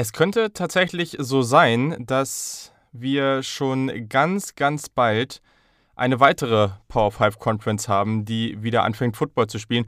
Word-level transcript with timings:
Es 0.00 0.12
könnte 0.12 0.52
tatsächlich 0.52 1.16
so 1.18 1.42
sein, 1.42 1.96
dass 2.06 2.72
wir 2.92 3.42
schon 3.42 4.08
ganz, 4.08 4.54
ganz 4.54 4.88
bald 4.88 5.42
eine 5.96 6.20
weitere 6.20 6.68
Power 6.86 7.10
5 7.10 7.40
Conference 7.40 7.88
haben, 7.88 8.24
die 8.24 8.62
wieder 8.62 8.84
anfängt, 8.84 9.16
Football 9.16 9.48
zu 9.48 9.58
spielen. 9.58 9.86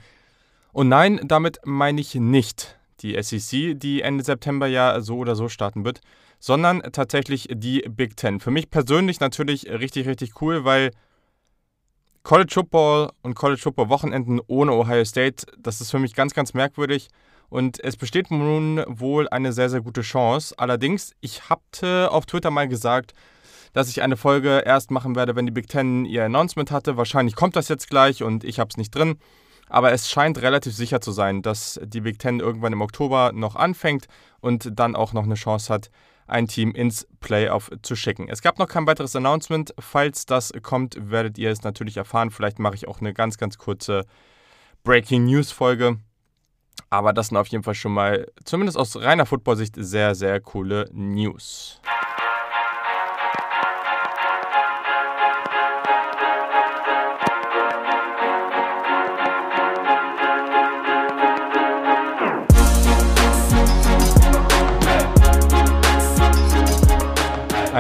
Und 0.73 0.89
nein, 0.89 1.21
damit 1.23 1.61
meine 1.65 2.01
ich 2.01 2.17
nicht 2.17 2.77
die 3.03 3.23
SEC, 3.23 3.79
die 3.79 4.03
Ende 4.03 4.25
September 4.25 4.67
ja 4.67 5.01
so 5.01 5.17
oder 5.17 5.37
so 5.37 5.49
starten 5.49 5.85
wird, 5.85 6.01
sondern 6.41 6.83
tatsächlich 6.91 7.47
die 7.49 7.83
Big 7.89 8.17
Ten. 8.17 8.41
Für 8.41 8.51
mich 8.51 8.69
persönlich 8.69 9.21
natürlich 9.21 9.69
richtig, 9.69 10.09
richtig 10.09 10.43
cool, 10.43 10.65
weil 10.65 10.91
College 12.25 12.51
Football 12.53 13.13
und 13.23 13.37
College 13.37 13.61
Football 13.61 13.91
Wochenenden 13.91 14.41
ohne 14.49 14.73
Ohio 14.73 15.05
State, 15.05 15.47
das 15.57 15.81
ist 15.81 15.93
für 15.93 16.01
mich 16.01 16.15
ganz, 16.15 16.35
ganz 16.35 16.53
merkwürdig. 16.53 17.11
Und 17.51 17.83
es 17.83 17.97
besteht 17.97 18.31
nun 18.31 18.83
wohl 18.87 19.29
eine 19.29 19.53
sehr, 19.53 19.69
sehr 19.69 19.81
gute 19.83 20.03
Chance. 20.03 20.55
Allerdings, 20.57 21.13
ich 21.21 21.51
hatte 21.51 22.11
auf 22.11 22.25
Twitter 22.25 22.51
mal 22.51 22.69
gesagt, 22.69 23.13
dass 23.73 23.89
ich 23.89 24.03
eine 24.03 24.17
Folge 24.17 24.63
erst 24.65 24.91
machen 24.91 25.17
werde, 25.17 25.37
wenn 25.37 25.47
die 25.47 25.53
Big 25.53 25.69
Ten 25.69 26.05
ihr 26.05 26.25
Announcement 26.25 26.71
hatte. 26.71 26.97
Wahrscheinlich 26.97 27.37
kommt 27.37 27.57
das 27.57 27.69
jetzt 27.69 27.91
gleich 27.91 28.23
und 28.23 28.45
ich 28.45 28.59
habe 28.59 28.69
es 28.71 28.77
nicht 28.77 28.95
drin. 28.95 29.19
Aber 29.69 29.93
es 29.93 30.11
scheint 30.11 30.43
relativ 30.43 30.75
sicher 30.75 31.01
zu 31.01 31.13
sein, 31.13 31.43
dass 31.43 31.81
die 31.85 32.01
Big 32.01 32.19
Ten 32.19 32.41
irgendwann 32.41 32.73
im 32.73 32.81
Oktober 32.81 33.33
noch 33.33 33.55
anfängt 33.57 34.07
und 34.41 34.71
dann 34.79 34.97
auch 34.97 35.13
noch 35.13 35.25
eine 35.25 35.35
Chance 35.35 35.73
hat, 35.73 35.91
ein 36.27 36.49
Team 36.49 36.73
ins 36.73 37.07
Playoff 37.21 37.71
zu 37.83 37.97
schicken. 37.97 38.29
Es 38.29 38.43
gab 38.43 38.59
noch 38.59 38.69
kein 38.69 38.87
weiteres 38.87 39.15
Announcement. 39.15 39.75
Falls 39.79 40.27
das 40.27 40.53
kommt, 40.63 40.97
werdet 40.99 41.39
ihr 41.39 41.51
es 41.51 41.63
natürlich 41.63 41.97
erfahren. 41.97 42.31
Vielleicht 42.31 42.59
mache 42.59 42.75
ich 42.77 42.89
auch 42.89 43.01
eine 43.01 43.13
ganz, 43.13 43.39
ganz 43.39 43.59
kurze 43.59 44.07
Breaking 44.83 45.25
News 45.25 45.53
Folge. 45.53 45.99
Aber 46.89 47.13
das 47.13 47.29
sind 47.29 47.37
auf 47.37 47.49
jeden 47.49 47.65
Fall 47.65 47.75
schon 47.75 47.93
mal, 47.93 48.27
zumindest 48.45 48.79
aus 48.79 48.97
reiner 48.97 49.27
Football-Sicht, 49.27 49.75
sehr, 49.77 50.15
sehr 50.15 50.41
coole 50.41 50.89
News. 50.93 51.81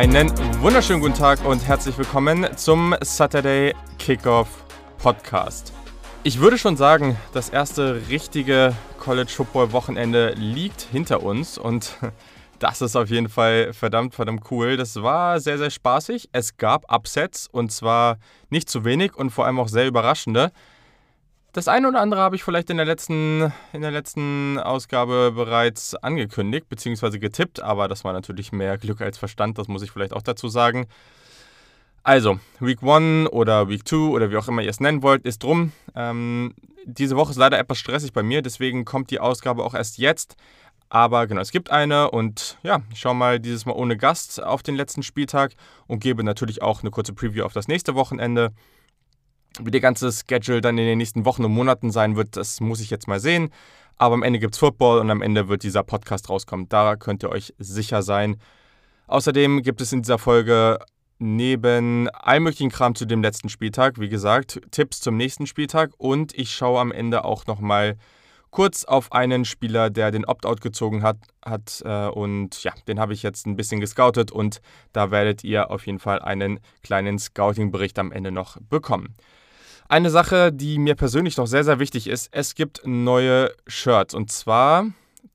Einen 0.01 0.33
wunderschönen 0.62 1.01
guten 1.01 1.14
Tag 1.14 1.45
und 1.45 1.67
herzlich 1.67 1.98
willkommen 1.98 2.47
zum 2.57 2.95
Saturday 3.03 3.75
Kickoff 3.98 4.48
Podcast. 4.97 5.75
Ich 6.23 6.41
würde 6.41 6.57
schon 6.57 6.77
sagen, 6.77 7.17
das 7.35 7.51
erste 7.51 8.01
richtige 8.09 8.75
College 9.01 9.33
Football 9.34 9.73
Wochenende 9.73 10.34
liegt 10.37 10.83
hinter 10.83 11.23
uns 11.23 11.59
und 11.59 11.97
das 12.61 12.83
ist 12.83 12.95
auf 12.95 13.09
jeden 13.09 13.29
Fall 13.29 13.73
verdammt, 13.73 14.15
verdammt 14.15 14.42
cool. 14.51 14.77
Das 14.77 15.03
war 15.03 15.41
sehr, 15.41 15.59
sehr 15.59 15.70
spaßig. 15.70 16.29
Es 16.33 16.59
gab 16.59 16.92
Upsets 16.92 17.48
und 17.51 17.73
zwar 17.73 18.19
nicht 18.51 18.70
zu 18.70 18.84
wenig 18.84 19.17
und 19.17 19.31
vor 19.31 19.47
allem 19.47 19.59
auch 19.59 19.69
sehr 19.69 19.89
überraschende. 19.89 20.53
Das 21.53 21.67
eine 21.67 21.89
oder 21.89 22.01
andere 22.01 22.20
habe 22.20 22.37
ich 22.37 22.45
vielleicht 22.45 22.70
in 22.70 22.77
der 22.77 22.87
letzten, 22.87 23.53
in 23.73 23.81
der 23.81 23.91
letzten 23.91 24.59
Ausgabe 24.59 25.33
bereits 25.35 25.97
angekündigt 25.97 26.69
bzw. 26.69 27.19
getippt, 27.19 27.61
aber 27.61 27.89
das 27.89 28.05
war 28.05 28.12
natürlich 28.12 28.53
mehr 28.53 28.79
Glück 28.79 29.01
als 29.01 29.19
Verstand, 29.19 29.59
das 29.59 29.67
muss 29.67 29.83
ich 29.83 29.91
vielleicht 29.91 30.12
auch 30.12 30.23
dazu 30.23 30.48
sagen. 30.48 30.87
Also, 32.03 32.41
Week 32.61 32.83
1 32.83 33.31
oder 33.31 33.69
Week 33.69 33.87
2 33.87 33.97
oder 33.97 34.31
wie 34.31 34.37
auch 34.37 34.48
immer 34.48 34.62
ihr 34.62 34.70
es 34.70 34.81
nennen 34.81 35.03
wollt, 35.03 35.25
ist 35.25 35.43
drum. 35.43 35.73
Ähm, 35.95 36.55
diese 36.84 37.17
Woche 37.17 37.33
ist 37.33 37.37
leider 37.37 37.59
etwas 37.59 37.79
stressig 37.79 38.12
bei 38.12 38.23
mir, 38.23 38.41
deswegen 38.42 38.84
kommt 38.84 39.11
die 39.11 39.20
Ausgabe 39.20 39.65
auch 39.65 39.75
erst 39.75 39.98
jetzt. 39.98 40.37
Aber 40.89 41.29
genau, 41.29 41.41
es 41.41 41.53
gibt 41.53 41.70
eine 41.70 42.11
und 42.11 42.59
ja, 42.65 42.81
ich 42.92 42.98
schaue 42.98 43.15
mal 43.15 43.39
dieses 43.39 43.65
Mal 43.65 43.75
ohne 43.75 43.97
Gast 43.97 44.42
auf 44.42 44.65
den 44.65 44.75
letzten 44.75 45.05
Spieltag 45.05 45.53
und 45.87 46.01
gebe 46.01 46.25
natürlich 46.25 46.62
auch 46.62 46.83
eine 46.83 46.91
kurze 46.91 47.12
Preview 47.12 47.45
auf 47.45 47.53
das 47.53 47.69
nächste 47.69 47.95
Wochenende. 47.95 48.51
Wie 49.61 49.70
der 49.70 49.80
ganze 49.80 50.11
Schedule 50.11 50.61
dann 50.61 50.79
in 50.79 50.86
den 50.86 50.98
nächsten 50.98 51.24
Wochen 51.24 51.45
und 51.45 51.53
Monaten 51.53 51.92
sein 51.92 52.17
wird, 52.17 52.36
das 52.36 52.61
muss 52.61 52.80
ich 52.80 52.91
jetzt 52.91 53.07
mal 53.07 53.20
sehen. 53.20 53.51
Aber 53.98 54.14
am 54.14 54.23
Ende 54.23 54.39
gibt 54.39 54.55
es 54.55 54.58
Football 54.58 55.01
und 55.01 55.11
am 55.11 55.23
Ende 55.23 55.48
wird 55.48 55.63
dieser 55.63 55.85
Podcast 55.85 56.29
rauskommen. 56.29 56.69
Da 56.69 56.97
könnt 56.97 57.23
ihr 57.23 57.30
euch 57.30 57.55
sicher 57.58 58.03
sein. 58.03 58.39
Außerdem 59.07 59.63
gibt 59.63 59.80
es 59.80 59.92
in 59.92 60.03
dieser 60.03 60.19
Folge 60.19 60.79
neben 61.20 62.08
allem 62.08 62.45
möglichen 62.45 62.70
Kram 62.70 62.95
zu 62.95 63.05
dem 63.05 63.23
letzten 63.23 63.48
Spieltag, 63.48 64.01
wie 64.01 64.08
gesagt, 64.08 64.61
Tipps 64.70 65.01
zum 65.01 65.17
nächsten 65.17 65.47
Spieltag 65.47 65.92
und 65.98 66.36
ich 66.36 66.53
schaue 66.53 66.81
am 66.81 66.91
Ende 66.91 67.25
auch 67.25 67.47
nochmal 67.47 67.97
kurz 68.51 68.85
auf 68.85 69.13
einen 69.13 69.45
Spieler, 69.45 69.91
der 69.91 70.11
den 70.11 70.25
Opt-out 70.25 70.61
gezogen 70.61 71.03
hat, 71.03 71.19
hat 71.45 71.83
äh, 71.85 72.09
und 72.09 72.63
ja, 72.64 72.73
den 72.89 72.98
habe 72.98 73.13
ich 73.13 73.23
jetzt 73.23 73.47
ein 73.47 73.55
bisschen 73.55 73.80
gescoutet 73.80 74.33
und 74.33 74.61
da 74.92 75.11
werdet 75.11 75.45
ihr 75.45 75.70
auf 75.70 75.86
jeden 75.86 75.98
Fall 75.98 76.20
einen 76.20 76.59
kleinen 76.83 77.19
Scouting-Bericht 77.19 77.98
am 77.98 78.13
Ende 78.13 78.33
noch 78.33 78.57
bekommen. 78.69 79.14
Eine 79.89 80.11
Sache, 80.11 80.53
die 80.53 80.79
mir 80.79 80.95
persönlich 80.95 81.36
noch 81.36 81.47
sehr, 81.47 81.64
sehr 81.64 81.80
wichtig 81.80 82.07
ist, 82.07 82.29
es 82.33 82.55
gibt 82.55 82.83
neue 82.86 83.53
Shirts 83.67 84.14
und 84.14 84.30
zwar 84.33 84.86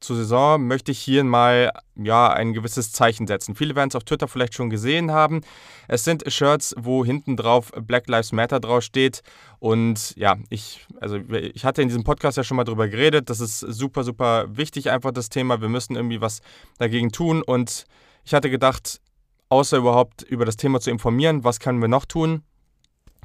zur 0.05 0.15
Saison 0.15 0.65
möchte 0.67 0.91
ich 0.91 0.99
hier 0.99 1.23
mal 1.23 1.71
ja, 1.95 2.31
ein 2.31 2.53
gewisses 2.53 2.91
Zeichen 2.91 3.27
setzen. 3.27 3.55
Viele 3.55 3.75
werden 3.75 3.89
es 3.89 3.95
auf 3.95 4.03
Twitter 4.03 4.27
vielleicht 4.27 4.53
schon 4.53 4.69
gesehen 4.69 5.11
haben. 5.11 5.41
Es 5.87 6.03
sind 6.03 6.23
Shirts, 6.31 6.75
wo 6.77 7.03
hinten 7.03 7.35
drauf 7.35 7.71
Black 7.81 8.07
Lives 8.07 8.31
Matter 8.31 8.59
drauf 8.59 8.83
steht. 8.83 9.21
Und 9.59 10.15
ja, 10.15 10.35
ich, 10.49 10.85
also 10.99 11.17
ich 11.17 11.65
hatte 11.65 11.81
in 11.81 11.87
diesem 11.87 12.03
Podcast 12.03 12.37
ja 12.37 12.43
schon 12.43 12.57
mal 12.57 12.63
drüber 12.63 12.87
geredet. 12.87 13.29
Das 13.29 13.39
ist 13.39 13.59
super, 13.59 14.03
super 14.03 14.45
wichtig, 14.49 14.91
einfach 14.91 15.11
das 15.11 15.29
Thema. 15.29 15.61
Wir 15.61 15.69
müssen 15.69 15.95
irgendwie 15.95 16.21
was 16.21 16.41
dagegen 16.77 17.11
tun. 17.11 17.41
Und 17.41 17.85
ich 18.23 18.33
hatte 18.33 18.49
gedacht, 18.49 19.01
außer 19.49 19.77
überhaupt 19.77 20.21
über 20.23 20.45
das 20.45 20.57
Thema 20.57 20.79
zu 20.79 20.91
informieren, 20.91 21.43
was 21.43 21.59
können 21.59 21.81
wir 21.81 21.87
noch 21.87 22.05
tun? 22.05 22.43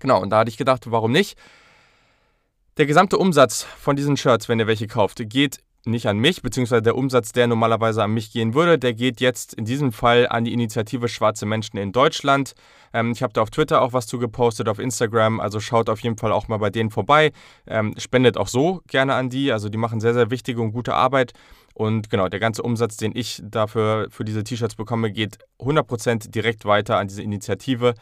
Genau, 0.00 0.20
und 0.20 0.30
da 0.30 0.38
hatte 0.38 0.50
ich 0.50 0.56
gedacht, 0.56 0.90
warum 0.90 1.12
nicht? 1.12 1.36
Der 2.76 2.86
gesamte 2.86 3.18
Umsatz 3.18 3.66
von 3.78 3.96
diesen 3.96 4.16
Shirts, 4.16 4.48
wenn 4.48 4.58
ihr 4.58 4.66
welche 4.66 4.86
kauft, 4.86 5.20
geht 5.28 5.58
nicht 5.86 6.06
an 6.06 6.18
mich, 6.18 6.42
beziehungsweise 6.42 6.82
der 6.82 6.96
Umsatz, 6.96 7.32
der 7.32 7.46
normalerweise 7.46 8.02
an 8.02 8.12
mich 8.12 8.32
gehen 8.32 8.54
würde, 8.54 8.78
der 8.78 8.92
geht 8.92 9.20
jetzt 9.20 9.54
in 9.54 9.64
diesem 9.64 9.92
Fall 9.92 10.28
an 10.28 10.44
die 10.44 10.52
Initiative 10.52 11.08
Schwarze 11.08 11.46
Menschen 11.46 11.78
in 11.78 11.92
Deutschland. 11.92 12.54
Ähm, 12.92 13.12
ich 13.12 13.22
habe 13.22 13.32
da 13.32 13.42
auf 13.42 13.50
Twitter 13.50 13.80
auch 13.80 13.92
was 13.92 14.06
zu 14.06 14.18
gepostet, 14.18 14.68
auf 14.68 14.78
Instagram, 14.78 15.40
also 15.40 15.60
schaut 15.60 15.88
auf 15.88 16.00
jeden 16.00 16.18
Fall 16.18 16.32
auch 16.32 16.48
mal 16.48 16.58
bei 16.58 16.70
denen 16.70 16.90
vorbei. 16.90 17.32
Ähm, 17.66 17.94
spendet 17.96 18.36
auch 18.36 18.48
so 18.48 18.82
gerne 18.88 19.14
an 19.14 19.30
die, 19.30 19.52
also 19.52 19.68
die 19.68 19.78
machen 19.78 20.00
sehr, 20.00 20.14
sehr 20.14 20.30
wichtige 20.30 20.60
und 20.60 20.72
gute 20.72 20.94
Arbeit. 20.94 21.32
Und 21.72 22.10
genau, 22.10 22.28
der 22.28 22.40
ganze 22.40 22.62
Umsatz, 22.62 22.96
den 22.96 23.16
ich 23.16 23.40
dafür 23.42 24.08
für 24.10 24.24
diese 24.24 24.44
T-Shirts 24.44 24.74
bekomme, 24.74 25.10
geht 25.10 25.38
100% 25.60 26.30
direkt 26.30 26.64
weiter 26.64 26.98
an 26.98 27.08
diese 27.08 27.22
Initiative. 27.22 27.94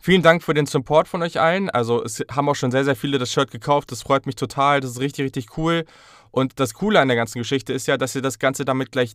Vielen 0.00 0.22
Dank 0.22 0.42
für 0.42 0.54
den 0.54 0.66
Support 0.66 1.08
von 1.08 1.22
euch 1.22 1.40
allen. 1.40 1.70
Also 1.70 2.04
es 2.04 2.22
haben 2.30 2.48
auch 2.48 2.54
schon 2.54 2.70
sehr, 2.70 2.84
sehr 2.84 2.94
viele 2.94 3.18
das 3.18 3.32
Shirt 3.32 3.50
gekauft. 3.50 3.90
Das 3.90 4.02
freut 4.02 4.26
mich 4.26 4.36
total. 4.36 4.80
Das 4.80 4.90
ist 4.90 5.00
richtig, 5.00 5.24
richtig 5.24 5.56
cool. 5.56 5.84
Und 6.34 6.58
das 6.58 6.74
Coole 6.74 6.98
an 6.98 7.06
der 7.06 7.16
ganzen 7.16 7.38
Geschichte 7.38 7.72
ist 7.72 7.86
ja, 7.86 7.96
dass 7.96 8.16
ihr 8.16 8.20
das 8.20 8.40
Ganze 8.40 8.64
damit 8.64 8.90
gleich 8.90 9.12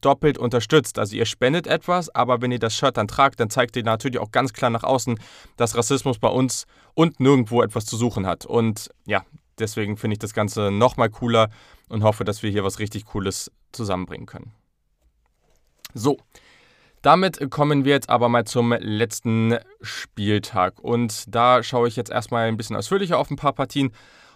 doppelt 0.00 0.38
unterstützt. 0.38 0.98
Also 0.98 1.14
ihr 1.14 1.26
spendet 1.26 1.66
etwas, 1.66 2.08
aber 2.14 2.40
wenn 2.40 2.52
ihr 2.52 2.58
das 2.58 2.74
Shirt 2.74 2.96
dann 2.96 3.06
tragt, 3.06 3.38
dann 3.38 3.50
zeigt 3.50 3.76
ihr 3.76 3.84
natürlich 3.84 4.18
auch 4.18 4.30
ganz 4.30 4.54
klar 4.54 4.70
nach 4.70 4.82
außen, 4.82 5.18
dass 5.58 5.76
Rassismus 5.76 6.18
bei 6.18 6.28
uns 6.28 6.64
und 6.94 7.20
nirgendwo 7.20 7.62
etwas 7.62 7.84
zu 7.84 7.98
suchen 7.98 8.26
hat. 8.26 8.46
Und 8.46 8.88
ja, 9.04 9.26
deswegen 9.58 9.98
finde 9.98 10.14
ich 10.14 10.20
das 10.20 10.32
Ganze 10.32 10.70
nochmal 10.70 11.10
cooler 11.10 11.50
und 11.90 12.02
hoffe, 12.02 12.24
dass 12.24 12.42
wir 12.42 12.50
hier 12.50 12.64
was 12.64 12.78
richtig 12.78 13.04
Cooles 13.04 13.50
zusammenbringen 13.72 14.24
können. 14.24 14.52
So, 15.92 16.16
damit 17.02 17.50
kommen 17.50 17.84
wir 17.84 17.92
jetzt 17.92 18.08
aber 18.08 18.30
mal 18.30 18.46
zum 18.46 18.72
letzten 18.72 19.58
Spieltag. 19.82 20.80
Und 20.80 21.24
da 21.28 21.62
schaue 21.62 21.88
ich 21.88 21.96
jetzt 21.96 22.10
erstmal 22.10 22.48
ein 22.48 22.56
bisschen 22.56 22.76
ausführlicher 22.76 23.18
auf 23.18 23.30
ein 23.30 23.36
paar 23.36 23.52
Partien 23.52 23.92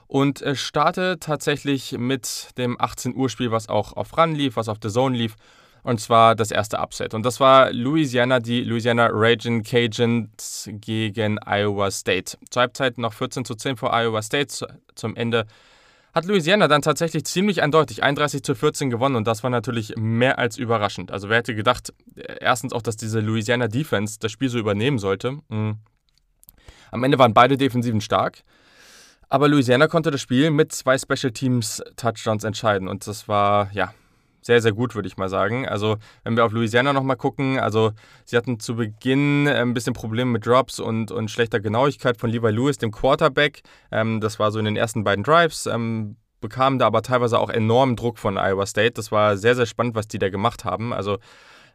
und 0.08 0.42
starte 0.54 1.18
tatsächlich 1.20 1.92
mit 1.98 2.48
dem 2.58 2.80
18 2.80 3.14
Uhr 3.14 3.28
Spiel, 3.28 3.52
was 3.52 3.68
auch 3.68 3.92
auf 3.92 4.16
Run 4.16 4.34
lief, 4.34 4.56
was 4.56 4.68
auf 4.68 4.78
The 4.82 4.88
Zone 4.88 5.16
lief. 5.16 5.36
Und 5.84 6.00
zwar 6.00 6.34
das 6.34 6.50
erste 6.50 6.78
Upset. 6.78 7.14
Und 7.14 7.24
das 7.24 7.40
war 7.40 7.72
Louisiana, 7.72 8.40
die 8.40 8.62
Louisiana 8.62 9.08
Raging 9.10 9.62
Cajuns 9.62 10.68
gegen 10.72 11.38
Iowa 11.46 11.90
State. 11.90 12.36
Zur 12.50 12.62
Halbzeit 12.62 12.98
noch 12.98 13.12
14 13.12 13.44
zu 13.44 13.54
10 13.54 13.76
vor 13.76 13.94
Iowa 13.94 14.20
State. 14.20 14.66
Zum 14.96 15.14
Ende 15.14 15.46
hat 16.12 16.24
Louisiana 16.24 16.68
dann 16.68 16.82
tatsächlich 16.82 17.24
ziemlich 17.24 17.62
eindeutig 17.62 18.02
31 18.02 18.42
zu 18.42 18.54
14 18.54 18.90
gewonnen. 18.90 19.16
Und 19.16 19.26
das 19.26 19.44
war 19.44 19.50
natürlich 19.50 19.94
mehr 19.96 20.38
als 20.38 20.58
überraschend. 20.58 21.10
Also 21.12 21.28
wer 21.28 21.38
hätte 21.38 21.54
gedacht, 21.54 21.94
erstens 22.40 22.72
auch, 22.72 22.82
dass 22.82 22.96
diese 22.96 23.20
Louisiana 23.20 23.68
Defense 23.68 24.18
das 24.18 24.32
Spiel 24.32 24.48
so 24.48 24.58
übernehmen 24.58 24.98
sollte. 24.98 25.38
Mhm. 25.48 25.78
Am 26.90 27.04
Ende 27.04 27.18
waren 27.18 27.34
beide 27.34 27.56
Defensiven 27.56 28.00
stark. 28.00 28.42
Aber 29.28 29.48
Louisiana 29.48 29.88
konnte 29.88 30.10
das 30.10 30.20
Spiel 30.20 30.50
mit 30.50 30.72
zwei 30.72 30.96
Special 30.96 31.32
Teams 31.32 31.82
Touchdowns 31.96 32.44
entscheiden 32.44 32.88
und 32.88 33.06
das 33.06 33.28
war 33.28 33.70
ja 33.72 33.92
sehr, 34.40 34.62
sehr 34.62 34.72
gut, 34.72 34.94
würde 34.94 35.08
ich 35.08 35.18
mal 35.18 35.28
sagen. 35.28 35.68
Also, 35.68 35.96
wenn 36.24 36.36
wir 36.36 36.44
auf 36.44 36.52
Louisiana 36.52 36.94
nochmal 36.94 37.16
gucken, 37.16 37.58
also 37.58 37.92
sie 38.24 38.36
hatten 38.36 38.58
zu 38.58 38.76
Beginn 38.76 39.46
äh, 39.46 39.60
ein 39.60 39.74
bisschen 39.74 39.92
Probleme 39.92 40.30
mit 40.30 40.46
Drops 40.46 40.80
und, 40.80 41.10
und 41.10 41.30
schlechter 41.30 41.60
Genauigkeit 41.60 42.16
von 42.16 42.30
Levi 42.30 42.50
Lewis, 42.50 42.78
dem 42.78 42.90
Quarterback. 42.90 43.60
Ähm, 43.92 44.20
das 44.20 44.38
war 44.38 44.50
so 44.50 44.58
in 44.58 44.64
den 44.64 44.76
ersten 44.76 45.04
beiden 45.04 45.22
Drives. 45.22 45.66
Ähm, 45.66 46.16
bekamen 46.40 46.78
da 46.78 46.86
aber 46.86 47.02
teilweise 47.02 47.38
auch 47.38 47.50
enormen 47.50 47.96
Druck 47.96 48.18
von 48.18 48.38
Iowa 48.38 48.64
State. 48.64 48.92
Das 48.92 49.12
war 49.12 49.36
sehr, 49.36 49.54
sehr 49.54 49.66
spannend, 49.66 49.94
was 49.94 50.08
die 50.08 50.18
da 50.18 50.30
gemacht 50.30 50.64
haben. 50.64 50.94
Also 50.94 51.18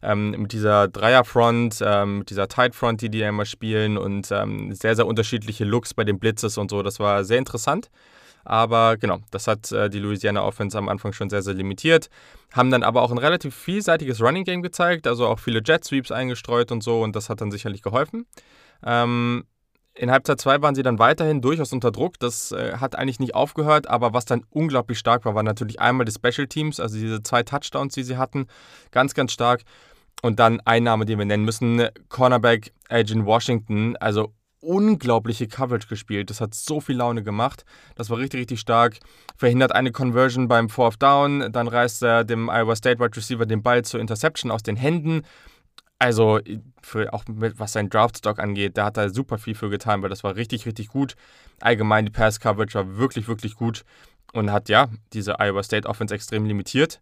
ähm, 0.04 0.32
mit 0.32 0.52
dieser 0.52 0.88
Dreierfront, 0.88 1.80
ähm, 1.84 2.20
mit 2.20 2.30
dieser 2.30 2.48
Tight 2.48 2.76
Front, 2.76 3.02
die 3.02 3.10
die 3.10 3.20
ja 3.20 3.30
immer 3.30 3.46
spielen 3.46 3.98
und 3.98 4.32
ähm, 4.32 4.74
sehr, 4.74 4.96
sehr 4.96 5.08
unterschiedliche 5.08 5.66
Looks 5.66 5.94
bei 5.94 6.04
den 6.04 6.20
Blitzes 6.20 6.58
und 6.58 6.70
so. 6.70 6.84
Das 6.84 7.00
war 7.00 7.24
sehr 7.24 7.38
interessant. 7.38 7.90
Aber 8.46 8.98
genau, 8.98 9.20
das 9.32 9.48
hat 9.48 9.72
äh, 9.72 9.90
die 9.90 10.00
Louisiana 10.00 10.44
Offense 10.44 10.78
am 10.78 10.90
Anfang 10.90 11.14
schon 11.14 11.30
sehr, 11.30 11.42
sehr 11.42 11.54
limitiert. 11.54 12.10
Haben 12.52 12.72
dann 12.72 12.84
aber 12.84 13.02
auch 13.02 13.12
ein 13.12 13.18
relativ 13.18 13.56
vielseitiges 13.56 14.22
Running 14.22 14.44
Game 14.44 14.62
gezeigt, 14.62 15.08
also 15.08 15.28
auch 15.28 15.40
viele 15.40 15.62
Jet 15.66 15.86
Sweeps 15.86 16.12
eingestreut 16.12 16.72
und 16.72 16.84
so 16.84 17.02
und 17.02 17.16
das 17.16 17.30
hat 17.30 17.40
dann 17.40 17.52
sicherlich 17.52 17.82
geholfen. 17.82 18.26
Ähm, 18.86 19.46
in 19.96 20.12
Halbzeit 20.12 20.42
2 20.42 20.62
waren 20.62 20.76
sie 20.76 20.82
dann 20.82 20.98
weiterhin 20.98 21.42
durchaus 21.42 21.72
unter 21.72 21.92
Druck. 21.92 22.20
Das 22.20 22.52
äh, 22.52 22.78
hat 22.78 22.96
eigentlich 22.96 23.20
nicht 23.20 23.36
aufgehört, 23.36 23.88
aber 23.88 24.14
was 24.14 24.26
dann 24.26 24.44
unglaublich 24.50 24.98
stark 24.98 25.24
war, 25.24 25.36
war 25.36 25.44
natürlich 25.44 25.80
einmal 25.80 26.06
die 26.06 26.12
Special 26.12 26.48
Teams, 26.48 26.80
also 26.80 26.98
diese 26.98 27.22
zwei 27.22 27.44
Touchdowns, 27.44 27.94
die 27.94 28.04
sie 28.04 28.18
hatten. 28.18 28.48
Ganz, 28.92 29.14
ganz 29.14 29.32
stark. 29.32 29.62
Und 30.24 30.40
dann 30.40 30.62
ein 30.62 30.84
Name, 30.84 31.06
den 31.06 31.20
wir 31.20 31.26
nennen 31.26 31.44
müssen, 31.44 31.86
Cornerback 32.08 32.72
Agent 32.88 33.26
Washington. 33.26 33.98
Also 33.98 34.34
unglaubliche 34.62 35.50
Coverage 35.50 35.90
gespielt. 35.90 36.30
Das 36.30 36.40
hat 36.40 36.54
so 36.54 36.80
viel 36.80 36.96
Laune 36.96 37.24
gemacht. 37.24 37.66
Das 37.96 38.10
war 38.10 38.18
richtig, 38.18 38.40
richtig 38.40 38.62
stark. 38.62 39.00
Verhindert 39.36 39.74
eine 39.74 39.92
Conversion 39.92 40.48
beim 40.48 40.70
Fourth 40.70 41.02
Down. 41.04 41.52
Dann 41.52 41.68
reißt 41.68 42.04
er 42.04 42.24
dem 42.24 42.50
Iowa 42.50 42.74
State 42.78 43.02
Wide 43.02 43.18
Receiver 43.18 43.46
den 43.46 43.62
Ball 43.62 43.84
zur 43.84 44.00
Interception 44.00 44.50
aus 44.50 44.64
den 44.64 44.78
Händen. 44.78 45.24
Also, 46.00 46.40
für, 46.82 47.14
auch 47.14 47.26
mit, 47.28 47.60
was 47.60 47.74
sein 47.74 47.90
Draftstock 47.90 48.40
angeht, 48.40 48.78
da 48.78 48.86
hat 48.86 48.98
er 48.98 49.10
super 49.10 49.38
viel 49.38 49.56
für 49.56 49.70
getan, 49.70 50.02
weil 50.02 50.10
das 50.10 50.24
war 50.24 50.38
richtig, 50.38 50.66
richtig 50.66 50.88
gut. 50.88 51.16
Allgemein 51.60 52.06
die 52.06 52.12
Pass-Coverage 52.12 52.76
war 52.76 52.98
wirklich, 52.98 53.28
wirklich 53.28 53.56
gut 53.56 53.84
und 54.32 54.54
hat 54.54 54.70
ja 54.70 54.88
diese 55.12 55.36
Iowa 55.40 55.64
State 55.64 55.88
Offense 55.88 56.16
extrem 56.16 56.46
limitiert. 56.46 57.02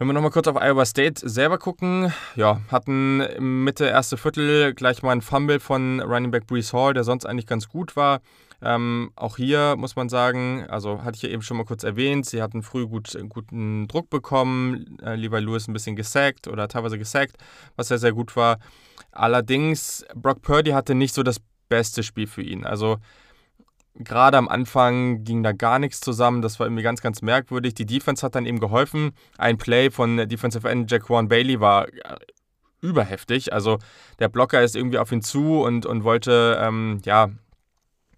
Wenn 0.00 0.06
wir 0.06 0.14
nochmal 0.14 0.30
kurz 0.30 0.48
auf 0.48 0.56
Iowa 0.56 0.86
State 0.86 1.28
selber 1.28 1.58
gucken, 1.58 2.10
ja, 2.34 2.62
hatten 2.68 3.18
Mitte 3.64 3.84
erste 3.84 4.16
Viertel 4.16 4.72
gleich 4.72 5.02
mal 5.02 5.12
einen 5.12 5.20
Fumble 5.20 5.60
von 5.60 6.00
Running 6.00 6.30
Back 6.30 6.46
Brees 6.46 6.72
Hall, 6.72 6.94
der 6.94 7.04
sonst 7.04 7.26
eigentlich 7.26 7.46
ganz 7.46 7.68
gut 7.68 7.96
war. 7.96 8.22
Ähm, 8.62 9.10
auch 9.14 9.36
hier 9.36 9.76
muss 9.76 9.96
man 9.96 10.08
sagen, 10.08 10.64
also 10.70 11.04
hatte 11.04 11.16
ich 11.16 11.22
ja 11.22 11.28
eben 11.28 11.42
schon 11.42 11.58
mal 11.58 11.66
kurz 11.66 11.84
erwähnt, 11.84 12.24
sie 12.24 12.40
hatten 12.40 12.62
früh 12.62 12.86
gut, 12.86 13.14
guten 13.28 13.88
Druck 13.88 14.08
bekommen, 14.08 14.96
äh, 15.02 15.16
Levi 15.16 15.38
Lewis 15.38 15.68
ein 15.68 15.74
bisschen 15.74 15.96
gesackt 15.96 16.48
oder 16.48 16.66
teilweise 16.66 16.96
gesackt, 16.96 17.36
was 17.76 17.88
sehr, 17.88 17.98
sehr 17.98 18.12
gut 18.14 18.36
war. 18.36 18.58
Allerdings, 19.12 20.06
Brock 20.14 20.40
Purdy 20.40 20.70
hatte 20.70 20.94
nicht 20.94 21.14
so 21.14 21.22
das 21.22 21.42
beste 21.68 22.02
Spiel 22.02 22.26
für 22.26 22.42
ihn. 22.42 22.64
Also 22.64 22.96
gerade 24.04 24.36
am 24.36 24.48
Anfang 24.48 25.24
ging 25.24 25.42
da 25.42 25.52
gar 25.52 25.78
nichts 25.78 26.00
zusammen. 26.00 26.42
Das 26.42 26.58
war 26.58 26.66
irgendwie 26.66 26.82
ganz, 26.82 27.00
ganz 27.00 27.22
merkwürdig. 27.22 27.74
Die 27.74 27.86
Defense 27.86 28.24
hat 28.24 28.34
dann 28.34 28.46
eben 28.46 28.60
geholfen. 28.60 29.12
Ein 29.38 29.58
Play 29.58 29.90
von 29.90 30.16
Defensive 30.28 30.68
End 30.68 30.90
Jaquan 30.90 31.28
Bailey 31.28 31.60
war 31.60 31.88
äh, 31.88 32.16
überheftig. 32.80 33.52
Also 33.52 33.78
der 34.18 34.28
Blocker 34.28 34.62
ist 34.62 34.76
irgendwie 34.76 34.98
auf 34.98 35.12
ihn 35.12 35.22
zu 35.22 35.62
und, 35.62 35.86
und 35.86 36.04
wollte, 36.04 36.58
ähm, 36.60 37.00
ja, 37.04 37.30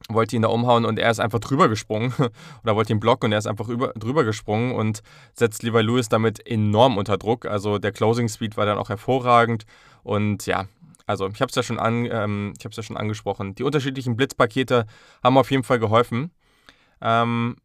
wollte 0.08 0.36
ihn 0.36 0.42
da 0.42 0.48
umhauen 0.48 0.84
und 0.84 0.98
er 0.98 1.10
ist 1.10 1.20
einfach 1.20 1.40
drüber 1.40 1.68
gesprungen 1.68 2.12
oder 2.62 2.76
wollte 2.76 2.92
ihn 2.92 3.00
blocken 3.00 3.26
und 3.26 3.32
er 3.32 3.38
ist 3.38 3.46
einfach 3.46 3.68
über, 3.68 3.92
drüber 3.94 4.24
gesprungen 4.24 4.72
und 4.72 5.02
setzt 5.34 5.62
Levi 5.62 5.82
Lewis 5.82 6.08
damit 6.08 6.46
enorm 6.46 6.96
unter 6.96 7.18
Druck. 7.18 7.46
Also 7.46 7.78
der 7.78 7.92
Closing 7.92 8.28
Speed 8.28 8.56
war 8.56 8.66
dann 8.66 8.78
auch 8.78 8.88
hervorragend 8.88 9.64
und 10.02 10.46
ja, 10.46 10.66
also 11.06 11.28
ich 11.28 11.40
habe 11.40 11.50
es 11.50 11.54
ja, 11.54 11.62
schon 11.62 11.78
ähm, 11.80 12.54
ja 12.58 12.82
schon 12.82 12.96
angesprochen. 12.96 13.54
Die 13.54 13.62
unterschiedlichen 13.62 14.16
Blitzpakete 14.16 14.86
haben 15.22 15.38
auf 15.38 15.50
jeden 15.50 15.64
Fall 15.64 15.78
geholfen. 15.78 16.30
Ähm, 17.00 17.56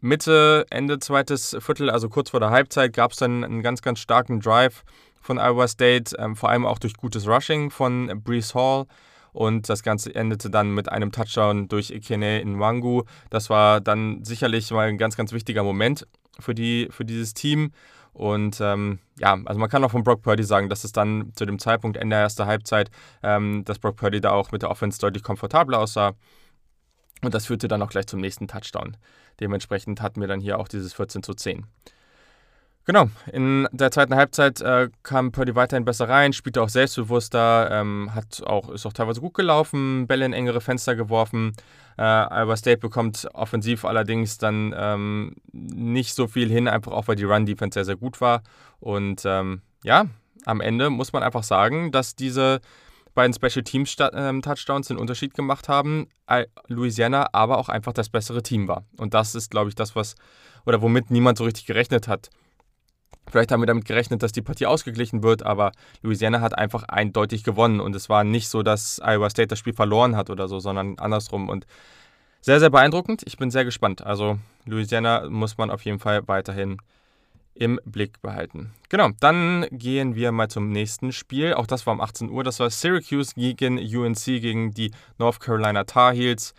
Mitte, 0.00 0.66
Ende 0.70 0.98
zweites 0.98 1.56
Viertel, 1.60 1.90
also 1.90 2.08
kurz 2.08 2.30
vor 2.30 2.40
der 2.40 2.50
Halbzeit, 2.50 2.92
gab 2.92 3.12
es 3.12 3.18
dann 3.18 3.42
einen 3.42 3.62
ganz, 3.62 3.82
ganz 3.82 3.98
starken 3.98 4.40
Drive 4.40 4.84
von 5.20 5.38
Iowa 5.38 5.66
State, 5.66 6.16
ähm, 6.18 6.36
vor 6.36 6.50
allem 6.50 6.66
auch 6.66 6.78
durch 6.78 6.94
gutes 6.94 7.26
Rushing 7.26 7.70
von 7.70 8.22
Brees 8.22 8.54
Hall. 8.54 8.86
Und 9.32 9.68
das 9.68 9.82
Ganze 9.82 10.14
endete 10.14 10.50
dann 10.50 10.70
mit 10.70 10.88
einem 10.88 11.12
Touchdown 11.12 11.68
durch 11.68 11.90
Ikene 11.90 12.42
Nwangu. 12.44 13.02
Das 13.30 13.50
war 13.50 13.80
dann 13.80 14.24
sicherlich 14.24 14.70
mal 14.70 14.88
ein 14.88 14.98
ganz, 14.98 15.16
ganz 15.16 15.32
wichtiger 15.32 15.62
Moment 15.62 16.06
für, 16.40 16.54
die, 16.54 16.88
für 16.90 17.04
dieses 17.04 17.34
Team. 17.34 17.72
Und 18.18 18.60
ähm, 18.60 18.98
ja, 19.20 19.38
also 19.44 19.60
man 19.60 19.70
kann 19.70 19.84
auch 19.84 19.92
von 19.92 20.02
Brock 20.02 20.22
Purdy 20.22 20.42
sagen, 20.42 20.68
dass 20.68 20.82
es 20.82 20.90
dann 20.90 21.30
zu 21.36 21.46
dem 21.46 21.60
Zeitpunkt 21.60 21.96
Ende 21.96 22.14
der 22.14 22.22
ersten 22.24 22.46
Halbzeit, 22.46 22.90
ähm, 23.22 23.64
dass 23.64 23.78
Brock 23.78 23.94
Purdy 23.94 24.20
da 24.20 24.32
auch 24.32 24.50
mit 24.50 24.62
der 24.62 24.70
Offense 24.70 24.98
deutlich 24.98 25.22
komfortabler 25.22 25.78
aussah. 25.78 26.14
Und 27.22 27.32
das 27.32 27.46
führte 27.46 27.68
dann 27.68 27.80
auch 27.80 27.90
gleich 27.90 28.08
zum 28.08 28.20
nächsten 28.20 28.48
Touchdown. 28.48 28.96
Dementsprechend 29.38 30.02
hatten 30.02 30.20
wir 30.20 30.26
dann 30.26 30.40
hier 30.40 30.58
auch 30.58 30.66
dieses 30.66 30.94
14 30.94 31.22
zu 31.22 31.32
10. 31.32 31.64
Genau, 32.88 33.10
in 33.30 33.68
der 33.70 33.90
zweiten 33.90 34.14
Halbzeit 34.14 34.62
äh, 34.62 34.88
kam 35.02 35.30
Purdy 35.30 35.54
weiterhin 35.54 35.84
besser 35.84 36.08
rein, 36.08 36.32
spielte 36.32 36.62
auch 36.62 36.70
selbstbewusster, 36.70 37.68
ähm, 37.70 38.14
hat 38.14 38.42
auch, 38.46 38.70
ist 38.70 38.86
auch 38.86 38.94
teilweise 38.94 39.20
gut 39.20 39.34
gelaufen, 39.34 40.06
Bälle 40.06 40.24
in 40.24 40.32
engere 40.32 40.62
Fenster 40.62 40.96
geworfen. 40.96 41.52
Äh, 41.98 42.02
Iowa 42.02 42.56
State 42.56 42.78
bekommt 42.78 43.28
offensiv 43.34 43.84
allerdings 43.84 44.38
dann 44.38 44.74
ähm, 44.74 45.36
nicht 45.52 46.14
so 46.14 46.28
viel 46.28 46.48
hin, 46.48 46.66
einfach 46.66 46.92
auch 46.92 47.08
weil 47.08 47.16
die 47.16 47.24
Run-Defense 47.24 47.74
sehr, 47.74 47.84
sehr 47.84 47.96
gut 47.96 48.22
war. 48.22 48.42
Und 48.80 49.20
ähm, 49.26 49.60
ja, 49.84 50.06
am 50.46 50.62
Ende 50.62 50.88
muss 50.88 51.12
man 51.12 51.22
einfach 51.22 51.42
sagen, 51.42 51.92
dass 51.92 52.16
diese 52.16 52.60
beiden 53.14 53.34
Special 53.34 53.64
Teams 53.64 53.96
ähm, 54.14 54.40
Touchdowns 54.40 54.88
den 54.88 54.96
Unterschied 54.96 55.34
gemacht 55.34 55.68
haben. 55.68 56.06
Louisiana 56.68 57.26
aber 57.32 57.58
auch 57.58 57.68
einfach 57.68 57.92
das 57.92 58.08
bessere 58.08 58.42
Team 58.42 58.66
war. 58.66 58.84
Und 58.96 59.12
das 59.12 59.34
ist, 59.34 59.50
glaube 59.50 59.68
ich, 59.68 59.74
das, 59.74 59.94
was 59.94 60.14
oder 60.64 60.80
womit 60.80 61.10
niemand 61.10 61.36
so 61.36 61.44
richtig 61.44 61.66
gerechnet 61.66 62.08
hat. 62.08 62.30
Vielleicht 63.30 63.52
haben 63.52 63.60
wir 63.60 63.66
damit 63.66 63.84
gerechnet, 63.84 64.22
dass 64.22 64.32
die 64.32 64.42
Partie 64.42 64.66
ausgeglichen 64.66 65.22
wird, 65.22 65.44
aber 65.44 65.72
Louisiana 66.02 66.40
hat 66.40 66.56
einfach 66.56 66.84
eindeutig 66.84 67.44
gewonnen 67.44 67.80
und 67.80 67.94
es 67.94 68.08
war 68.08 68.24
nicht 68.24 68.48
so, 68.48 68.62
dass 68.62 69.00
Iowa 69.02 69.30
State 69.30 69.48
das 69.48 69.58
Spiel 69.58 69.74
verloren 69.74 70.16
hat 70.16 70.30
oder 70.30 70.48
so, 70.48 70.58
sondern 70.58 70.98
andersrum 70.98 71.48
und 71.48 71.66
sehr, 72.40 72.60
sehr 72.60 72.70
beeindruckend. 72.70 73.22
Ich 73.26 73.36
bin 73.36 73.50
sehr 73.50 73.64
gespannt. 73.64 74.04
Also 74.04 74.38
Louisiana 74.64 75.28
muss 75.28 75.58
man 75.58 75.70
auf 75.70 75.84
jeden 75.84 75.98
Fall 75.98 76.26
weiterhin 76.28 76.78
im 77.54 77.80
Blick 77.84 78.22
behalten. 78.22 78.72
Genau, 78.88 79.10
dann 79.20 79.66
gehen 79.72 80.14
wir 80.14 80.30
mal 80.30 80.48
zum 80.48 80.70
nächsten 80.70 81.12
Spiel. 81.12 81.54
Auch 81.54 81.66
das 81.66 81.86
war 81.86 81.94
um 81.94 82.00
18 82.00 82.30
Uhr. 82.30 82.44
Das 82.44 82.60
war 82.60 82.70
Syracuse 82.70 83.34
gegen 83.34 83.78
UNC 83.78 84.24
gegen 84.24 84.72
die 84.72 84.92
North 85.18 85.40
Carolina 85.40 85.84
Tar 85.84 86.14
Heels. 86.14 86.54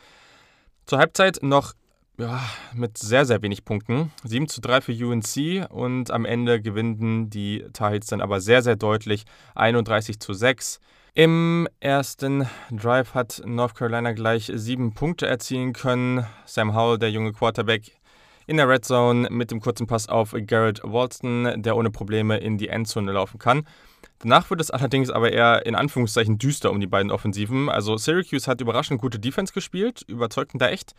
Zur 0.85 0.99
Halbzeit 0.99 1.39
noch 1.41 1.73
ja, 2.19 2.41
mit 2.73 2.97
sehr, 2.97 3.25
sehr 3.25 3.41
wenig 3.41 3.63
Punkten. 3.63 4.11
7 4.23 4.47
zu 4.47 4.61
3 4.61 4.81
für 4.81 4.91
UNC 4.91 5.71
und 5.71 6.11
am 6.11 6.25
Ende 6.25 6.61
gewinnen 6.61 7.29
die 7.29 7.65
Tar 7.73 7.97
dann 7.97 8.21
aber 8.21 8.41
sehr, 8.41 8.61
sehr 8.61 8.75
deutlich 8.75 9.25
31 9.55 10.19
zu 10.19 10.33
6. 10.33 10.79
Im 11.13 11.67
ersten 11.79 12.47
Drive 12.71 13.13
hat 13.13 13.41
North 13.45 13.75
Carolina 13.75 14.11
gleich 14.11 14.51
sieben 14.53 14.93
Punkte 14.93 15.27
erzielen 15.27 15.73
können. 15.73 16.25
Sam 16.45 16.75
Howell, 16.75 16.99
der 16.99 17.11
junge 17.11 17.31
Quarterback, 17.31 17.99
in 18.47 18.57
der 18.57 18.67
Red 18.67 18.83
Zone 18.83 19.27
mit 19.29 19.51
dem 19.51 19.61
kurzen 19.61 19.87
Pass 19.87 20.09
auf 20.09 20.35
Garrett 20.45 20.81
Walston, 20.83 21.61
der 21.61 21.77
ohne 21.77 21.89
Probleme 21.89 22.37
in 22.37 22.57
die 22.57 22.67
Endzone 22.67 23.11
laufen 23.11 23.39
kann. 23.39 23.65
Danach 24.19 24.49
wird 24.49 24.59
es 24.59 24.71
allerdings 24.71 25.09
aber 25.09 25.31
eher 25.31 25.65
in 25.65 25.75
Anführungszeichen 25.75 26.37
düster 26.37 26.71
um 26.71 26.79
die 26.79 26.87
beiden 26.87 27.11
Offensiven. 27.11 27.69
Also 27.69 27.95
Syracuse 27.95 28.49
hat 28.49 28.59
überraschend 28.59 28.99
gute 28.99 29.19
Defense 29.19 29.53
gespielt, 29.53 30.03
überzeugten 30.07 30.59
da 30.59 30.67
echt 30.67 30.93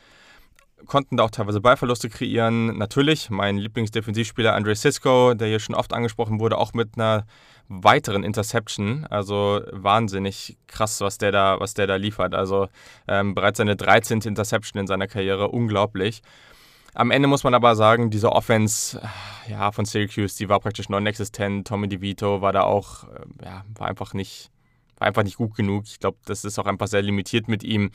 konnten 0.87 1.17
da 1.17 1.25
auch 1.25 1.31
teilweise 1.31 1.61
Ballverluste 1.61 2.09
kreieren. 2.09 2.79
Natürlich, 2.79 3.31
mein 3.31 3.59
Lieblingsdefensivspieler 3.59 4.55
Andre 4.55 4.75
Cisco, 4.75 5.35
der 5.35 5.49
hier 5.49 5.61
schon 5.61 5.75
oft 5.75 5.93
angesprochen 5.93 6.41
wurde, 6.41 6.59
auch 6.59 6.73
mit 6.73 6.97
einer 6.97 7.27
weiteren 7.69 8.25
Interception. 8.25 9.07
Also 9.07 9.61
wahnsinnig 9.71 10.59
krass, 10.67 11.01
was 11.01 11.19
der 11.19 11.33
da, 11.33 11.61
was 11.61 11.75
der 11.75 11.87
da 11.87 11.97
liefert. 11.97 12.35
Also 12.35 12.69
ähm, 13.09 13.35
bereits 13.35 13.59
seine 13.59 13.77
13. 13.77 14.21
Interception 14.23 14.81
in 14.81 14.87
seiner 14.87 15.07
Karriere, 15.07 15.49
unglaublich. 15.49 16.23
Am 16.95 17.13
Ende 17.13 17.29
muss 17.29 17.45
man 17.45 17.55
aber 17.55 17.77
sagen, 17.77 18.11
diese 18.11 18.33
Offense 18.33 19.01
ja, 19.49 19.71
von 19.71 19.85
Syracuse, 19.85 20.37
die 20.37 20.49
war 20.49 20.59
praktisch 20.59 20.89
non-existent. 20.89 21.67
Tommy 21.67 21.89
DeVito 21.89 22.41
war 22.41 22.53
da 22.53 22.63
auch, 22.63 23.05
äh, 23.05 23.45
ja, 23.45 23.65
war 23.77 23.89
einfach 23.89 24.13
nicht, 24.13 24.51
war 25.01 25.09
einfach 25.09 25.25
nicht 25.25 25.37
gut 25.37 25.55
genug. 25.55 25.85
Ich 25.87 25.99
glaube, 25.99 26.19
das 26.27 26.45
ist 26.45 26.59
auch 26.59 26.67
einfach 26.67 26.87
sehr 26.87 27.03
limitiert 27.03 27.49
mit 27.49 27.65
ihm. 27.65 27.91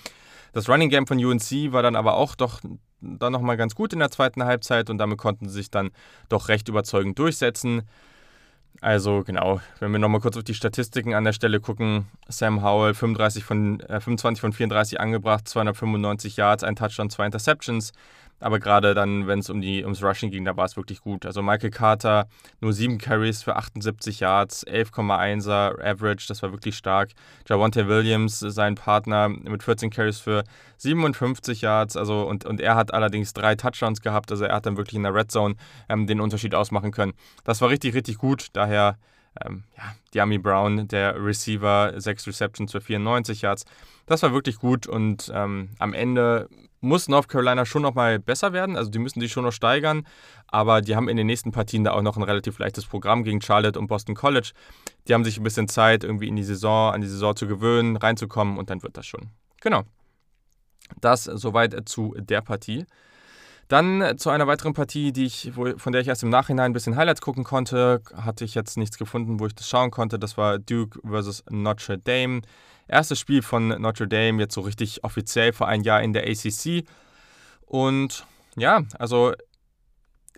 Das 0.52 0.68
Running 0.68 0.90
Game 0.90 1.08
von 1.08 1.24
UNC 1.24 1.72
war 1.72 1.84
dann 1.84 1.96
aber 1.96 2.16
auch 2.16 2.36
doch 2.36 2.62
dann 3.02 3.32
nochmal 3.32 3.58
ganz 3.58 3.76
gut 3.76 3.94
in 3.94 4.00
der 4.00 4.10
zweiten 4.10 4.44
Halbzeit 4.44 4.90
und 4.90 4.98
damit 4.98 5.18
konnten 5.18 5.48
sie 5.48 5.56
sich 5.56 5.70
dann 5.70 5.92
doch 6.30 6.50
recht 6.50 6.68
überzeugend 6.68 7.20
durchsetzen. 7.20 7.84
Also 8.82 9.24
genau, 9.24 9.62
wenn 9.80 9.92
wir 9.92 10.00
nochmal 10.00 10.22
kurz 10.22 10.38
auf 10.38 10.44
die 10.44 10.54
Statistiken 10.54 11.14
an 11.14 11.24
der 11.24 11.34
Stelle 11.34 11.60
gucken, 11.60 12.08
Sam 12.28 12.62
Howell 12.62 12.94
35 12.94 13.44
von, 13.44 13.80
äh, 13.82 14.02
25 14.02 14.42
von 14.42 14.54
34 14.54 15.00
angebracht, 15.00 15.48
295 15.48 16.36
Yards, 16.36 16.64
ein 16.64 16.76
Touchdown, 16.76 17.10
zwei 17.10 17.26
Interceptions. 17.26 17.94
Aber 18.40 18.60
gerade 18.60 18.94
dann, 18.94 19.28
wenn 19.28 19.40
es 19.40 19.50
um 19.50 19.62
ums 19.62 20.04
Rushing 20.04 20.30
ging, 20.30 20.46
da 20.46 20.58
war 20.58 20.66
es 20.66 20.76
wirklich 20.78 21.02
gut. 21.02 21.26
Also 21.26 21.42
Michael 21.42 21.72
Carter, 21.72 22.28
nur 22.60 22.74
7 22.74 22.98
Carries 22.98 23.44
für 23.44 23.56
78 23.56 24.20
Yards, 24.20 24.68
11,1er 24.68 25.82
Average, 25.84 26.26
das 26.28 26.44
war 26.44 26.52
wirklich 26.52 26.76
stark. 26.76 27.12
Javonte 27.48 27.88
Williams, 27.88 28.40
sein 28.40 28.76
Partner, 28.76 29.30
mit 29.30 29.64
14 29.64 29.90
Carries 29.90 30.20
für 30.20 30.44
57 30.78 31.62
Yards, 31.62 31.96
also 31.96 32.28
und, 32.28 32.46
und 32.46 32.60
er 32.60 32.76
hat 32.76 32.94
allerdings 32.94 33.34
drei 33.34 33.56
Touchdowns 33.56 34.02
gehabt, 34.02 34.32
also 34.32 34.46
er 34.46 34.56
hat 34.56 34.66
dann 34.66 34.78
wirklich 34.78 34.96
in 34.96 35.04
der 35.04 35.14
Red 35.14 35.32
Zone 35.32 35.56
ähm, 35.90 36.06
den 36.08 36.20
Unterschied 36.20 36.56
ausmachen 36.56 36.92
können. 36.92 37.14
Das 37.46 37.62
war 37.62 37.70
richtig, 37.70 37.94
richtig 37.94 38.18
gut, 38.18 38.48
daher 38.54 38.98
ähm, 39.44 39.64
ja, 39.78 39.96
Diami 40.14 40.38
Brown, 40.38 40.88
der 40.88 41.24
Receiver, 41.24 41.94
6 41.96 42.28
Receptions 42.28 42.72
für 42.72 42.82
94 42.82 43.42
Yards. 43.42 43.66
Das 44.06 44.24
war 44.24 44.34
wirklich 44.34 44.58
gut 44.58 44.88
und 44.88 45.32
ähm, 45.34 45.70
am 45.80 45.94
Ende 45.94 46.48
muss 46.86 47.10
North 47.10 47.28
Carolina 47.28 47.66
schon 47.66 47.82
noch 47.82 47.94
mal 47.94 48.20
besser 48.20 48.54
werden. 48.54 48.78
Also 48.78 48.90
die 48.90 49.00
müssen 49.00 49.20
sich 49.20 49.32
schon 49.32 49.44
noch 49.44 49.52
steigern. 49.52 50.08
Aber 50.48 50.82
die 50.82 50.96
haben 50.96 51.10
in 51.10 51.18
den 51.18 51.28
nächsten 51.28 51.52
Partien 51.52 51.84
da 51.84 51.92
auch 51.92 52.02
noch 52.02 52.16
ein 52.16 52.24
relativ 52.24 52.60
leichtes 52.60 52.86
Programm 52.86 53.24
gegen 53.24 53.42
Charlotte 53.42 53.78
und 53.78 53.88
Boston 53.88 54.16
College. 54.16 54.52
Die 55.08 55.14
haben 55.14 55.26
sich 55.26 55.38
ein 55.38 55.44
bisschen 55.44 55.68
Zeit, 55.68 56.04
irgendwie 56.04 56.28
in 56.28 56.36
die 56.36 56.44
Saison, 56.44 56.94
an 56.94 57.02
die 57.02 57.08
Saison 57.08 57.36
zu 57.36 57.48
gewöhnen, 57.48 57.98
reinzukommen 57.98 58.58
und 58.58 58.70
dann 58.70 58.84
wird 58.84 58.96
das 58.98 59.06
schon. 59.06 59.32
Genau. 59.62 59.84
Das 61.02 61.24
soweit 61.24 61.90
zu 61.90 62.16
der 62.18 62.42
Partie. 62.42 62.86
Dann 63.68 64.18
zu 64.18 64.30
einer 64.30 64.46
weiteren 64.46 64.74
Partie, 64.74 65.12
die 65.12 65.26
ich, 65.26 65.52
von 65.54 65.92
der 65.92 66.02
ich 66.02 66.08
erst 66.08 66.22
im 66.22 66.30
Nachhinein 66.30 66.72
ein 66.72 66.74
bisschen 66.74 66.96
Highlights 66.96 67.22
gucken 67.22 67.44
konnte. 67.44 68.02
Hatte 68.16 68.46
ich 68.46 68.54
jetzt 68.54 68.78
nichts 68.78 68.98
gefunden, 68.98 69.40
wo 69.40 69.48
ich 69.48 69.56
das 69.56 69.68
schauen 69.68 69.90
konnte. 69.90 70.20
Das 70.20 70.38
war 70.38 70.60
Duke 70.60 71.00
versus 71.08 71.44
Notre 71.50 71.98
Dame. 71.98 72.42
Erstes 72.88 73.20
Spiel 73.20 73.42
von 73.42 73.70
Notre 73.70 74.08
Dame, 74.08 74.40
jetzt 74.40 74.54
so 74.54 74.62
richtig 74.62 75.04
offiziell 75.04 75.54
vor 75.54 75.68
ein 75.68 75.82
Jahr 75.82 76.04
in 76.04 76.14
der 76.14 76.28
ACC. 76.28 76.86
Und 77.66 78.28
ja, 78.56 78.84
also 79.00 79.34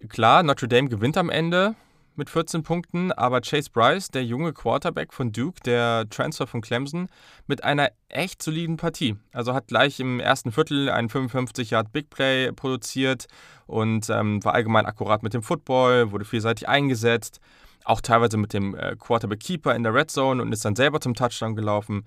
klar, 0.07 0.43
Notre 0.43 0.69
Dame 0.69 0.87
gewinnt 0.87 1.17
am 1.17 1.29
Ende 1.29 1.75
mit 2.17 2.29
14 2.29 2.63
Punkten, 2.63 3.11
aber 3.11 3.41
Chase 3.41 3.69
Bryce, 3.71 4.09
der 4.09 4.25
junge 4.25 4.53
Quarterback 4.53 5.13
von 5.13 5.31
Duke, 5.31 5.61
der 5.63 6.09
Transfer 6.09 6.47
von 6.47 6.61
Clemson, 6.61 7.07
mit 7.47 7.63
einer 7.63 7.91
echt 8.09 8.41
soliden 8.41 8.77
Partie. 8.77 9.15
Also 9.31 9.53
hat 9.53 9.67
gleich 9.67 9.99
im 9.99 10.19
ersten 10.19 10.51
Viertel 10.51 10.89
einen 10.89 11.09
55 11.09 11.71
Yard 11.71 11.91
Big 11.91 12.09
Play 12.09 12.51
produziert 12.51 13.27
und 13.65 14.09
ähm, 14.09 14.43
war 14.43 14.53
allgemein 14.53 14.85
akkurat 14.85 15.23
mit 15.23 15.33
dem 15.33 15.43
Football, 15.43 16.11
wurde 16.11 16.25
vielseitig 16.25 16.67
eingesetzt, 16.67 17.39
auch 17.85 18.01
teilweise 18.01 18.37
mit 18.37 18.53
dem 18.53 18.75
äh, 18.75 18.95
Quarterback 18.97 19.39
Keeper 19.39 19.75
in 19.75 19.83
der 19.83 19.93
Red 19.93 20.11
Zone 20.11 20.41
und 20.41 20.51
ist 20.51 20.65
dann 20.65 20.75
selber 20.75 20.99
zum 20.99 21.15
Touchdown 21.15 21.55
gelaufen. 21.55 22.05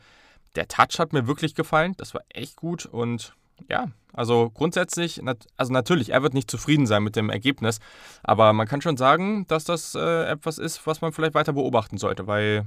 Der 0.57 0.69
Touch 0.69 0.99
hat 0.99 1.12
mir 1.12 1.26
wirklich 1.26 1.55
gefallen, 1.55 1.95
das 1.97 2.14
war 2.14 2.23
echt 2.29 2.57
gut 2.57 2.87
und 2.87 3.35
ja, 3.69 3.88
also 4.12 4.50
grundsätzlich, 4.50 5.21
also 5.57 5.73
natürlich, 5.73 6.11
er 6.11 6.23
wird 6.23 6.35
nicht 6.35 6.50
zufrieden 6.50 6.87
sein 6.87 7.02
mit 7.02 7.17
dem 7.17 7.31
Ergebnis, 7.31 7.79
aber 8.23 8.52
man 8.52 8.67
kann 8.67 8.81
schon 8.81 8.97
sagen, 8.97 9.47
dass 9.49 9.64
das 9.64 9.95
äh, 9.95 10.25
etwas 10.25 10.59
ist, 10.59 10.87
was 10.87 11.00
man 11.00 11.12
vielleicht 11.12 11.35
weiter 11.35 11.52
beobachten 11.52 11.99
sollte, 11.99 12.26
weil, 12.26 12.67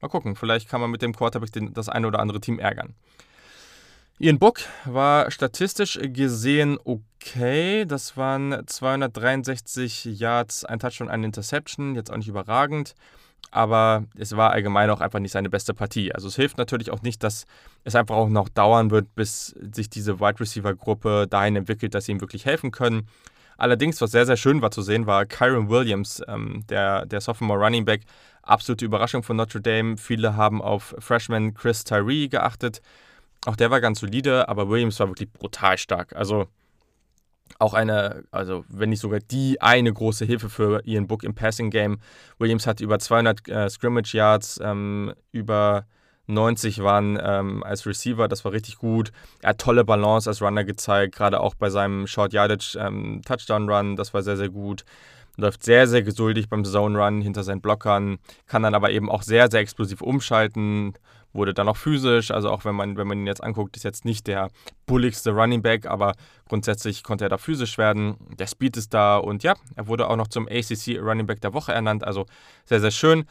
mal 0.00 0.08
gucken, 0.08 0.36
vielleicht 0.36 0.68
kann 0.68 0.80
man 0.80 0.90
mit 0.90 1.02
dem 1.02 1.14
Quarterback 1.14 1.52
den, 1.52 1.72
das 1.72 1.88
eine 1.88 2.06
oder 2.06 2.20
andere 2.20 2.40
Team 2.40 2.58
ärgern. 2.58 2.94
Ian 4.20 4.40
Book 4.40 4.60
war 4.84 5.30
statistisch 5.30 5.96
gesehen 6.02 6.76
okay. 6.82 7.84
Das 7.84 8.16
waren 8.16 8.66
263 8.66 10.06
Yards, 10.06 10.64
ein 10.64 10.80
Touchdown, 10.80 11.08
eine 11.08 11.24
Interception. 11.24 11.94
Jetzt 11.94 12.10
auch 12.10 12.16
nicht 12.16 12.26
überragend 12.26 12.96
aber 13.50 14.04
es 14.16 14.36
war 14.36 14.50
allgemein 14.50 14.90
auch 14.90 15.00
einfach 15.00 15.18
nicht 15.18 15.32
seine 15.32 15.50
beste 15.50 15.74
Partie. 15.74 16.14
Also 16.14 16.28
es 16.28 16.36
hilft 16.36 16.58
natürlich 16.58 16.90
auch 16.90 17.02
nicht, 17.02 17.22
dass 17.22 17.46
es 17.84 17.94
einfach 17.94 18.16
auch 18.16 18.28
noch 18.28 18.48
dauern 18.48 18.90
wird, 18.90 19.14
bis 19.14 19.54
sich 19.72 19.88
diese 19.90 20.20
Wide 20.20 20.40
Receiver 20.40 20.74
Gruppe 20.74 21.26
dahin 21.28 21.56
entwickelt, 21.56 21.94
dass 21.94 22.04
sie 22.04 22.12
ihm 22.12 22.20
wirklich 22.20 22.44
helfen 22.46 22.70
können. 22.70 23.08
Allerdings, 23.56 24.00
was 24.00 24.12
sehr, 24.12 24.24
sehr 24.24 24.36
schön 24.36 24.62
war 24.62 24.70
zu 24.70 24.82
sehen, 24.82 25.06
war 25.06 25.26
Kyron 25.26 25.68
Williams, 25.68 26.22
ähm, 26.28 26.64
der, 26.68 27.06
der 27.06 27.20
Sophomore 27.20 27.58
Running 27.58 27.84
Back. 27.84 28.02
Absolute 28.42 28.84
Überraschung 28.84 29.22
von 29.24 29.36
Notre 29.36 29.60
Dame. 29.60 29.96
Viele 29.96 30.36
haben 30.36 30.62
auf 30.62 30.94
Freshman 30.98 31.54
Chris 31.54 31.82
Tyree 31.82 32.28
geachtet. 32.28 32.80
Auch 33.46 33.56
der 33.56 33.70
war 33.70 33.80
ganz 33.80 34.00
solide, 34.00 34.48
aber 34.48 34.68
Williams 34.68 35.00
war 35.00 35.08
wirklich 35.08 35.32
brutal 35.32 35.76
stark. 35.76 36.14
Also 36.14 36.46
auch 37.58 37.74
eine, 37.74 38.24
also 38.30 38.64
wenn 38.68 38.90
nicht 38.90 39.00
sogar 39.00 39.20
die 39.20 39.60
eine 39.60 39.92
große 39.92 40.24
Hilfe 40.24 40.48
für 40.48 40.82
Ian 40.84 41.06
Book 41.06 41.24
im 41.24 41.34
Passing 41.34 41.70
Game. 41.70 41.98
Williams 42.38 42.66
hatte 42.66 42.84
über 42.84 42.98
200 42.98 43.48
äh, 43.48 43.70
Scrimmage 43.70 44.14
Yards, 44.14 44.60
ähm, 44.62 45.14
über 45.32 45.86
90 46.28 46.82
waren 46.82 47.18
ähm, 47.20 47.64
als 47.64 47.86
Receiver, 47.86 48.28
das 48.28 48.44
war 48.44 48.52
richtig 48.52 48.76
gut. 48.76 49.12
Er 49.40 49.50
hat 49.50 49.58
tolle 49.58 49.84
Balance 49.84 50.28
als 50.28 50.42
Runner 50.42 50.62
gezeigt, 50.62 51.16
gerade 51.16 51.40
auch 51.40 51.54
bei 51.54 51.70
seinem 51.70 52.06
Short 52.06 52.32
Yardage 52.32 52.78
ähm, 52.78 53.22
Touchdown 53.24 53.68
Run, 53.68 53.96
das 53.96 54.12
war 54.12 54.22
sehr, 54.22 54.36
sehr 54.36 54.50
gut. 54.50 54.84
Läuft 55.40 55.62
sehr, 55.62 55.86
sehr 55.86 56.02
geduldig 56.02 56.48
beim 56.48 56.64
Zone 56.64 56.98
Run 56.98 57.22
hinter 57.22 57.44
seinen 57.44 57.60
Blockern, 57.60 58.18
kann 58.46 58.62
dann 58.62 58.74
aber 58.74 58.90
eben 58.90 59.08
auch 59.08 59.22
sehr, 59.22 59.50
sehr 59.50 59.60
explosiv 59.60 60.02
umschalten 60.02 60.94
wurde 61.32 61.54
dann 61.54 61.68
auch 61.68 61.76
physisch. 61.76 62.30
Also 62.30 62.50
auch 62.50 62.64
wenn 62.64 62.74
man, 62.74 62.96
wenn 62.96 63.06
man 63.06 63.18
ihn 63.18 63.26
jetzt 63.26 63.42
anguckt, 63.42 63.76
ist 63.76 63.82
jetzt 63.82 64.04
nicht 64.04 64.26
der 64.26 64.50
bulligste 64.86 65.30
Running 65.30 65.62
Back, 65.62 65.86
aber 65.86 66.14
grundsätzlich 66.48 67.02
konnte 67.02 67.24
er 67.24 67.28
da 67.28 67.38
physisch 67.38 67.78
werden. 67.78 68.16
Der 68.38 68.46
Speed 68.46 68.76
ist 68.76 68.94
da 68.94 69.16
und 69.16 69.42
ja, 69.42 69.54
er 69.76 69.86
wurde 69.86 70.08
auch 70.08 70.16
noch 70.16 70.28
zum 70.28 70.46
ACC 70.48 70.98
Running 71.00 71.26
Back 71.26 71.40
der 71.40 71.54
Woche 71.54 71.72
ernannt. 71.72 72.04
Also 72.04 72.26
sehr, 72.64 72.80
sehr 72.80 72.90
schön. 72.90 73.24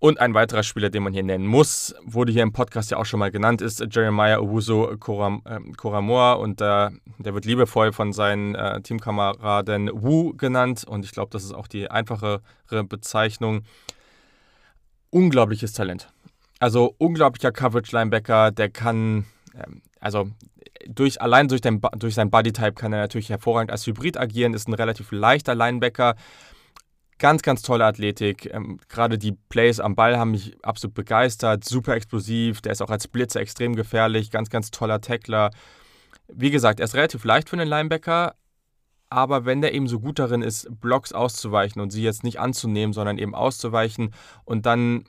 Und 0.00 0.20
ein 0.20 0.32
weiterer 0.32 0.62
Spieler, 0.62 0.90
den 0.90 1.02
man 1.02 1.12
hier 1.12 1.24
nennen 1.24 1.46
muss, 1.46 1.92
wurde 2.04 2.30
hier 2.30 2.44
im 2.44 2.52
Podcast 2.52 2.90
ja 2.92 2.98
auch 2.98 3.04
schon 3.04 3.18
mal 3.18 3.32
genannt, 3.32 3.60
ist 3.60 3.84
Jeremiah 3.90 4.38
Owusu 4.38 4.96
Koram, 4.98 5.42
äh, 5.44 5.58
Koramoa 5.76 6.34
und 6.34 6.60
äh, 6.60 6.90
der 7.18 7.34
wird 7.34 7.44
liebevoll 7.44 7.92
von 7.92 8.12
seinen 8.12 8.54
äh, 8.54 8.80
Teamkameraden 8.80 9.90
Wu 9.92 10.34
genannt 10.34 10.84
und 10.84 11.04
ich 11.04 11.10
glaube, 11.10 11.30
das 11.32 11.42
ist 11.42 11.52
auch 11.52 11.66
die 11.66 11.90
einfachere 11.90 12.40
Bezeichnung. 12.88 13.62
Unglaubliches 15.10 15.72
Talent. 15.72 16.12
Also 16.60 16.94
unglaublicher 16.98 17.50
Coverage-Linebacker, 17.50 18.52
der 18.52 18.68
kann, 18.68 19.24
ähm, 19.54 19.82
also 19.98 20.30
durch, 20.86 21.20
allein 21.20 21.48
durch, 21.48 21.60
den, 21.60 21.80
durch 21.96 22.14
seinen 22.14 22.30
Bodytype 22.30 22.74
kann 22.74 22.92
er 22.92 23.00
natürlich 23.00 23.30
hervorragend 23.30 23.72
als 23.72 23.86
Hybrid 23.86 24.16
agieren, 24.16 24.54
ist 24.54 24.68
ein 24.68 24.74
relativ 24.74 25.10
leichter 25.10 25.56
Linebacker. 25.56 26.14
Ganz, 27.18 27.42
ganz 27.42 27.62
tolle 27.62 27.84
Athletik. 27.84 28.48
Ähm, 28.52 28.78
Gerade 28.88 29.18
die 29.18 29.32
Plays 29.48 29.80
am 29.80 29.96
Ball 29.96 30.18
haben 30.18 30.30
mich 30.30 30.56
absolut 30.62 30.94
begeistert. 30.94 31.64
Super 31.64 31.94
explosiv. 31.94 32.60
Der 32.60 32.72
ist 32.72 32.80
auch 32.80 32.90
als 32.90 33.08
Blitzer 33.08 33.40
extrem 33.40 33.74
gefährlich. 33.74 34.30
Ganz, 34.30 34.50
ganz 34.50 34.70
toller 34.70 35.00
Tackler. 35.00 35.50
Wie 36.28 36.50
gesagt, 36.50 36.80
er 36.80 36.84
ist 36.84 36.94
relativ 36.94 37.24
leicht 37.24 37.48
für 37.48 37.56
einen 37.56 37.68
Linebacker. 37.68 38.34
Aber 39.10 39.46
wenn 39.46 39.62
der 39.62 39.74
eben 39.74 39.88
so 39.88 40.00
gut 40.00 40.18
darin 40.18 40.42
ist, 40.42 40.68
Blocks 40.80 41.12
auszuweichen 41.12 41.80
und 41.80 41.90
sie 41.90 42.02
jetzt 42.02 42.24
nicht 42.24 42.38
anzunehmen, 42.38 42.92
sondern 42.92 43.18
eben 43.18 43.34
auszuweichen 43.34 44.12
und 44.44 44.66
dann 44.66 45.04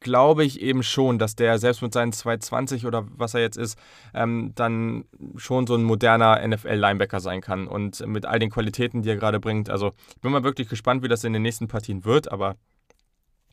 glaube 0.00 0.44
ich 0.44 0.60
eben 0.60 0.82
schon, 0.82 1.18
dass 1.18 1.36
der 1.36 1.58
selbst 1.58 1.82
mit 1.82 1.92
seinen 1.92 2.12
220 2.12 2.86
oder 2.86 3.06
was 3.16 3.34
er 3.34 3.40
jetzt 3.40 3.56
ist, 3.56 3.78
ähm, 4.14 4.52
dann 4.54 5.04
schon 5.36 5.66
so 5.66 5.74
ein 5.74 5.84
moderner 5.84 6.46
NFL-Linebacker 6.46 7.20
sein 7.20 7.40
kann. 7.40 7.68
Und 7.68 8.04
mit 8.06 8.26
all 8.26 8.38
den 8.38 8.50
Qualitäten, 8.50 9.02
die 9.02 9.10
er 9.10 9.16
gerade 9.16 9.40
bringt. 9.40 9.68
Also 9.70 9.92
ich 10.14 10.20
bin 10.20 10.32
mal 10.32 10.44
wirklich 10.44 10.68
gespannt, 10.68 11.02
wie 11.02 11.08
das 11.08 11.24
in 11.24 11.32
den 11.32 11.42
nächsten 11.42 11.68
Partien 11.68 12.04
wird. 12.04 12.32
Aber 12.32 12.56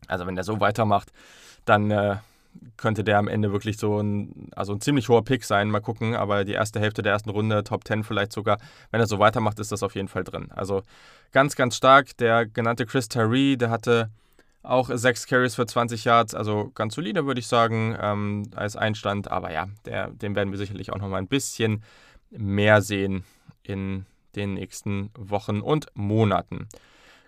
also 0.08 0.26
wenn 0.26 0.36
der 0.36 0.46
so 0.46 0.60
weitermacht, 0.60 1.12
dann 1.66 1.92
äh, 1.92 2.16
könnte 2.78 3.04
der 3.04 3.20
am 3.20 3.28
Ende 3.28 3.52
wirklich 3.52 3.78
so 3.78 4.00
ein, 4.00 4.50
also 4.56 4.74
ein 4.74 4.82
ziemlich 4.82 5.10
hoher 5.10 5.26
Pick 5.26 5.44
sein. 5.44 5.70
Mal 5.70 5.82
gucken. 5.82 6.16
Aber 6.16 6.46
die 6.46 6.54
erste 6.54 6.80
Hälfte 6.80 7.02
der 7.02 7.12
ersten 7.12 7.30
Runde, 7.30 7.64
Top 7.66 7.86
10 7.86 8.04
vielleicht 8.04 8.32
sogar, 8.32 8.58
wenn 8.92 9.02
er 9.02 9.08
so 9.08 9.20
weitermacht, 9.20 9.60
ist 9.60 9.74
das 9.74 9.84
auf 9.84 9.96
jeden 9.96 10.08
Fall 10.08 10.24
drin. 10.24 10.50
Also 10.52 10.84
ganz, 11.34 11.58
ganz 11.58 11.76
stark. 11.76 12.16
Der 12.18 12.46
genannte 12.46 12.86
Chris 12.86 13.10
Tyree, 13.10 13.58
der 13.58 13.70
hatte 13.70 14.10
auch 14.68 14.90
sechs 14.94 15.26
Carries 15.28 15.56
für 15.56 15.66
20 15.66 16.04
Yards, 16.04 16.36
also 16.36 16.72
ganz 16.76 16.96
solide, 16.96 17.26
würde 17.26 17.40
ich 17.40 17.48
sagen, 17.48 17.98
ähm, 18.00 18.50
als 18.56 18.76
Einstand. 18.76 19.32
Aber 19.32 19.52
ja, 19.52 19.68
der, 19.86 20.10
den 20.10 20.36
werden 20.36 20.52
wir 20.52 20.58
sicherlich 20.58 20.92
auch 20.92 20.98
noch 20.98 21.10
mal 21.10 21.18
ein 21.18 21.28
bisschen 21.28 21.84
mehr 22.30 22.82
sehen 22.82 23.24
in 23.64 24.06
den 24.36 24.54
nächsten 24.54 25.10
Wochen 25.18 25.62
und 25.62 25.88
Monaten. 25.94 26.68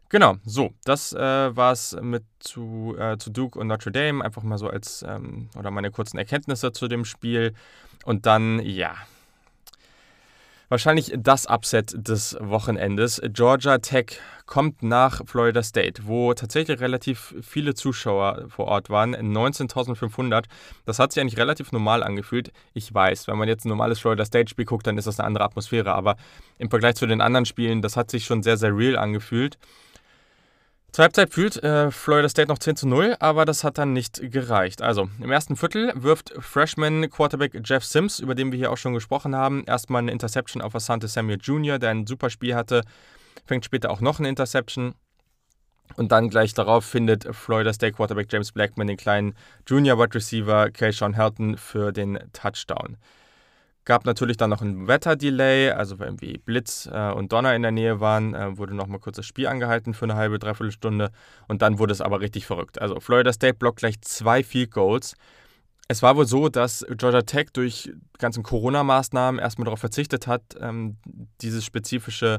Genau, 0.10 0.38
so, 0.44 0.74
das 0.86 1.14
äh, 1.14 1.20
war 1.56 1.72
es 1.72 1.96
mit 2.02 2.24
zu, 2.40 2.96
äh, 2.98 3.18
zu 3.18 3.30
Duke 3.30 3.60
und 3.60 3.68
Notre 3.68 3.92
Dame. 3.92 4.26
Einfach 4.26 4.42
mal 4.42 4.58
so 4.58 4.68
als, 4.68 5.06
ähm, 5.08 5.50
oder 5.56 5.70
meine 5.70 5.92
kurzen 5.92 6.18
Erkenntnisse 6.18 6.72
zu 6.72 6.88
dem 6.88 7.06
Spiel. 7.06 7.54
Und 8.06 8.26
dann, 8.26 8.60
ja, 8.60 8.96
wahrscheinlich 10.70 11.12
das 11.18 11.48
Upset 11.48 11.94
des 12.08 12.38
Wochenendes. 12.40 13.22
Georgia 13.34 13.80
Tech 13.80 14.20
kommt 14.46 14.82
nach 14.82 15.22
Florida 15.26 15.62
State, 15.62 16.04
wo 16.06 16.34
tatsächlich 16.34 16.80
relativ 16.80 17.36
viele 17.42 17.76
Zuschauer 17.76 18.46
vor 18.50 18.68
Ort 18.68 18.90
waren. 18.90 19.16
19.500. 19.16 20.46
Das 20.86 21.00
hat 21.00 21.12
sich 21.12 21.22
eigentlich 21.22 21.38
relativ 21.38 21.72
normal 21.72 22.04
angefühlt. 22.04 22.52
Ich 22.74 22.94
weiß, 22.94 23.28
wenn 23.28 23.38
man 23.38 23.48
jetzt 23.48 23.66
ein 23.66 23.70
normales 23.70 24.00
Florida 24.00 24.26
State-Spiel 24.26 24.66
guckt, 24.66 24.88
dann 24.88 24.98
ist 24.98 25.06
das 25.06 25.20
eine 25.20 25.28
andere 25.28 25.44
Atmosphäre. 25.44 25.94
Aber 25.94 26.16
im 26.58 26.70
Vergleich 26.70 26.96
zu 26.96 27.06
den 27.06 27.22
anderen 27.22 27.46
Spielen, 27.46 27.82
das 27.82 27.98
hat 27.98 28.10
sich 28.10 28.26
schon 28.26 28.44
sehr, 28.44 28.58
sehr 28.58 28.76
real 28.76 28.98
angefühlt. 28.98 29.58
Zur 30.92 31.04
Halbzeit 31.04 31.32
fühlt 31.32 31.62
äh, 31.64 31.92
Florida 31.92 32.28
State 32.28 32.48
noch 32.48 32.58
10 32.58 32.76
zu 32.76 32.88
0, 32.88 33.16
aber 33.20 33.46
das 33.46 33.64
hat 33.64 33.78
dann 33.78 33.94
nicht 33.94 34.20
gereicht. 34.32 34.82
Also 34.82 35.08
im 35.22 35.32
ersten 35.32 35.56
Viertel 35.56 35.94
wirft 35.96 36.34
Freshman 36.40 37.10
Quarterback 37.10 37.62
Jeff 37.64 37.86
Sims, 37.86 38.20
über 38.20 38.34
den 38.34 38.52
wir 38.52 38.58
hier 38.58 38.72
auch 38.72 38.78
schon 38.78 38.96
gesprochen 38.96 39.36
haben, 39.36 39.64
erstmal 39.66 40.02
eine 40.02 40.12
Interception 40.12 40.64
auf 40.64 40.74
Asante 40.74 41.08
Samuel 41.08 41.38
Jr., 41.42 41.78
der 41.78 41.92
ein 41.92 42.08
super 42.08 42.32
Spiel 42.32 42.56
hatte, 42.56 42.82
fängt 43.46 43.66
später 43.66 43.92
auch 43.92 44.02
noch 44.02 44.20
eine 44.20 44.30
Interception. 44.30 44.96
Und 45.96 46.12
dann 46.12 46.30
gleich 46.30 46.54
darauf 46.54 46.86
findet 46.86 47.36
Florida 47.36 47.74
State 47.74 47.94
Quarterback 47.94 48.28
James 48.32 48.52
Blackman 48.52 48.88
den 48.88 48.98
kleinen 48.98 49.36
Junior 49.68 49.98
Wide 50.00 50.16
Receiver 50.16 50.72
Keyshawn 50.72 51.14
Helton 51.14 51.58
für 51.58 51.92
den 51.92 52.20
Touchdown. 52.34 52.98
Gab 53.90 54.06
natürlich 54.06 54.38
dann 54.38 54.52
noch 54.52 54.62
ein 54.62 54.88
Wetterdelay, 54.88 55.72
also 55.72 55.98
wenn 55.98 56.10
irgendwie 56.10 56.38
Blitz 56.38 56.88
äh, 56.94 57.12
und 57.12 57.34
Donner 57.34 57.56
in 57.56 57.64
der 57.64 57.72
Nähe 57.72 58.00
waren, 58.00 58.36
äh, 58.36 58.56
wurde 58.56 58.76
nochmal 58.76 59.00
kurz 59.00 59.16
das 59.16 59.26
Spiel 59.26 59.48
angehalten 59.48 59.96
für 59.96 60.06
eine 60.06 60.14
halbe, 60.14 60.38
dreiviertel 60.38 60.72
Stunde 60.72 61.10
und 61.48 61.64
dann 61.64 61.80
wurde 61.80 61.94
es 61.94 62.00
aber 62.00 62.20
richtig 62.20 62.46
verrückt. 62.46 62.80
Also 62.80 63.00
Florida 63.00 63.34
State 63.34 63.56
blockt 63.56 63.80
gleich 63.80 64.00
zwei 64.02 64.44
Field 64.44 64.70
Goals. 64.70 65.16
Es 65.88 66.04
war 66.04 66.16
wohl 66.16 66.28
so, 66.28 66.50
dass 66.50 66.86
Georgia 66.98 67.24
Tech 67.24 67.48
durch 67.52 67.92
ganzen 68.20 68.44
Corona-Maßnahmen 68.44 69.40
erstmal 69.42 69.66
darauf 69.66 69.80
verzichtet 69.80 70.28
hat, 70.28 70.44
ähm, 70.62 70.98
dieses 71.42 71.66
spezifische 71.66 72.38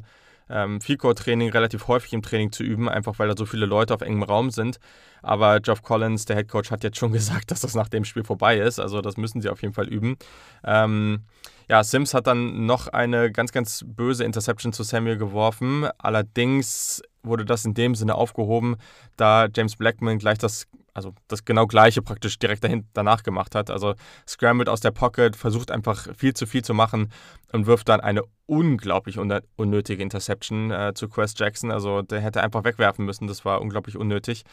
ähm, 0.51 0.81
Field-Goal-Training 0.81 1.51
relativ 1.51 1.89
häufig 1.89 2.13
im 2.13 2.23
Training 2.23 2.53
zu 2.53 2.63
üben, 2.63 2.89
einfach 2.89 3.19
weil 3.19 3.29
da 3.29 3.35
so 3.37 3.47
viele 3.47 3.67
Leute 3.67 3.95
auf 3.95 4.01
engem 4.01 4.23
Raum 4.23 4.51
sind. 4.51 4.79
Aber 5.23 5.61
Geoff 5.61 5.83
Collins, 5.83 6.25
der 6.25 6.37
Head 6.37 6.49
Coach, 6.49 6.71
hat 6.71 6.83
jetzt 6.85 6.99
schon 6.99 7.13
gesagt, 7.13 7.51
dass 7.51 7.61
das 7.61 7.75
nach 7.75 7.89
dem 7.89 8.05
Spiel 8.05 8.25
vorbei 8.25 8.59
ist. 8.59 8.79
Also 8.79 9.01
das 9.01 9.17
müssen 9.17 9.41
sie 9.41 9.49
auf 9.49 9.63
jeden 9.63 9.75
Fall 9.75 9.89
üben. 9.89 10.17
Ähm, 10.65 11.25
ja, 11.69 11.85
Sims 11.85 12.15
hat 12.15 12.27
dann 12.27 12.67
noch 12.67 12.89
eine 12.89 13.31
ganz, 13.31 13.53
ganz 13.53 13.85
böse 13.87 14.25
Interception 14.25 14.73
zu 14.73 14.83
Samuel 14.83 15.17
geworfen. 15.17 15.89
Allerdings 15.99 17.01
wurde 17.23 17.45
das 17.45 17.65
in 17.65 17.75
dem 17.75 17.95
Sinne 17.95 18.15
aufgehoben, 18.15 18.77
da 19.17 19.47
James 19.55 19.77
Blackman 19.77 20.19
gleich 20.19 20.39
das 20.39 20.67
also 20.95 21.15
das 21.29 21.45
genau 21.45 21.67
gleiche 21.67 22.03
praktisch 22.03 22.39
direkt 22.39 22.65
dahin, 22.65 22.87
danach 22.93 23.23
gemacht 23.23 23.55
hat. 23.55 23.71
Also 23.71 23.95
scrambled 24.27 24.69
aus 24.69 24.81
der 24.81 24.91
Pocket, 24.91 25.37
versucht 25.37 25.71
einfach 25.71 26.09
viel 26.17 26.35
zu 26.35 26.47
viel 26.47 26.63
zu 26.63 26.75
machen 26.75 27.13
und 27.53 27.67
wirft 27.67 27.89
dann 27.89 28.01
eine 28.01 28.23
unglaublich 28.47 29.19
unnötige 29.19 30.03
Interception 30.03 30.71
äh, 30.71 30.93
zu 30.95 31.09
Quest 31.09 31.39
Jackson. 31.39 31.71
Also 31.71 32.03
der 32.03 32.21
hätte 32.21 32.43
einfach 32.43 32.65
wegwerfen 32.65 33.05
müssen, 33.05 33.27
das 33.27 33.45
war 33.45 33.61
unglaublich 33.61 33.97
unnötig. 33.97 34.45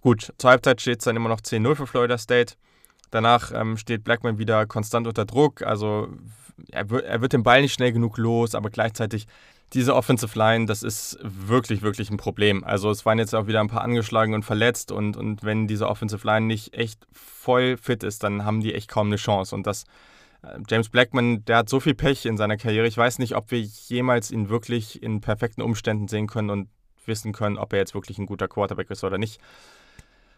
Gut, 0.00 0.32
zur 0.38 0.50
Halbzeit 0.50 0.80
steht 0.80 0.98
es 0.98 1.04
dann 1.04 1.16
immer 1.16 1.28
noch 1.28 1.40
10-0 1.40 1.74
für 1.74 1.86
Florida 1.86 2.18
State. 2.18 2.54
Danach 3.10 3.52
ähm, 3.54 3.76
steht 3.76 4.04
Blackman 4.04 4.38
wieder 4.38 4.66
konstant 4.66 5.06
unter 5.06 5.24
Druck. 5.24 5.62
Also 5.62 6.08
er, 6.70 6.90
er 6.90 7.20
wird 7.20 7.32
den 7.32 7.42
Ball 7.42 7.62
nicht 7.62 7.74
schnell 7.74 7.92
genug 7.92 8.18
los, 8.18 8.54
aber 8.54 8.70
gleichzeitig 8.70 9.26
diese 9.74 9.94
Offensive 9.94 10.38
Line, 10.38 10.66
das 10.66 10.82
ist 10.82 11.18
wirklich, 11.22 11.82
wirklich 11.82 12.10
ein 12.10 12.16
Problem. 12.16 12.62
Also 12.64 12.90
es 12.90 13.04
waren 13.04 13.18
jetzt 13.18 13.34
auch 13.34 13.46
wieder 13.46 13.60
ein 13.60 13.68
paar 13.68 13.82
angeschlagen 13.82 14.34
und 14.34 14.44
verletzt 14.44 14.92
und, 14.92 15.16
und 15.16 15.42
wenn 15.42 15.66
diese 15.66 15.88
Offensive 15.88 16.26
Line 16.26 16.46
nicht 16.46 16.74
echt 16.74 17.06
voll 17.12 17.76
fit 17.76 18.04
ist, 18.04 18.22
dann 18.22 18.44
haben 18.44 18.60
die 18.60 18.74
echt 18.74 18.88
kaum 18.88 19.08
eine 19.08 19.16
Chance. 19.16 19.54
Und 19.54 19.66
das, 19.66 19.84
äh, 20.42 20.58
James 20.68 20.88
Blackman, 20.88 21.44
der 21.44 21.58
hat 21.58 21.68
so 21.68 21.80
viel 21.80 21.94
Pech 21.94 22.24
in 22.24 22.36
seiner 22.36 22.56
Karriere. 22.56 22.86
Ich 22.86 22.96
weiß 22.96 23.18
nicht, 23.18 23.34
ob 23.34 23.50
wir 23.50 23.60
jemals 23.60 24.30
ihn 24.30 24.48
wirklich 24.48 25.02
in 25.02 25.20
perfekten 25.20 25.62
Umständen 25.62 26.08
sehen 26.08 26.28
können 26.28 26.50
und 26.50 26.68
wissen 27.06 27.32
können, 27.32 27.58
ob 27.58 27.72
er 27.72 27.80
jetzt 27.80 27.94
wirklich 27.94 28.18
ein 28.18 28.26
guter 28.26 28.48
Quarterback 28.48 28.90
ist 28.90 29.04
oder 29.04 29.18
nicht. 29.18 29.40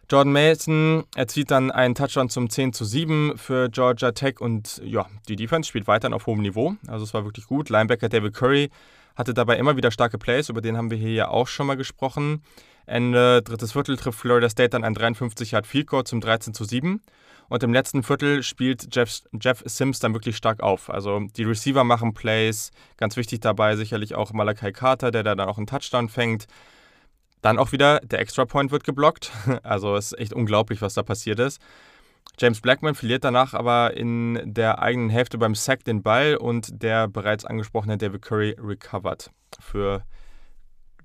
Jordan 0.09 0.31
Mason 0.31 1.03
erzielt 1.15 1.51
dann 1.51 1.69
einen 1.69 1.93
Touchdown 1.93 2.29
zum 2.29 2.49
10 2.49 2.71
zu 2.71 2.85
7 2.85 3.37
für 3.37 3.69
Georgia 3.69 4.13
Tech 4.13 4.39
und 4.39 4.81
ja, 4.85 5.05
die 5.27 5.35
Defense 5.35 5.67
spielt 5.67 5.87
weiterhin 5.87 6.13
auf 6.13 6.27
hohem 6.27 6.41
Niveau. 6.41 6.75
Also 6.87 7.03
es 7.03 7.13
war 7.13 7.25
wirklich 7.25 7.45
gut. 7.45 7.69
Linebacker 7.69 8.07
David 8.07 8.33
Curry 8.33 8.69
hatte 9.17 9.33
dabei 9.33 9.57
immer 9.57 9.75
wieder 9.75 9.91
starke 9.91 10.17
Plays, 10.17 10.49
über 10.49 10.61
den 10.61 10.77
haben 10.77 10.91
wir 10.91 10.97
hier 10.97 11.11
ja 11.11 11.27
auch 11.27 11.47
schon 11.47 11.67
mal 11.67 11.75
gesprochen. 11.75 12.43
Ende 12.85 13.41
drittes 13.41 13.73
Viertel 13.73 13.97
trifft 13.97 14.19
Florida 14.19 14.49
State 14.49 14.69
dann 14.69 14.83
ein 14.83 14.93
53 14.93 15.51
Yard 15.51 15.67
Field 15.67 15.87
Goal 15.87 16.03
zum 16.05 16.21
13 16.21 16.53
zu 16.53 16.63
7. 16.63 17.01
Und 17.49 17.63
im 17.63 17.73
letzten 17.73 18.03
Viertel 18.03 18.43
spielt 18.43 18.93
Jeff, 18.95 19.21
Jeff 19.41 19.63
Sims 19.65 19.99
dann 19.99 20.13
wirklich 20.13 20.37
stark 20.37 20.61
auf. 20.61 20.89
Also 20.89 21.21
die 21.35 21.43
Receiver 21.43 21.83
machen 21.83 22.13
Plays, 22.13 22.71
ganz 22.97 23.17
wichtig 23.17 23.39
dabei 23.41 23.75
sicherlich 23.75 24.15
auch 24.15 24.33
Malachi 24.33 24.71
Carter, 24.71 25.11
der 25.11 25.23
da 25.23 25.35
dann 25.35 25.49
auch 25.49 25.57
einen 25.57 25.67
Touchdown 25.67 26.09
fängt. 26.09 26.45
Dann 27.41 27.57
auch 27.57 27.71
wieder 27.71 27.99
der 28.01 28.19
Extra 28.19 28.45
Point 28.45 28.71
wird 28.71 28.83
geblockt. 28.83 29.31
Also 29.63 29.95
es 29.95 30.11
ist 30.11 30.19
echt 30.19 30.33
unglaublich, 30.33 30.81
was 30.81 30.93
da 30.93 31.03
passiert 31.03 31.39
ist. 31.39 31.61
James 32.39 32.61
Blackman 32.61 32.93
verliert 32.93 33.23
danach 33.23 33.53
aber 33.53 33.97
in 33.97 34.39
der 34.45 34.79
eigenen 34.79 35.09
Hälfte 35.09 35.37
beim 35.37 35.55
Sack 35.55 35.83
den 35.83 36.03
Ball 36.03 36.35
und 36.35 36.83
der 36.83 37.07
bereits 37.07 37.45
angesprochene 37.45 37.97
David 37.97 38.21
Curry 38.21 38.55
recovert 38.59 39.31
für 39.59 40.03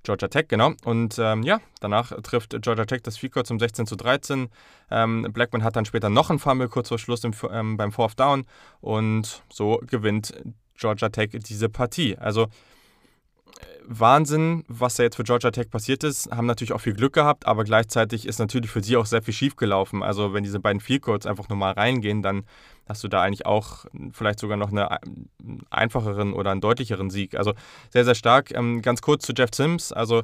Georgia 0.03 0.29
Tech, 0.29 0.49
genau. 0.49 0.73
Und 0.85 1.17
ähm, 1.19 1.43
ja, 1.43 1.61
danach 1.81 2.13
trifft 2.23 2.61
Georgia 2.61 2.85
Tech 2.85 3.03
das 3.03 3.17
Field 3.17 3.47
zum 3.47 3.59
16 3.59 3.87
zu 3.87 3.97
13. 3.97 4.49
Ähm, 4.91 5.29
Blackman 5.33 5.63
hat 5.63 5.77
dann 5.77 5.85
später 5.85 6.11
noch 6.11 6.29
einen 6.29 6.39
Fumble 6.39 6.69
kurz 6.69 6.89
vor 6.89 6.99
Schluss 6.99 7.25
im, 7.25 7.33
ähm, 7.51 7.77
beim 7.77 7.93
Fourth 7.93 8.19
Down 8.19 8.45
und 8.81 9.43
so 9.51 9.81
gewinnt 9.87 10.35
Georgia 10.75 11.09
Tech 11.09 11.31
diese 11.31 11.69
Partie. 11.69 12.19
Also 12.19 12.49
Wahnsinn, 13.87 14.65
was 14.69 14.97
da 14.97 15.03
jetzt 15.03 15.17
für 15.17 15.25
Georgia 15.25 15.51
Tech 15.51 15.71
passiert 15.71 16.05
ist. 16.05 16.31
Haben 16.31 16.47
natürlich 16.47 16.73
auch 16.73 16.81
viel 16.81 16.95
Glück 16.95 17.13
gehabt, 17.13 17.47
aber 17.47 17.65
gleichzeitig 17.65 18.27
ist 18.27 18.39
natürlich 18.39 18.71
für 18.71 18.83
sie 18.83 18.97
auch 18.97 19.07
sehr 19.07 19.23
viel 19.23 19.35
schief 19.35 19.57
gelaufen. 19.57 20.03
Also 20.03 20.33
wenn 20.33 20.45
diese 20.45 20.61
beiden 20.61 20.81
Field 20.81 21.03
Goals 21.03 21.27
einfach 21.27 21.49
normal 21.49 21.73
reingehen, 21.75 22.23
dann 22.23 22.45
hast 22.89 23.05
du 23.05 23.09
da 23.09 23.23
eigentlich 23.23 23.47
auch 23.47 23.87
vielleicht 24.13 24.39
sogar 24.39 24.57
noch 24.57 24.71
einen 24.71 25.67
einfacheren 25.71 26.33
oder 26.33 26.51
einen 26.51 26.61
deutlicheren 26.61 27.11
Sieg. 27.11 27.37
Also 27.37 27.55
sehr, 27.91 28.05
sehr 28.05 28.15
stark. 28.15 28.53
Ähm, 28.53 28.83
ganz 28.83 29.03
kurz 29.03 29.25
zu 29.25 29.33
Jeff 29.37 29.51
Sims. 29.55 29.93
Also 29.93 30.23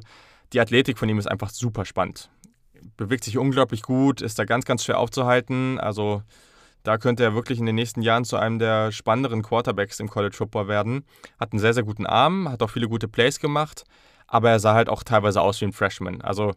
die 0.53 0.59
Athletik 0.59 0.97
von 0.97 1.09
ihm 1.09 1.19
ist 1.19 1.27
einfach 1.27 1.49
super 1.49 1.85
spannend. 1.85 2.29
Bewegt 2.97 3.23
sich 3.23 3.37
unglaublich 3.37 3.81
gut, 3.81 4.21
ist 4.21 4.39
da 4.39 4.45
ganz, 4.45 4.65
ganz 4.65 4.83
schwer 4.83 4.99
aufzuhalten. 4.99 5.79
Also 5.79 6.23
da 6.83 6.97
könnte 6.97 7.23
er 7.23 7.35
wirklich 7.35 7.59
in 7.59 7.65
den 7.65 7.75
nächsten 7.75 8.01
Jahren 8.01 8.25
zu 8.25 8.37
einem 8.37 8.59
der 8.59 8.91
spannenderen 8.91 9.41
Quarterbacks 9.41 9.99
im 9.99 10.09
College 10.09 10.35
Football 10.35 10.67
werden. 10.67 11.03
Hat 11.39 11.51
einen 11.51 11.59
sehr, 11.59 11.73
sehr 11.73 11.83
guten 11.83 12.05
Arm, 12.05 12.49
hat 12.49 12.61
auch 12.61 12.69
viele 12.69 12.87
gute 12.87 13.07
Plays 13.07 13.39
gemacht, 13.39 13.83
aber 14.27 14.49
er 14.49 14.59
sah 14.59 14.73
halt 14.73 14.89
auch 14.89 15.03
teilweise 15.03 15.41
aus 15.41 15.59
wie 15.61 15.65
ein 15.65 15.73
Freshman. 15.73 16.21
Also 16.21 16.53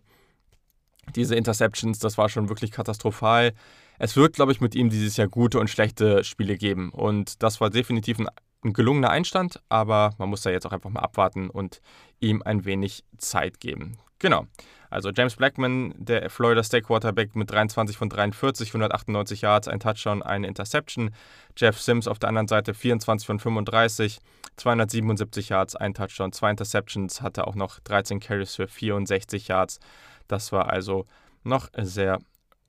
diese 1.16 1.34
Interceptions, 1.34 1.98
das 1.98 2.18
war 2.18 2.28
schon 2.28 2.48
wirklich 2.48 2.70
katastrophal. 2.70 3.52
Es 3.98 4.16
wird, 4.16 4.34
glaube 4.34 4.52
ich, 4.52 4.60
mit 4.60 4.74
ihm 4.74 4.90
dieses 4.90 5.16
Jahr 5.16 5.28
gute 5.28 5.58
und 5.58 5.68
schlechte 5.68 6.24
Spiele 6.24 6.56
geben. 6.56 6.90
Und 6.90 7.42
das 7.42 7.60
war 7.60 7.70
definitiv 7.70 8.18
ein, 8.18 8.28
ein 8.64 8.72
gelungener 8.72 9.10
Einstand, 9.10 9.60
aber 9.68 10.14
man 10.18 10.28
muss 10.28 10.42
da 10.42 10.50
jetzt 10.50 10.66
auch 10.66 10.72
einfach 10.72 10.90
mal 10.90 11.00
abwarten 11.00 11.50
und 11.50 11.80
ihm 12.20 12.42
ein 12.42 12.64
wenig 12.64 13.04
Zeit 13.18 13.60
geben. 13.60 13.98
Genau. 14.22 14.46
Also 14.88 15.10
James 15.10 15.34
Blackman, 15.34 15.94
der 15.96 16.30
Florida 16.30 16.62
State 16.62 16.84
Quarterback 16.84 17.34
mit 17.34 17.50
23 17.50 17.96
von 17.96 18.08
43, 18.08 18.68
198 18.68 19.40
Yards, 19.40 19.66
ein 19.66 19.80
Touchdown, 19.80 20.22
eine 20.22 20.46
Interception. 20.46 21.10
Jeff 21.56 21.80
Sims 21.80 22.06
auf 22.06 22.20
der 22.20 22.28
anderen 22.28 22.46
Seite 22.46 22.72
24 22.72 23.26
von 23.26 23.40
35, 23.40 24.20
277 24.56 25.48
Yards, 25.48 25.74
ein 25.74 25.92
Touchdown, 25.92 26.32
zwei 26.32 26.50
Interceptions, 26.50 27.20
hatte 27.20 27.48
auch 27.48 27.56
noch 27.56 27.80
13 27.80 28.20
Carries 28.20 28.54
für 28.54 28.68
64 28.68 29.48
Yards. 29.48 29.80
Das 30.28 30.52
war 30.52 30.70
also 30.70 31.06
noch 31.42 31.68
sehr 31.76 32.20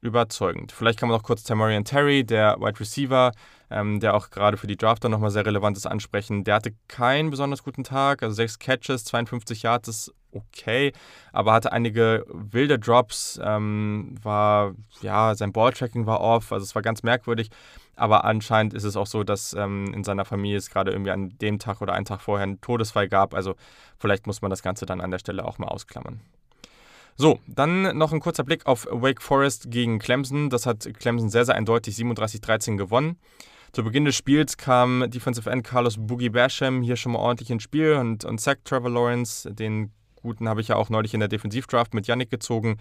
überzeugend. 0.03 0.71
Vielleicht 0.71 0.99
kann 0.99 1.09
man 1.09 1.17
noch 1.17 1.23
kurz 1.23 1.43
Tamarian 1.43 1.85
Terry, 1.85 2.23
der 2.23 2.57
Wide 2.59 2.79
Receiver, 2.79 3.31
ähm, 3.71 3.99
der 3.99 4.13
auch 4.15 4.29
gerade 4.29 4.57
für 4.57 4.67
die 4.67 4.75
Draft 4.75 5.03
dann 5.03 5.11
nochmal 5.11 5.31
sehr 5.31 5.45
relevant 5.45 5.77
ist, 5.77 5.85
ansprechen. 5.85 6.43
Der 6.43 6.55
hatte 6.55 6.73
keinen 6.87 7.29
besonders 7.29 7.63
guten 7.63 7.83
Tag, 7.83 8.21
also 8.21 8.35
sechs 8.35 8.59
Catches, 8.59 9.05
52 9.05 9.63
Yards 9.63 9.87
ist 9.87 10.13
okay, 10.31 10.91
aber 11.31 11.53
hatte 11.53 11.71
einige 11.71 12.25
wilde 12.27 12.79
Drops, 12.79 13.39
ähm, 13.41 14.15
war, 14.21 14.73
ja, 15.01 15.35
sein 15.35 15.53
Balltracking 15.53 16.05
war 16.05 16.21
off, 16.21 16.51
also 16.51 16.63
es 16.63 16.75
war 16.75 16.81
ganz 16.81 17.03
merkwürdig. 17.03 17.49
Aber 17.95 18.25
anscheinend 18.25 18.73
ist 18.73 18.83
es 18.83 18.97
auch 18.97 19.05
so, 19.05 19.23
dass 19.23 19.53
ähm, 19.53 19.93
in 19.93 20.03
seiner 20.03 20.25
Familie 20.25 20.57
es 20.57 20.69
gerade 20.69 20.91
irgendwie 20.91 21.11
an 21.11 21.37
dem 21.37 21.59
Tag 21.59 21.79
oder 21.81 21.93
einen 21.93 22.05
Tag 22.05 22.21
vorher 22.21 22.43
einen 22.43 22.59
Todesfall 22.59 23.07
gab. 23.07 23.35
Also 23.35 23.55
vielleicht 23.99 24.25
muss 24.25 24.41
man 24.41 24.49
das 24.49 24.63
Ganze 24.63 24.87
dann 24.87 24.99
an 24.99 25.11
der 25.11 25.19
Stelle 25.19 25.45
auch 25.45 25.59
mal 25.59 25.67
ausklammern. 25.67 26.19
So, 27.15 27.39
dann 27.47 27.97
noch 27.97 28.12
ein 28.12 28.19
kurzer 28.19 28.43
Blick 28.43 28.65
auf 28.65 28.88
Wake 28.89 29.21
Forest 29.21 29.69
gegen 29.69 29.99
Clemson. 29.99 30.49
Das 30.49 30.65
hat 30.65 30.88
Clemson 30.99 31.30
sehr, 31.30 31.45
sehr 31.45 31.56
eindeutig 31.56 31.95
37-13 31.95 32.78
gewonnen. 32.78 33.17
Zu 33.71 33.84
Beginn 33.84 34.06
des 34.06 34.15
Spiels 34.15 34.58
kam 34.58 35.10
Defensive 35.10 35.49
End 35.49 35.63
Carlos 35.63 35.95
Boogie 35.97 36.30
Basham 36.30 36.82
hier 36.84 36.95
schon 36.95 37.13
mal 37.13 37.19
ordentlich 37.19 37.49
ins 37.49 37.63
Spiel 37.63 37.93
und, 37.93 38.23
und 38.23 38.39
Zach 38.39 38.58
Trevor 38.63 38.89
Lawrence, 38.89 39.52
den 39.52 39.91
guten 40.21 40.47
habe 40.47 40.62
ich 40.62 40.69
ja 40.69 40.76
auch 40.76 40.89
neulich 40.89 41.13
in 41.13 41.19
der 41.19 41.30
Defensivdraft 41.30 41.93
mit 41.93 42.08
Yannick 42.08 42.30
gezogen. 42.30 42.78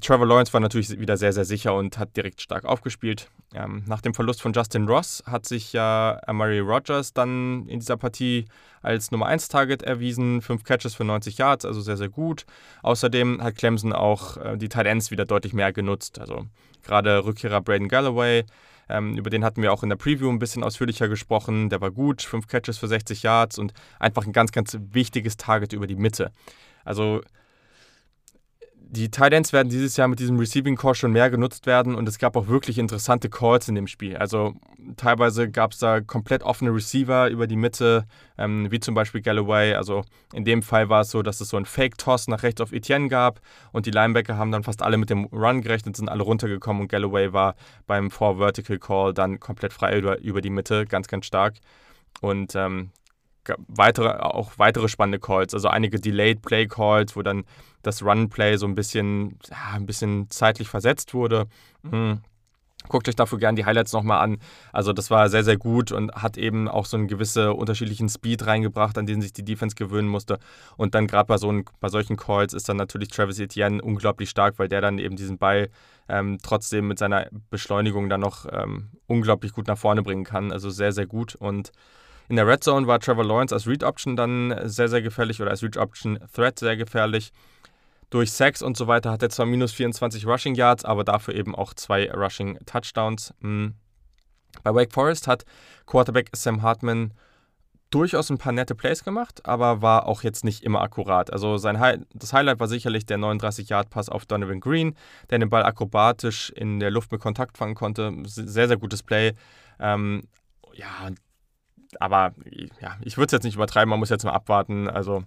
Trevor 0.00 0.26
Lawrence 0.26 0.52
war 0.52 0.60
natürlich 0.60 0.98
wieder 0.98 1.16
sehr, 1.16 1.32
sehr 1.32 1.44
sicher 1.44 1.74
und 1.74 1.98
hat 1.98 2.16
direkt 2.16 2.40
stark 2.40 2.64
aufgespielt. 2.64 3.28
Ähm, 3.54 3.82
nach 3.86 4.00
dem 4.00 4.14
Verlust 4.14 4.40
von 4.40 4.52
Justin 4.52 4.88
Ross 4.88 5.22
hat 5.26 5.44
sich 5.44 5.72
ja 5.72 6.18
Amari 6.26 6.60
Rogers 6.60 7.12
dann 7.12 7.66
in 7.68 7.80
dieser 7.80 7.96
Partie 7.96 8.46
als 8.80 9.10
Nummer 9.10 9.26
1 9.26 9.48
Target 9.48 9.82
erwiesen. 9.82 10.40
Fünf 10.40 10.64
Catches 10.64 10.94
für 10.94 11.04
90 11.04 11.36
Yards, 11.36 11.64
also 11.64 11.80
sehr, 11.80 11.96
sehr 11.96 12.08
gut. 12.08 12.46
Außerdem 12.82 13.42
hat 13.42 13.56
Clemson 13.56 13.92
auch 13.92 14.36
äh, 14.38 14.56
die 14.56 14.68
Tight 14.68 14.86
Ends 14.86 15.10
wieder 15.10 15.24
deutlich 15.24 15.52
mehr 15.52 15.72
genutzt. 15.72 16.18
Also 16.18 16.46
gerade 16.82 17.24
Rückkehrer 17.24 17.60
Braden 17.60 17.88
Galloway, 17.88 18.44
ähm, 18.88 19.16
über 19.16 19.30
den 19.30 19.44
hatten 19.44 19.62
wir 19.62 19.72
auch 19.72 19.82
in 19.82 19.88
der 19.88 19.96
Preview 19.96 20.30
ein 20.30 20.38
bisschen 20.38 20.64
ausführlicher 20.64 21.08
gesprochen. 21.08 21.68
Der 21.68 21.80
war 21.80 21.90
gut, 21.90 22.22
fünf 22.22 22.46
Catches 22.46 22.78
für 22.78 22.88
60 22.88 23.22
Yards 23.22 23.58
und 23.58 23.74
einfach 23.98 24.26
ein 24.26 24.32
ganz, 24.32 24.52
ganz 24.52 24.78
wichtiges 24.92 25.36
Target 25.36 25.72
über 25.72 25.86
die 25.86 25.96
Mitte. 25.96 26.30
Also 26.84 27.20
die 28.94 29.10
Titans 29.10 29.54
werden 29.54 29.70
dieses 29.70 29.96
Jahr 29.96 30.06
mit 30.06 30.18
diesem 30.18 30.38
Receiving 30.38 30.76
Core 30.76 30.94
schon 30.94 31.12
mehr 31.12 31.30
genutzt 31.30 31.64
werden 31.64 31.94
und 31.94 32.06
es 32.06 32.18
gab 32.18 32.36
auch 32.36 32.48
wirklich 32.48 32.76
interessante 32.76 33.30
Calls 33.30 33.66
in 33.66 33.74
dem 33.74 33.86
Spiel. 33.86 34.18
Also 34.18 34.52
teilweise 34.98 35.50
gab 35.50 35.72
es 35.72 35.78
da 35.78 36.02
komplett 36.02 36.42
offene 36.42 36.74
Receiver 36.74 37.30
über 37.30 37.46
die 37.46 37.56
Mitte, 37.56 38.04
ähm, 38.36 38.70
wie 38.70 38.80
zum 38.80 38.94
Beispiel 38.94 39.22
Galloway. 39.22 39.72
Also 39.72 40.02
in 40.34 40.44
dem 40.44 40.62
Fall 40.62 40.90
war 40.90 41.00
es 41.00 41.10
so, 41.10 41.22
dass 41.22 41.40
es 41.40 41.48
so 41.48 41.56
einen 41.56 41.64
Fake-Toss 41.64 42.28
nach 42.28 42.42
rechts 42.42 42.60
auf 42.60 42.72
Etienne 42.72 43.08
gab 43.08 43.40
und 43.72 43.86
die 43.86 43.90
Linebacker 43.90 44.36
haben 44.36 44.52
dann 44.52 44.62
fast 44.62 44.82
alle 44.82 44.98
mit 44.98 45.08
dem 45.08 45.24
Run 45.24 45.62
gerechnet, 45.62 45.96
sind 45.96 46.10
alle 46.10 46.22
runtergekommen 46.22 46.82
und 46.82 46.88
Galloway 46.88 47.32
war 47.32 47.54
beim 47.86 48.10
Four-Vertical 48.10 48.78
Call 48.78 49.14
dann 49.14 49.40
komplett 49.40 49.72
frei 49.72 49.96
über, 49.96 50.20
über 50.20 50.42
die 50.42 50.50
Mitte, 50.50 50.84
ganz, 50.84 51.08
ganz 51.08 51.24
stark. 51.24 51.54
Und 52.20 52.54
ähm, 52.56 52.90
weitere, 53.68 54.08
auch 54.08 54.52
weitere 54.56 54.88
spannende 54.88 55.18
Calls, 55.18 55.54
also 55.54 55.68
einige 55.68 55.98
Delayed 55.98 56.42
Play 56.42 56.66
Calls, 56.66 57.16
wo 57.16 57.22
dann 57.22 57.44
das 57.82 58.02
Run 58.02 58.28
Play 58.28 58.56
so 58.56 58.66
ein 58.66 58.74
bisschen, 58.74 59.38
ja, 59.50 59.74
ein 59.74 59.86
bisschen 59.86 60.30
zeitlich 60.30 60.68
versetzt 60.68 61.14
wurde. 61.14 61.46
Mhm. 61.82 62.20
Guckt 62.88 63.08
euch 63.08 63.14
dafür 63.14 63.38
gerne 63.38 63.56
die 63.56 63.64
Highlights 63.64 63.92
nochmal 63.92 64.22
an. 64.22 64.38
Also 64.72 64.92
das 64.92 65.08
war 65.08 65.28
sehr, 65.28 65.44
sehr 65.44 65.56
gut 65.56 65.92
und 65.92 66.12
hat 66.14 66.36
eben 66.36 66.68
auch 66.68 66.84
so 66.84 66.96
einen 66.96 67.06
gewissen 67.06 67.48
unterschiedlichen 67.50 68.08
Speed 68.08 68.44
reingebracht, 68.46 68.98
an 68.98 69.06
den 69.06 69.22
sich 69.22 69.32
die 69.32 69.44
Defense 69.44 69.76
gewöhnen 69.76 70.08
musste. 70.08 70.40
Und 70.76 70.96
dann 70.96 71.06
gerade 71.06 71.28
bei, 71.28 71.38
so 71.38 71.62
bei 71.80 71.88
solchen 71.88 72.16
Calls 72.16 72.54
ist 72.54 72.68
dann 72.68 72.76
natürlich 72.76 73.08
Travis 73.08 73.38
Etienne 73.38 73.80
unglaublich 73.80 74.30
stark, 74.30 74.58
weil 74.58 74.68
der 74.68 74.80
dann 74.80 74.98
eben 74.98 75.14
diesen 75.14 75.38
Ball 75.38 75.70
ähm, 76.08 76.38
trotzdem 76.42 76.88
mit 76.88 76.98
seiner 76.98 77.28
Beschleunigung 77.50 78.08
dann 78.08 78.20
noch 78.20 78.46
ähm, 78.50 78.90
unglaublich 79.06 79.52
gut 79.52 79.68
nach 79.68 79.78
vorne 79.78 80.02
bringen 80.02 80.24
kann. 80.24 80.50
Also 80.50 80.68
sehr, 80.68 80.90
sehr 80.90 81.06
gut 81.06 81.36
und 81.36 81.70
in 82.32 82.36
der 82.36 82.46
Red 82.46 82.64
Zone 82.64 82.86
war 82.86 82.98
Trevor 82.98 83.26
Lawrence 83.26 83.54
als 83.54 83.66
Read 83.66 83.84
Option 83.84 84.16
dann 84.16 84.58
sehr, 84.64 84.88
sehr 84.88 85.02
gefährlich 85.02 85.42
oder 85.42 85.50
als 85.50 85.62
Read 85.62 85.76
Option 85.76 86.18
Threat 86.32 86.58
sehr 86.58 86.78
gefährlich. 86.78 87.30
Durch 88.08 88.32
Sacks 88.32 88.62
und 88.62 88.74
so 88.74 88.86
weiter 88.86 89.10
hat 89.10 89.22
er 89.22 89.28
zwar 89.28 89.44
minus 89.44 89.72
24 89.72 90.26
Rushing 90.26 90.54
Yards, 90.54 90.86
aber 90.86 91.04
dafür 91.04 91.34
eben 91.34 91.54
auch 91.54 91.74
zwei 91.74 92.10
Rushing 92.10 92.58
Touchdowns. 92.64 93.34
Hm. 93.42 93.74
Bei 94.62 94.74
Wake 94.74 94.94
Forest 94.94 95.28
hat 95.28 95.44
Quarterback 95.84 96.30
Sam 96.34 96.62
Hartman 96.62 97.12
durchaus 97.90 98.30
ein 98.30 98.38
paar 98.38 98.52
nette 98.52 98.74
Plays 98.74 99.04
gemacht, 99.04 99.44
aber 99.44 99.82
war 99.82 100.06
auch 100.06 100.22
jetzt 100.22 100.42
nicht 100.42 100.64
immer 100.64 100.80
akkurat. 100.80 101.30
Also 101.30 101.58
sein 101.58 101.80
Hi 101.80 101.98
das 102.14 102.32
Highlight 102.32 102.60
war 102.60 102.66
sicherlich 102.66 103.04
der 103.04 103.18
39-Yard-Pass 103.18 104.08
auf 104.08 104.24
Donovan 104.24 104.60
Green, 104.60 104.96
der 105.28 105.38
den 105.38 105.50
Ball 105.50 105.64
akrobatisch 105.66 106.48
in 106.48 106.80
der 106.80 106.90
Luft 106.90 107.12
mit 107.12 107.20
Kontakt 107.20 107.58
fangen 107.58 107.74
konnte. 107.74 108.10
Sehr, 108.24 108.68
sehr 108.68 108.78
gutes 108.78 109.02
Play. 109.02 109.34
Ähm, 109.78 110.22
ja, 110.72 111.10
aber 112.00 112.34
ja, 112.80 112.96
ich 113.02 113.16
würde 113.16 113.26
es 113.26 113.32
jetzt 113.32 113.44
nicht 113.44 113.56
übertreiben, 113.56 113.90
man 113.90 113.98
muss 113.98 114.10
jetzt 114.10 114.24
mal 114.24 114.32
abwarten. 114.32 114.88
Also, 114.88 115.24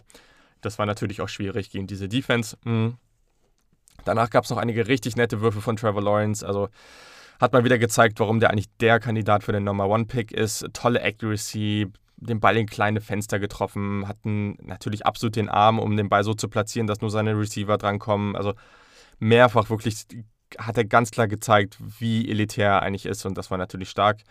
das 0.61 0.79
war 0.79 0.85
natürlich 0.85 1.21
auch 1.21 1.29
schwierig 1.29 1.69
gegen 1.69 1.87
diese 1.87 2.07
Defense. 2.07 2.57
Mhm. 2.63 2.97
Danach 4.03 4.29
gab 4.29 4.43
es 4.43 4.49
noch 4.49 4.57
einige 4.57 4.87
richtig 4.87 5.15
nette 5.15 5.41
Würfe 5.41 5.61
von 5.61 5.75
Trevor 5.75 6.01
Lawrence. 6.01 6.45
Also 6.45 6.69
hat 7.39 7.53
mal 7.53 7.63
wieder 7.63 7.77
gezeigt, 7.77 8.19
warum 8.19 8.39
der 8.39 8.49
eigentlich 8.49 8.69
der 8.79 8.99
Kandidat 8.99 9.43
für 9.43 9.51
den 9.51 9.63
Number 9.63 9.87
One 9.87 10.05
Pick 10.05 10.31
ist. 10.31 10.65
Tolle 10.73 11.03
Accuracy, 11.03 11.91
den 12.17 12.39
Ball 12.39 12.57
in 12.57 12.67
kleine 12.67 13.01
Fenster 13.01 13.39
getroffen, 13.39 14.07
hatten 14.07 14.57
natürlich 14.61 15.05
absolut 15.05 15.35
den 15.35 15.49
Arm, 15.49 15.79
um 15.79 15.97
den 15.97 16.09
Ball 16.09 16.23
so 16.23 16.33
zu 16.33 16.47
platzieren, 16.47 16.87
dass 16.87 17.01
nur 17.01 17.09
seine 17.09 17.37
Receiver 17.37 17.77
drankommen. 17.77 18.35
Also 18.35 18.53
mehrfach 19.19 19.69
wirklich 19.69 20.05
hat 20.57 20.77
er 20.77 20.85
ganz 20.85 21.11
klar 21.11 21.27
gezeigt, 21.27 21.77
wie 21.99 22.29
elitär 22.29 22.69
er 22.69 22.81
eigentlich 22.83 23.05
ist 23.05 23.25
und 23.25 23.37
das 23.37 23.51
war 23.51 23.57
natürlich 23.57 23.89
stark. 23.89 24.21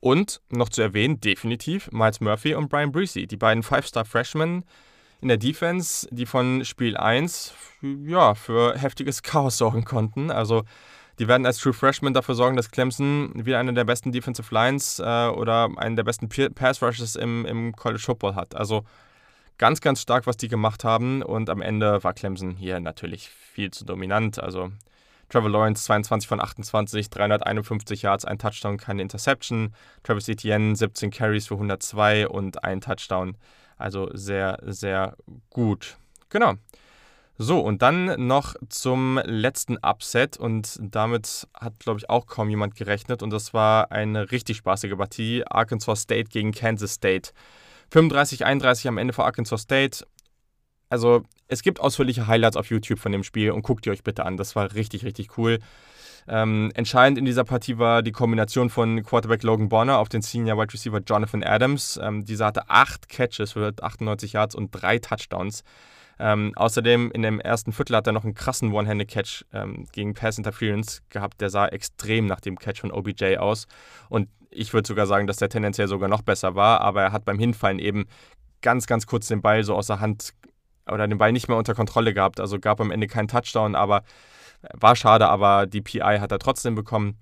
Und 0.00 0.40
noch 0.50 0.68
zu 0.68 0.82
erwähnen, 0.82 1.20
definitiv 1.20 1.90
Miles 1.90 2.20
Murphy 2.20 2.54
und 2.54 2.68
Brian 2.68 2.92
Breesy, 2.92 3.26
die 3.26 3.36
beiden 3.36 3.62
Five-Star-Freshmen 3.62 4.64
in 5.20 5.28
der 5.28 5.38
Defense, 5.38 6.06
die 6.10 6.26
von 6.26 6.64
Spiel 6.64 6.96
1 6.96 7.54
ja, 8.04 8.34
für 8.34 8.78
heftiges 8.78 9.22
Chaos 9.22 9.56
sorgen 9.56 9.84
konnten. 9.84 10.30
Also 10.30 10.64
die 11.18 11.28
werden 11.28 11.46
als 11.46 11.58
True 11.58 11.72
Freshmen 11.72 12.12
dafür 12.12 12.34
sorgen, 12.34 12.56
dass 12.56 12.70
Clemson 12.70 13.32
wieder 13.34 13.58
eine 13.58 13.72
der 13.72 13.84
besten 13.84 14.12
Defensive 14.12 14.52
Lines 14.52 14.98
äh, 14.98 15.28
oder 15.28 15.70
einen 15.76 15.96
der 15.96 16.04
besten 16.04 16.28
Pass 16.28 16.82
Rushes 16.82 17.16
im, 17.16 17.46
im 17.46 17.74
College 17.74 18.02
Football 18.02 18.34
hat. 18.34 18.54
Also 18.54 18.84
ganz, 19.56 19.80
ganz 19.80 20.02
stark, 20.02 20.26
was 20.26 20.36
die 20.36 20.48
gemacht 20.48 20.84
haben. 20.84 21.22
Und 21.22 21.48
am 21.48 21.62
Ende 21.62 22.04
war 22.04 22.12
Clemson 22.12 22.56
hier 22.56 22.80
natürlich 22.80 23.30
viel 23.30 23.70
zu 23.70 23.86
dominant. 23.86 24.38
Also 24.38 24.70
Trevor 25.28 25.50
Lawrence 25.50 25.84
22 25.84 26.28
von 26.28 26.40
28, 26.40 27.10
351 27.10 28.02
Yards, 28.02 28.24
ein 28.24 28.38
Touchdown, 28.38 28.76
keine 28.76 29.02
Interception. 29.02 29.74
Travis 30.02 30.28
Etienne 30.28 30.76
17 30.76 31.10
Carries 31.10 31.48
für 31.48 31.54
102 31.54 32.28
und 32.28 32.62
ein 32.64 32.80
Touchdown. 32.80 33.36
Also 33.76 34.08
sehr, 34.14 34.58
sehr 34.62 35.16
gut. 35.50 35.96
Genau. 36.28 36.54
So, 37.38 37.60
und 37.60 37.82
dann 37.82 38.26
noch 38.26 38.54
zum 38.70 39.20
letzten 39.24 39.76
Upset 39.82 40.38
und 40.38 40.78
damit 40.80 41.46
hat, 41.52 41.78
glaube 41.80 41.98
ich, 41.98 42.08
auch 42.08 42.26
kaum 42.26 42.48
jemand 42.48 42.76
gerechnet 42.76 43.22
und 43.22 43.30
das 43.30 43.52
war 43.52 43.92
eine 43.92 44.30
richtig 44.30 44.56
spaßige 44.56 44.96
Partie. 44.96 45.44
Arkansas 45.46 46.00
State 46.00 46.30
gegen 46.30 46.52
Kansas 46.52 46.94
State. 46.94 47.32
35-31 47.92 48.88
am 48.88 48.98
Ende 48.98 49.12
für 49.12 49.24
Arkansas 49.24 49.62
State 49.62 50.06
also 50.88 51.22
es 51.48 51.62
gibt 51.62 51.80
ausführliche 51.80 52.26
Highlights 52.26 52.56
auf 52.56 52.70
YouTube 52.70 52.98
von 52.98 53.12
dem 53.12 53.22
Spiel 53.22 53.50
und 53.50 53.62
guckt 53.62 53.86
ihr 53.86 53.92
euch 53.92 54.02
bitte 54.02 54.24
an. 54.24 54.36
Das 54.36 54.56
war 54.56 54.74
richtig, 54.74 55.04
richtig 55.04 55.38
cool. 55.38 55.58
Ähm, 56.28 56.72
entscheidend 56.74 57.18
in 57.18 57.24
dieser 57.24 57.44
Partie 57.44 57.78
war 57.78 58.02
die 58.02 58.12
Kombination 58.12 58.68
von 58.68 59.02
Quarterback 59.04 59.44
Logan 59.44 59.68
Bonner 59.68 59.98
auf 59.98 60.08
den 60.08 60.22
Senior 60.22 60.58
Wide 60.58 60.72
Receiver 60.72 61.00
Jonathan 61.00 61.44
Adams. 61.44 62.00
Ähm, 62.02 62.24
dieser 62.24 62.46
hatte 62.46 62.68
acht 62.68 63.08
Catches 63.08 63.52
für 63.52 63.72
98 63.80 64.32
Yards 64.32 64.54
und 64.54 64.70
drei 64.70 64.98
Touchdowns. 64.98 65.62
Ähm, 66.18 66.52
außerdem 66.56 67.12
in 67.12 67.22
dem 67.22 67.40
ersten 67.40 67.72
Viertel 67.72 67.96
hat 67.96 68.06
er 68.06 68.12
noch 68.12 68.24
einen 68.24 68.34
krassen 68.34 68.72
One-Handed-Catch 68.72 69.44
ähm, 69.52 69.86
gegen 69.92 70.14
Pass 70.14 70.38
Interference 70.38 71.02
gehabt. 71.10 71.40
Der 71.40 71.50
sah 71.50 71.68
extrem 71.68 72.26
nach 72.26 72.40
dem 72.40 72.58
Catch 72.58 72.80
von 72.80 72.90
OBJ 72.90 73.36
aus. 73.36 73.66
Und 74.08 74.28
ich 74.50 74.72
würde 74.72 74.88
sogar 74.88 75.06
sagen, 75.06 75.26
dass 75.26 75.36
der 75.36 75.50
tendenziell 75.50 75.88
sogar 75.88 76.08
noch 76.08 76.22
besser 76.22 76.54
war. 76.54 76.80
Aber 76.80 77.02
er 77.02 77.12
hat 77.12 77.24
beim 77.24 77.38
Hinfallen 77.38 77.78
eben 77.78 78.06
ganz, 78.62 78.86
ganz 78.86 79.06
kurz 79.06 79.28
den 79.28 79.42
Ball 79.42 79.62
so 79.62 79.74
aus 79.74 79.88
der 79.88 80.00
Hand 80.00 80.32
oder 80.90 81.06
den 81.08 81.18
Ball 81.18 81.32
nicht 81.32 81.48
mehr 81.48 81.56
unter 81.56 81.74
Kontrolle 81.74 82.14
gehabt. 82.14 82.40
Also 82.40 82.58
gab 82.58 82.80
am 82.80 82.90
Ende 82.90 83.06
keinen 83.06 83.28
Touchdown, 83.28 83.74
aber 83.74 84.02
war 84.74 84.96
schade, 84.96 85.28
aber 85.28 85.66
die 85.66 85.80
PI 85.80 86.18
hat 86.20 86.32
er 86.32 86.38
trotzdem 86.38 86.74
bekommen. 86.74 87.18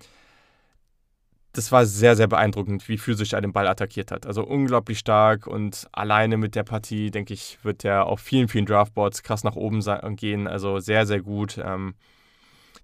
Das 1.53 1.70
war 1.70 1.87
sehr, 1.87 2.16
sehr 2.16 2.27
beeindruckend, 2.27 2.88
wie 2.88 2.98
physisch 2.98 3.33
er 3.33 3.40
den 3.40 3.53
Ball 3.53 3.68
attackiert 3.68 4.11
hat. 4.11 4.27
Also 4.27 4.44
unglaublich 4.44 4.98
stark 4.98 5.46
und 5.46 5.87
alleine 5.92 6.37
mit 6.37 6.57
der 6.57 6.64
Partie, 6.64 7.12
denke 7.12 7.33
ich, 7.33 7.59
wird 7.62 7.85
er 7.85 8.07
auf 8.07 8.20
vielen, 8.20 8.48
vielen 8.48 8.66
Draftboards 8.66 9.22
krass 9.22 9.44
nach 9.44 9.55
oben 9.55 9.81
gehen. 10.16 10.48
Also 10.48 10.81
sehr, 10.81 11.07
sehr 11.07 11.20
gut. 11.22 11.61
Ähm, 11.62 11.94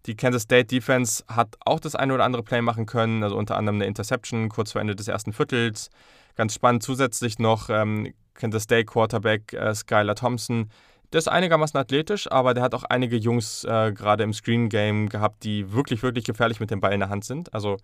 die 0.07 0.15
Kansas 0.15 0.43
State 0.43 0.67
Defense 0.67 1.25
hat 1.29 1.57
auch 1.65 1.81
das 1.81 1.95
eine 1.97 2.15
oder 2.15 2.25
andere 2.25 2.43
Play 2.43 2.63
machen 2.63 2.87
können, 2.87 3.23
also 3.23 3.37
unter 3.37 3.57
anderem 3.57 3.77
eine 3.77 3.87
Interception 3.87 4.49
kurz 4.49 4.73
vor 4.73 4.81
Ende 4.81 4.95
des 4.95 5.09
ersten 5.09 5.33
Viertels. 5.33 5.91
Ganz 6.37 6.55
spannend 6.55 6.83
zusätzlich 6.83 7.39
noch 7.39 7.71
ähm, 7.71 8.13
Kansas 8.35 8.65
State 8.65 8.87
Quarterback 8.87 9.53
äh, 9.53 9.75
Skylar 9.75 10.15
Thompson. 10.15 10.71
Der 11.13 11.19
ist 11.19 11.29
einigermaßen 11.29 11.79
athletisch, 11.79 12.31
aber 12.31 12.55
der 12.55 12.63
hat 12.63 12.73
auch 12.73 12.85
einige 12.85 13.17
Jungs 13.17 13.65
äh, 13.65 13.93
gerade 13.93 14.23
im 14.23 14.33
Screen 14.33 14.69
Game 14.69 15.09
gehabt, 15.09 15.43
die 15.43 15.73
wirklich, 15.73 16.05
wirklich 16.05 16.25
gefährlich 16.25 16.61
mit 16.61 16.71
dem 16.71 16.81
Ball 16.81 16.93
in 16.93 17.01
der 17.01 17.09
Hand 17.09 17.25
sind. 17.25 17.53
Also 17.53 17.79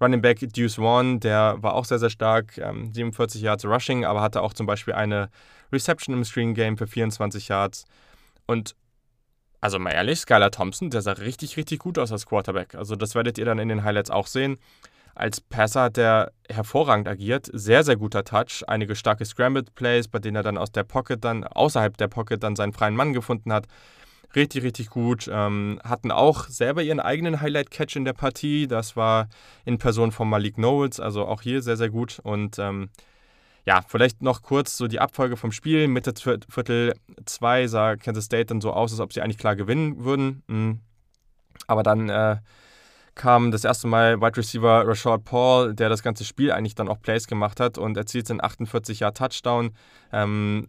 Running 0.00 0.22
Back 0.22 0.38
Deuce 0.54 0.78
One, 0.78 1.18
der 1.18 1.56
war 1.60 1.74
auch 1.74 1.84
sehr, 1.84 1.98
sehr 1.98 2.10
stark, 2.10 2.56
ähm, 2.58 2.92
47 2.92 3.42
Yards 3.42 3.64
Rushing, 3.64 4.04
aber 4.04 4.22
hatte 4.22 4.42
auch 4.42 4.52
zum 4.52 4.66
Beispiel 4.66 4.94
eine 4.94 5.28
Reception 5.72 6.14
im 6.14 6.24
Screen 6.24 6.54
Game 6.54 6.76
für 6.76 6.86
24 6.86 7.48
Yards. 7.48 7.84
Und 8.46 8.76
also 9.60 9.80
mal 9.80 9.90
ehrlich, 9.90 10.20
Skylar 10.20 10.52
Thompson, 10.52 10.90
der 10.90 11.02
sah 11.02 11.12
richtig, 11.12 11.56
richtig 11.56 11.80
gut 11.80 11.98
aus 11.98 12.12
als 12.12 12.26
Quarterback. 12.26 12.76
Also 12.76 12.94
das 12.94 13.16
werdet 13.16 13.38
ihr 13.38 13.44
dann 13.44 13.58
in 13.58 13.68
den 13.68 13.82
Highlights 13.82 14.10
auch 14.10 14.28
sehen. 14.28 14.56
Als 15.14 15.40
Passer 15.40 15.82
hat 15.82 15.98
er 15.98 16.32
hervorragend 16.48 17.08
agiert, 17.08 17.48
sehr, 17.52 17.84
sehr 17.84 17.96
guter 17.96 18.24
Touch, 18.24 18.64
einige 18.66 18.94
starke 18.94 19.24
Scrambled 19.24 19.74
Plays, 19.74 20.08
bei 20.08 20.18
denen 20.18 20.36
er 20.36 20.42
dann 20.42 20.58
aus 20.58 20.72
der 20.72 20.84
Pocket 20.84 21.22
dann, 21.22 21.44
außerhalb 21.44 21.96
der 21.96 22.08
Pocket 22.08 22.42
dann 22.42 22.56
seinen 22.56 22.72
freien 22.72 22.96
Mann 22.96 23.12
gefunden 23.12 23.52
hat. 23.52 23.66
Richtig, 24.36 24.62
richtig 24.62 24.90
gut. 24.90 25.28
Ähm, 25.32 25.80
hatten 25.84 26.10
auch 26.10 26.44
selber 26.48 26.82
ihren 26.82 27.00
eigenen 27.00 27.40
Highlight-Catch 27.40 27.96
in 27.96 28.04
der 28.04 28.12
Partie. 28.12 28.66
Das 28.66 28.94
war 28.94 29.28
in 29.64 29.78
Person 29.78 30.12
von 30.12 30.28
Malik 30.28 30.56
Knowles, 30.56 31.00
also 31.00 31.26
auch 31.26 31.42
hier 31.42 31.62
sehr, 31.62 31.76
sehr 31.78 31.88
gut. 31.88 32.20
Und 32.22 32.58
ähm, 32.58 32.90
ja, 33.64 33.82
vielleicht 33.86 34.22
noch 34.22 34.42
kurz 34.42 34.76
so 34.76 34.86
die 34.86 35.00
Abfolge 35.00 35.36
vom 35.36 35.52
Spiel. 35.52 35.88
Mitte 35.88 36.12
Viertel 36.16 36.94
2 37.24 37.66
sah 37.68 37.96
Kansas 37.96 38.24
State 38.26 38.46
dann 38.46 38.60
so 38.60 38.72
aus, 38.72 38.92
als 38.92 39.00
ob 39.00 39.12
sie 39.12 39.22
eigentlich 39.22 39.38
klar 39.38 39.56
gewinnen 39.56 40.04
würden. 40.04 40.42
Mhm. 40.46 40.80
Aber 41.66 41.82
dann 41.82 42.08
äh, 42.08 42.36
kam 43.18 43.50
das 43.50 43.64
erste 43.64 43.86
Mal 43.86 44.20
Wide 44.22 44.38
Receiver 44.38 44.86
Rashad 44.86 45.24
Paul, 45.24 45.74
der 45.74 45.90
das 45.90 46.02
ganze 46.02 46.24
Spiel 46.24 46.50
eigentlich 46.50 46.74
dann 46.74 46.88
auch 46.88 47.02
Plays 47.02 47.26
gemacht 47.26 47.60
hat 47.60 47.76
und 47.76 47.98
erzielt 47.98 48.30
einen 48.30 48.42
48 48.42 49.00
Jahr 49.00 49.12
Touchdown. 49.12 49.72
Ähm, 50.12 50.68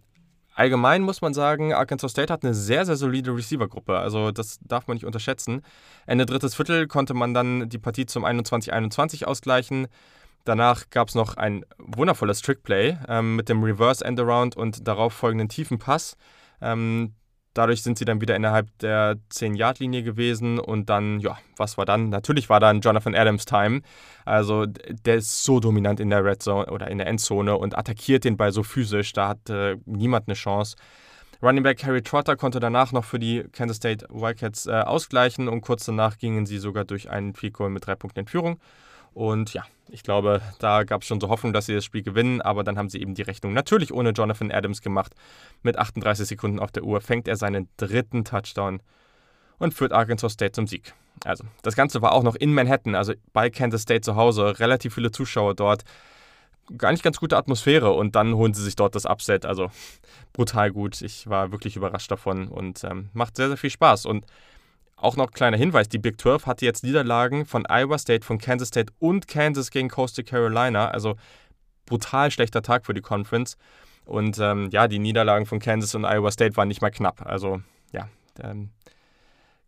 allgemein 0.56 1.02
muss 1.02 1.22
man 1.22 1.34
sagen, 1.34 1.74
Arkansas 1.74 2.12
State 2.12 2.34
hat 2.34 2.44
eine 2.44 2.54
sehr, 2.54 2.86
sehr 2.86 2.98
solide 2.98 3.34
Receiver-Gruppe. 3.34 3.98
Also 3.98 4.32
das 4.32 4.60
darf 4.62 4.88
man 4.88 4.96
nicht 4.96 5.06
unterschätzen. 5.06 5.62
Ende 6.06 6.26
drittes 6.26 6.56
Viertel 6.56 6.88
konnte 6.88 7.14
man 7.14 7.34
dann 7.34 7.70
die 7.70 7.78
Partie 7.78 8.06
zum 8.06 8.26
21-21 8.26 9.24
ausgleichen. 9.24 9.88
Danach 10.44 10.90
gab 10.90 11.10
es 11.10 11.16
noch 11.16 11.38
ein 11.38 11.64
wundervolles 11.78 12.42
Trickplay 12.42 12.98
ähm, 13.08 13.36
mit 13.36 13.48
dem 13.48 13.64
Reverse 13.64 14.04
Endaround 14.04 14.58
und 14.58 14.88
darauf 14.88 15.14
folgenden 15.14 15.48
tiefen 15.48 15.78
Pass. 15.80 16.18
Ähm, 16.62 17.14
Dadurch 17.54 17.82
sind 17.82 17.98
sie 17.98 18.06
dann 18.06 18.22
wieder 18.22 18.36
innerhalb 18.36 18.68
der 18.80 19.18
10-Yard-Linie 19.32 20.04
gewesen 20.04 20.60
und 20.60 20.90
dann, 20.90 21.20
ja, 21.20 21.38
was 21.58 21.78
war 21.78 21.86
dann? 21.86 22.10
Natürlich 22.10 22.50
war 22.50 22.60
dann 22.60 22.82
Jonathan 22.82 23.16
Adams 23.16 23.46
Time. 23.46 23.82
Also 24.24 24.66
der 24.68 25.16
ist 25.16 25.44
so 25.44 25.60
dominant 25.60 26.00
in 26.00 26.10
der 26.10 26.24
Red 26.24 26.44
Zone 26.44 26.68
oder 26.68 26.90
in 26.90 27.00
der 27.00 27.08
Endzone 27.08 27.58
und 27.58 27.78
attackiert 27.78 28.24
den 28.24 28.38
Ball 28.38 28.52
so 28.52 28.64
physisch, 28.64 29.14
da 29.14 29.30
hat 29.30 29.50
äh, 29.50 29.78
niemand 29.86 30.28
eine 30.28 30.36
Chance. 30.36 30.76
Running 31.42 31.64
Back 31.64 31.86
Harry 31.86 32.02
Trotter 32.02 32.36
konnte 32.36 32.60
danach 32.60 32.92
noch 32.92 33.06
für 33.06 33.18
die 33.18 33.44
Kansas 33.54 33.78
State 33.78 34.06
Wildcats 34.10 34.68
äh, 34.68 34.72
ausgleichen 34.72 35.48
und 35.48 35.62
kurz 35.62 35.86
danach 35.86 36.18
gingen 36.18 36.46
sie 36.46 36.58
sogar 36.58 36.84
durch 36.84 37.10
einen 37.10 37.34
Field 37.34 37.54
Goal 37.54 37.70
mit 37.70 37.88
drei 37.88 37.96
Punkten 37.96 38.20
in 38.20 38.28
Führung. 38.28 38.60
Und 39.14 39.54
ja, 39.54 39.64
ich 39.90 40.04
glaube, 40.04 40.42
da 40.60 40.84
gab 40.84 41.02
es 41.02 41.08
schon 41.08 41.20
so 41.20 41.30
Hoffnung, 41.30 41.54
dass 41.54 41.66
sie 41.66 41.74
das 41.74 41.86
Spiel 41.86 42.04
gewinnen, 42.04 42.42
aber 42.42 42.64
dann 42.64 42.78
haben 42.78 42.90
sie 42.90 43.02
eben 43.02 43.16
die 43.16 43.22
Rechnung 43.22 43.54
natürlich 43.54 43.94
ohne 43.94 44.12
Jonathan 44.12 44.52
Adams 44.52 44.82
gemacht. 44.82 45.14
Mit 45.64 45.78
38 45.78 46.28
Sekunden 46.28 46.60
auf 46.60 46.72
der 46.72 46.84
Uhr 46.84 47.02
fängt 47.02 47.28
er 47.28 47.36
seinen 47.36 47.68
dritten 47.78 48.24
Touchdown 48.24 48.82
und 49.58 49.74
führt 49.74 49.92
Arkansas 49.92 50.34
State 50.34 50.54
zum 50.54 50.68
Sieg. 50.68 50.94
Also, 51.26 51.44
das 51.64 51.76
Ganze 51.76 52.02
war 52.02 52.14
auch 52.14 52.24
noch 52.24 52.36
in 52.36 52.54
Manhattan, 52.54 52.96
also 52.96 53.14
bei 53.34 53.50
Kansas 53.50 53.82
State 53.82 54.02
zu 54.02 54.16
Hause, 54.16 54.60
relativ 54.60 54.94
viele 54.94 55.12
Zuschauer 55.12 55.54
dort. 55.54 55.84
Gar 56.78 56.92
nicht 56.92 57.04
ganz 57.04 57.20
gute 57.20 57.36
Atmosphäre 57.36 57.92
und 57.92 58.16
dann 58.16 58.36
holen 58.36 58.54
sie 58.54 58.64
sich 58.64 58.76
dort 58.76 58.96
das 58.96 59.06
Upset. 59.06 59.46
Also 59.46 59.72
brutal 60.34 60.72
gut. 60.72 61.02
Ich 61.02 61.28
war 61.28 61.52
wirklich 61.52 61.76
überrascht 61.76 62.12
davon 62.12 62.48
und 62.48 62.84
ähm, 62.84 63.10
macht 63.14 63.36
sehr, 63.36 63.48
sehr 63.48 63.58
viel 63.58 63.72
Spaß. 63.72 64.06
Und 64.06 64.26
auch 65.02 65.16
noch 65.16 65.32
kleiner 65.32 65.58
Hinweis: 65.58 65.90
Die 65.90 65.98
Big 65.98 66.20
12 66.20 66.46
hatte 66.46 66.66
jetzt 66.66 66.84
Niederlagen 66.84 67.46
von 67.46 67.66
Iowa 67.70 67.98
State, 67.98 68.26
von 68.26 68.38
Kansas 68.38 68.70
State 68.70 68.94
und 69.00 69.28
Kansas 69.28 69.72
gegen 69.72 69.90
Coastal 69.90 70.24
Carolina. 70.26 70.90
Also 70.90 71.16
brutal 71.86 72.32
schlechter 72.32 72.62
Tag 72.62 72.86
für 72.86 72.94
die 72.94 73.02
Conference. 73.02 73.58
Und 74.06 74.40
ähm, 74.40 74.70
ja, 74.72 74.88
die 74.88 75.00
Niederlagen 75.00 75.46
von 75.46 75.60
Kansas 75.60 75.94
und 75.96 76.06
Iowa 76.06 76.32
State 76.32 76.58
waren 76.58 76.68
nicht 76.68 76.82
mal 76.82 76.90
knapp. 76.90 77.26
Also 77.26 77.62
ja, 77.92 78.10
ähm, 78.42 78.70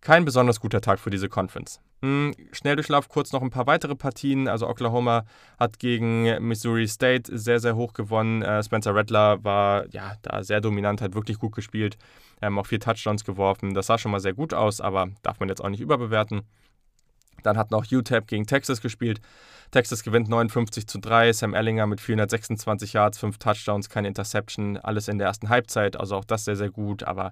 kein 0.01 0.25
besonders 0.25 0.59
guter 0.59 0.81
Tag 0.81 0.99
für 0.99 1.11
diese 1.11 1.29
Conference. 1.29 1.79
Hm, 2.01 2.33
Schnelldurchlauf 2.51 3.07
kurz 3.07 3.31
noch 3.31 3.43
ein 3.43 3.51
paar 3.51 3.67
weitere 3.67 3.95
Partien. 3.95 4.47
Also 4.47 4.67
Oklahoma 4.67 5.25
hat 5.59 5.77
gegen 5.77 6.23
Missouri 6.45 6.87
State 6.87 7.37
sehr, 7.37 7.59
sehr 7.59 7.75
hoch 7.75 7.93
gewonnen. 7.93 8.41
Äh, 8.41 8.63
Spencer 8.63 8.95
Rattler 8.95 9.43
war 9.43 9.87
ja 9.91 10.15
da 10.23 10.43
sehr 10.43 10.59
dominant, 10.59 11.01
hat 11.01 11.13
wirklich 11.13 11.37
gut 11.37 11.55
gespielt. 11.55 11.97
Ähm, 12.41 12.57
auch 12.57 12.65
vier 12.65 12.79
Touchdowns 12.79 13.23
geworfen. 13.23 13.75
Das 13.75 13.87
sah 13.87 13.99
schon 13.99 14.11
mal 14.11 14.19
sehr 14.19 14.33
gut 14.33 14.53
aus, 14.55 14.81
aber 14.81 15.09
darf 15.21 15.39
man 15.39 15.49
jetzt 15.49 15.63
auch 15.63 15.69
nicht 15.69 15.81
überbewerten. 15.81 16.41
Dann 17.43 17.57
hat 17.57 17.71
noch 17.71 17.85
UTEP 17.91 18.27
gegen 18.27 18.47
Texas 18.47 18.81
gespielt. 18.81 19.21
Texas 19.69 20.03
gewinnt 20.03 20.29
59 20.29 20.87
zu 20.87 20.99
3. 20.99 21.31
Sam 21.33 21.53
Ellinger 21.53 21.87
mit 21.87 22.01
426 22.01 22.93
Yards, 22.93 23.19
5 23.19 23.37
Touchdowns, 23.37 23.89
keine 23.89 24.07
Interception. 24.07 24.77
Alles 24.77 25.07
in 25.07 25.17
der 25.17 25.27
ersten 25.27 25.49
Halbzeit. 25.49 25.95
Also 25.99 26.15
auch 26.15 26.25
das 26.25 26.45
sehr, 26.45 26.55
sehr 26.55 26.69
gut. 26.69 27.03
Aber 27.03 27.31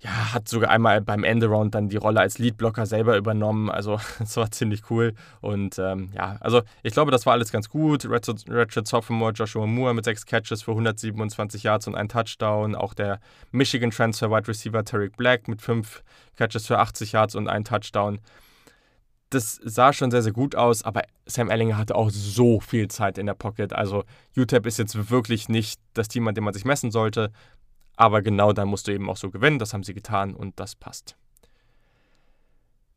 ja, 0.00 0.34
hat 0.34 0.46
sogar 0.46 0.70
einmal 0.70 1.00
beim 1.00 1.24
Endaround 1.24 1.74
dann 1.74 1.88
die 1.88 1.96
Rolle 1.96 2.20
als 2.20 2.38
Leadblocker 2.38 2.84
selber 2.84 3.16
übernommen. 3.16 3.70
Also, 3.70 3.98
das 4.18 4.36
war 4.36 4.50
ziemlich 4.50 4.90
cool. 4.90 5.14
Und 5.40 5.78
ähm, 5.78 6.10
ja, 6.14 6.36
also 6.40 6.62
ich 6.82 6.92
glaube, 6.92 7.10
das 7.10 7.24
war 7.24 7.32
alles 7.32 7.50
ganz 7.50 7.70
gut. 7.70 8.06
Ratchet 8.08 8.86
Sophomore 8.86 9.32
Joshua 9.32 9.66
Moore 9.66 9.94
mit 9.94 10.04
sechs 10.04 10.26
Catches 10.26 10.62
für 10.62 10.72
127 10.72 11.62
Yards 11.62 11.86
und 11.86 11.94
ein 11.94 12.08
Touchdown. 12.08 12.74
Auch 12.74 12.92
der 12.92 13.20
Michigan 13.52 13.90
Transfer 13.90 14.30
Wide 14.30 14.48
Receiver 14.48 14.84
Tarek 14.84 15.16
Black 15.16 15.48
mit 15.48 15.62
fünf 15.62 16.02
Catches 16.36 16.66
für 16.66 16.78
80 16.78 17.12
Yards 17.12 17.34
und 17.34 17.48
ein 17.48 17.64
Touchdown. 17.64 18.18
Das 19.30 19.58
sah 19.64 19.92
schon 19.92 20.12
sehr, 20.12 20.22
sehr 20.22 20.32
gut 20.32 20.54
aus, 20.54 20.84
aber 20.84 21.02
Sam 21.24 21.50
Ellinger 21.50 21.76
hatte 21.76 21.96
auch 21.96 22.10
so 22.10 22.60
viel 22.60 22.86
Zeit 22.86 23.18
in 23.18 23.26
der 23.26 23.34
Pocket. 23.34 23.72
Also 23.72 24.04
UTEP 24.36 24.66
ist 24.66 24.78
jetzt 24.78 25.10
wirklich 25.10 25.48
nicht 25.48 25.80
das 25.94 26.06
Team, 26.06 26.28
an 26.28 26.36
dem 26.36 26.44
man 26.44 26.54
sich 26.54 26.64
messen 26.64 26.92
sollte. 26.92 27.32
Aber 27.96 28.22
genau 28.22 28.52
dann 28.52 28.68
musst 28.68 28.86
du 28.86 28.92
eben 28.92 29.08
auch 29.10 29.16
so 29.16 29.30
gewinnen. 29.30 29.58
Das 29.58 29.72
haben 29.72 29.82
sie 29.82 29.94
getan 29.94 30.34
und 30.34 30.60
das 30.60 30.74
passt. 30.74 31.16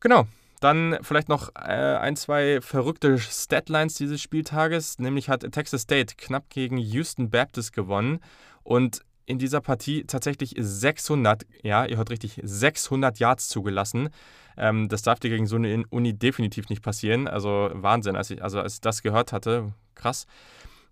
Genau. 0.00 0.26
Dann 0.60 0.98
vielleicht 1.00 1.30
noch 1.30 1.48
äh, 1.54 1.96
ein, 1.96 2.16
zwei 2.16 2.60
verrückte 2.60 3.18
Statlines 3.18 3.94
dieses 3.94 4.20
Spieltages. 4.20 4.98
Nämlich 4.98 5.30
hat 5.30 5.50
Texas 5.52 5.82
State 5.82 6.16
knapp 6.16 6.50
gegen 6.50 6.76
Houston 6.76 7.30
Baptist 7.30 7.72
gewonnen 7.72 8.20
und 8.62 9.00
in 9.24 9.38
dieser 9.38 9.60
Partie 9.60 10.04
tatsächlich 10.04 10.54
600, 10.58 11.46
ja, 11.62 11.86
ihr 11.86 11.96
hört 11.96 12.10
richtig, 12.10 12.40
600 12.42 13.20
Yards 13.20 13.48
zugelassen. 13.48 14.10
Ähm, 14.56 14.88
das 14.88 15.02
darf 15.02 15.20
dir 15.20 15.30
gegen 15.30 15.46
so 15.46 15.56
eine 15.56 15.84
Uni 15.88 16.12
definitiv 16.18 16.68
nicht 16.68 16.82
passieren. 16.82 17.28
Also 17.28 17.70
Wahnsinn, 17.72 18.16
als 18.16 18.30
ich, 18.30 18.42
also 18.42 18.60
als 18.60 18.74
ich 18.74 18.80
das 18.80 19.02
gehört 19.02 19.32
hatte, 19.32 19.72
krass. 19.94 20.26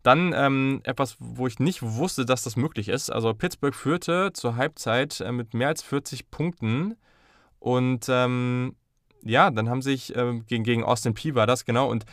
Dann 0.02 0.32
ähm, 0.34 0.80
etwas, 0.84 1.16
wo 1.18 1.46
ich 1.46 1.58
nicht 1.58 1.82
wusste, 1.82 2.24
dass 2.24 2.42
das 2.42 2.56
möglich 2.56 2.88
ist. 2.88 3.10
Also 3.10 3.34
Pittsburgh 3.34 3.74
führte 3.74 4.32
zur 4.32 4.56
Halbzeit 4.56 5.20
äh, 5.20 5.32
mit 5.32 5.54
mehr 5.54 5.68
als 5.68 5.82
40 5.82 6.30
Punkten. 6.30 6.96
Und 7.58 8.06
ähm, 8.08 8.76
ja, 9.24 9.50
dann 9.50 9.68
haben 9.68 9.82
sich 9.82 10.14
äh, 10.14 10.40
gegen, 10.46 10.64
gegen 10.64 10.84
Austin 10.84 11.14
P 11.14 11.34
war 11.34 11.46
das, 11.46 11.64
genau. 11.64 11.90
Und 11.90 12.04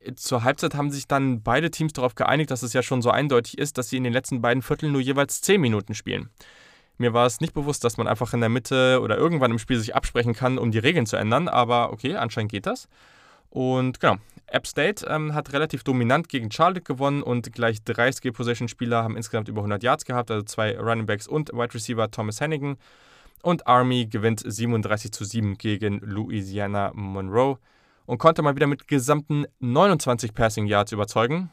äh, 0.00 0.14
zur 0.14 0.44
Halbzeit 0.44 0.74
haben 0.74 0.90
sich 0.90 1.08
dann 1.08 1.42
beide 1.42 1.70
Teams 1.70 1.92
darauf 1.92 2.14
geeinigt, 2.14 2.50
dass 2.50 2.62
es 2.62 2.72
ja 2.72 2.82
schon 2.82 3.02
so 3.02 3.10
eindeutig 3.10 3.58
ist, 3.58 3.76
dass 3.76 3.88
sie 3.88 3.96
in 3.96 4.04
den 4.04 4.12
letzten 4.12 4.40
beiden 4.40 4.62
Vierteln 4.62 4.92
nur 4.92 5.00
jeweils 5.00 5.40
10 5.42 5.60
Minuten 5.60 5.94
spielen. 5.94 6.30
Mir 6.98 7.12
war 7.12 7.26
es 7.26 7.40
nicht 7.40 7.54
bewusst, 7.54 7.82
dass 7.84 7.96
man 7.96 8.06
einfach 8.06 8.32
in 8.32 8.40
der 8.40 8.48
Mitte 8.48 9.00
oder 9.02 9.16
irgendwann 9.16 9.50
im 9.50 9.58
Spiel 9.58 9.78
sich 9.78 9.96
absprechen 9.96 10.34
kann, 10.34 10.58
um 10.58 10.70
die 10.70 10.78
Regeln 10.78 11.06
zu 11.06 11.16
ändern, 11.16 11.48
aber 11.48 11.92
okay, 11.92 12.16
anscheinend 12.16 12.52
geht 12.52 12.66
das. 12.66 12.88
Und 13.52 14.00
genau, 14.00 14.16
App 14.46 14.66
State 14.66 15.06
ähm, 15.06 15.34
hat 15.34 15.52
relativ 15.52 15.84
dominant 15.84 16.30
gegen 16.30 16.50
Charlotte 16.50 16.80
gewonnen 16.80 17.22
und 17.22 17.52
gleich 17.52 17.84
drei 17.84 18.10
Skill-Position-Spieler 18.10 19.04
haben 19.04 19.14
insgesamt 19.14 19.48
über 19.48 19.60
100 19.60 19.82
Yards 19.82 20.06
gehabt, 20.06 20.30
also 20.30 20.42
zwei 20.44 20.78
Running 20.78 21.04
Backs 21.04 21.28
und 21.28 21.50
Wide 21.52 21.74
Receiver 21.74 22.10
Thomas 22.10 22.40
Hennigan. 22.40 22.78
Und 23.42 23.66
Army 23.66 24.06
gewinnt 24.06 24.42
37 24.42 25.12
zu 25.12 25.26
7 25.26 25.58
gegen 25.58 25.98
Louisiana 25.98 26.92
Monroe 26.94 27.58
und 28.06 28.16
konnte 28.16 28.40
mal 28.40 28.56
wieder 28.56 28.66
mit 28.66 28.88
gesamten 28.88 29.44
29 29.60 30.32
Passing 30.32 30.64
Yards 30.64 30.92
überzeugen. 30.92 31.50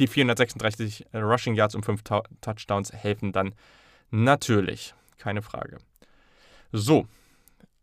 Die 0.00 0.08
436 0.08 1.06
Rushing 1.14 1.54
Yards 1.54 1.76
und 1.76 1.84
5 1.84 2.02
Touchdowns 2.40 2.92
helfen 2.92 3.30
dann 3.30 3.54
natürlich, 4.10 4.94
keine 5.18 5.42
Frage. 5.42 5.78
So, 6.72 7.06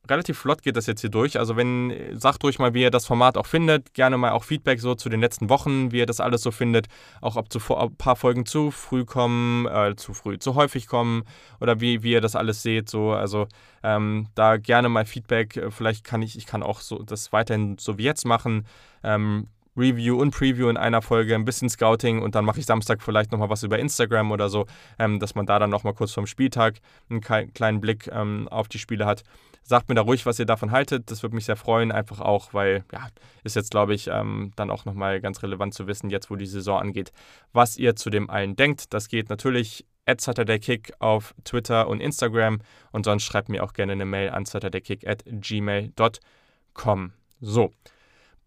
relativ 0.09 0.39
flott 0.39 0.61
geht 0.61 0.75
das 0.75 0.87
jetzt 0.87 1.01
hier 1.01 1.09
durch. 1.09 1.37
Also 1.37 1.55
wenn, 1.55 1.93
sagt 2.13 2.43
ruhig 2.43 2.59
mal, 2.59 2.73
wie 2.73 2.81
ihr 2.81 2.91
das 2.91 3.05
Format 3.05 3.37
auch 3.37 3.45
findet. 3.45 3.93
Gerne 3.93 4.17
mal 4.17 4.31
auch 4.31 4.43
Feedback 4.43 4.79
so 4.79 4.95
zu 4.95 5.09
den 5.09 5.21
letzten 5.21 5.49
Wochen, 5.49 5.91
wie 5.91 5.99
ihr 5.99 6.05
das 6.05 6.19
alles 6.19 6.41
so 6.41 6.51
findet. 6.51 6.87
Auch 7.21 7.35
ob 7.35 7.47
ein 7.53 7.95
paar 7.95 8.15
Folgen 8.15 8.45
zu 8.45 8.71
früh 8.71 9.05
kommen, 9.05 9.67
äh, 9.67 9.95
zu 9.95 10.13
früh, 10.13 10.37
zu 10.37 10.55
häufig 10.55 10.87
kommen 10.87 11.23
oder 11.59 11.79
wie, 11.81 12.03
wie 12.03 12.11
ihr 12.11 12.21
das 12.21 12.35
alles 12.35 12.63
seht. 12.63 12.89
So, 12.89 13.11
also 13.11 13.47
ähm, 13.83 14.27
da 14.35 14.57
gerne 14.57 14.89
mal 14.89 15.05
Feedback. 15.05 15.61
Vielleicht 15.69 16.03
kann 16.03 16.21
ich, 16.21 16.37
ich 16.37 16.45
kann 16.45 16.63
auch 16.63 16.81
so 16.81 17.03
das 17.03 17.31
weiterhin 17.31 17.77
so 17.79 17.97
wie 17.97 18.03
jetzt 18.03 18.25
machen. 18.25 18.65
Ähm, 19.03 19.47
Review 19.77 20.19
und 20.19 20.31
Preview 20.31 20.67
in 20.67 20.75
einer 20.75 21.01
Folge, 21.01 21.33
ein 21.33 21.45
bisschen 21.45 21.69
Scouting 21.69 22.21
und 22.21 22.35
dann 22.35 22.43
mache 22.43 22.59
ich 22.59 22.65
Samstag 22.65 23.01
vielleicht 23.01 23.31
nochmal 23.31 23.49
was 23.49 23.63
über 23.63 23.79
Instagram 23.79 24.31
oder 24.31 24.49
so, 24.49 24.65
ähm, 24.99 25.19
dass 25.19 25.33
man 25.33 25.45
da 25.45 25.59
dann 25.59 25.69
nochmal 25.69 25.93
kurz 25.93 26.11
vorm 26.11 26.27
Spieltag 26.27 26.81
einen 27.09 27.21
kleinen 27.21 27.79
Blick 27.79 28.09
ähm, 28.11 28.49
auf 28.49 28.67
die 28.67 28.79
Spiele 28.79 29.05
hat. 29.05 29.23
Sagt 29.63 29.89
mir 29.89 29.95
da 29.95 30.01
ruhig, 30.01 30.25
was 30.25 30.39
ihr 30.39 30.45
davon 30.45 30.71
haltet. 30.71 31.11
Das 31.11 31.23
würde 31.23 31.35
mich 31.35 31.45
sehr 31.45 31.55
freuen, 31.55 31.91
einfach 31.91 32.19
auch, 32.19 32.53
weil, 32.53 32.83
ja, 32.91 33.07
ist 33.43 33.55
jetzt, 33.55 33.71
glaube 33.71 33.93
ich, 33.93 34.07
ähm, 34.07 34.51
dann 34.55 34.71
auch 34.71 34.85
nochmal 34.85 35.21
ganz 35.21 35.43
relevant 35.43 35.73
zu 35.73 35.87
wissen, 35.87 36.09
jetzt 36.09 36.29
wo 36.29 36.35
die 36.35 36.45
Saison 36.45 36.79
angeht, 36.79 37.11
was 37.53 37.77
ihr 37.77 37.95
zu 37.95 38.09
dem 38.09 38.29
allen 38.29 38.55
denkt. 38.55 38.93
Das 38.93 39.07
geht 39.07 39.29
natürlich 39.29 39.85
at 40.05 40.21
SaturdayKick 40.21 40.93
auf 40.99 41.33
Twitter 41.43 41.87
und 41.87 42.01
Instagram 42.01 42.59
und 42.91 43.05
sonst 43.05 43.23
schreibt 43.23 43.49
mir 43.49 43.63
auch 43.63 43.73
gerne 43.73 43.93
eine 43.93 44.05
Mail 44.05 44.31
an 44.31 44.45
saturdaykick 44.45 45.07
at 45.07 45.23
gmail.com. 45.25 47.13
So. 47.39 47.71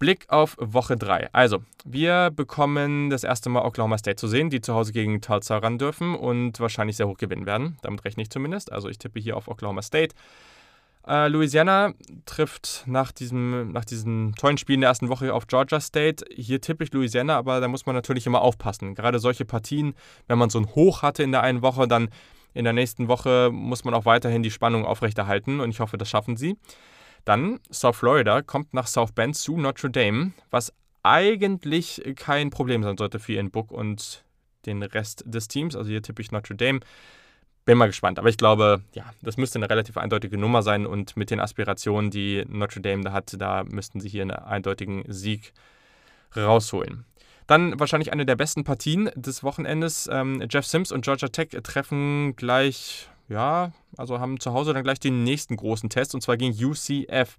Blick 0.00 0.27
auf 0.29 0.57
Woche 0.59 0.96
3. 0.96 1.33
Also, 1.33 1.62
wir 1.85 2.31
bekommen 2.35 3.11
das 3.11 3.22
erste 3.22 3.48
Mal 3.48 3.64
Oklahoma 3.64 3.96
State 3.96 4.16
zu 4.16 4.27
sehen, 4.27 4.50
die 4.50 4.61
zu 4.61 4.74
Hause 4.74 4.92
gegen 4.92 5.20
Tulsa 5.20 5.59
ran 5.59 5.79
dürfen 5.79 6.16
und 6.16 6.59
wahrscheinlich 6.59 6.96
sehr 6.96 7.07
hoch 7.07 7.16
gewinnen 7.16 7.46
werden. 7.46 7.79
Damit 7.83 8.05
rechne 8.05 8.24
ich 8.24 8.31
zumindest. 8.31 8.72
Also, 8.72 8.88
ich 8.88 8.98
tippe 8.98 9.20
hier 9.20 9.37
auf 9.37 9.46
Oklahoma 9.46 9.83
State. 9.83 10.14
Äh, 11.07 11.29
Louisiana 11.29 11.93
trifft 12.25 12.85
nach, 12.87 13.12
diesem, 13.12 13.73
nach 13.73 13.85
diesen 13.85 14.35
tollen 14.37 14.57
Spielen 14.57 14.81
der 14.81 14.88
ersten 14.88 15.09
Woche 15.09 15.35
auf 15.35 15.47
Georgia 15.47 15.81
State. 15.81 16.25
Hier 16.35 16.61
tippe 16.61 16.85
ich 16.85 16.93
Louisiana, 16.93 17.37
aber 17.37 17.61
da 17.61 17.69
muss 17.69 17.87
man 17.87 17.95
natürlich 17.95 18.27
immer 18.27 18.40
aufpassen. 18.40 18.95
Gerade 18.95 19.19
solche 19.19 19.45
Partien, 19.45 19.95
wenn 20.29 20.38
man 20.38 20.51
so 20.51 20.59
ein 20.59 20.75
Hoch 20.75 21.03
hatte 21.03 21.23
in 21.23 21.33
der 21.33 21.43
einen 21.43 21.62
Woche, 21.62 21.87
dann 21.87 22.09
in 22.55 22.64
der 22.64 22.73
nächsten 22.73 23.09
Woche 23.09 23.51
muss 23.53 23.85
man 23.85 23.95
auch 23.95 24.07
weiterhin 24.07 24.43
die 24.43 24.51
Spannung 24.51 24.87
aufrechterhalten 24.87 25.61
und 25.61 25.71
ich 25.71 25.81
hoffe, 25.81 25.99
das 25.99 26.09
schaffen 26.09 26.37
sie. 26.37 26.57
Dann 27.25 27.61
South 27.71 27.97
Florida 27.97 28.43
kommt 28.43 28.73
nach 28.75 28.87
South 28.87 29.12
Bend 29.12 29.37
zu 29.37 29.57
Notre 29.57 29.90
Dame, 29.90 30.33
was 30.51 30.73
eigentlich 31.03 32.03
kein 32.17 32.51
Problem 32.51 32.83
sein 32.83 32.97
sollte 32.97 33.19
für 33.19 33.33
Ian 33.33 33.51
Book 33.51 33.71
und 33.71 34.25
den 34.67 34.83
Rest 34.83 35.25
des 35.27 35.49
Teams. 35.49 35.77
Also 35.77 35.90
hier 35.90 36.03
tippe 36.03 36.23
ich 36.23 36.33
Notre 36.33 36.55
Dame. 36.55 36.81
Bin 37.64 37.79
mal 37.79 37.87
gespannt. 37.87 38.18
Aber 38.18 38.29
ich 38.29 38.37
glaube, 38.37 38.83
ja, 38.92 39.05
das 39.22 39.37
müsste 39.37 39.59
eine 39.59 39.70
relativ 39.70 39.96
eindeutige 39.96 40.37
Nummer 40.37 40.62
sein. 40.62 40.87
Und 40.87 41.16
mit 41.16 41.31
den 41.31 41.40
Aspirationen, 41.40 42.11
die 42.11 42.44
Notre 42.48 42.81
Dame 42.81 43.05
da 43.05 43.12
hat, 43.12 43.35
da 43.38 43.64
müssten 43.64 44.00
sie 44.00 44.09
hier 44.09 44.22
einen 44.22 44.33
eindeutigen 44.33 45.05
Sieg 45.09 45.53
rausholen. 46.37 47.05
Dann 47.46 47.79
wahrscheinlich 47.79 48.12
eine 48.12 48.27
der 48.27 48.37
besten 48.37 48.64
Partien 48.64 49.11
des 49.14 49.42
Wochenendes. 49.42 50.09
Ähm, 50.11 50.42
Jeff 50.50 50.66
Sims 50.66 50.92
und 50.92 51.05
Georgia 51.05 51.29
Tech 51.29 51.50
treffen 51.62 52.37
gleich 52.37 53.09
ja, 53.29 53.72
also 53.96 54.20
haben 54.20 54.40
zu 54.40 54.53
Hause 54.53 54.72
dann 54.74 54.85
gleich 54.85 55.00
den 55.00 55.24
nächsten 55.24 55.57
großen 55.57 55.88
Test 55.88 56.14
und 56.14 56.20
zwar 56.20 56.37
gegen 56.37 56.53
UCF. 56.53 57.37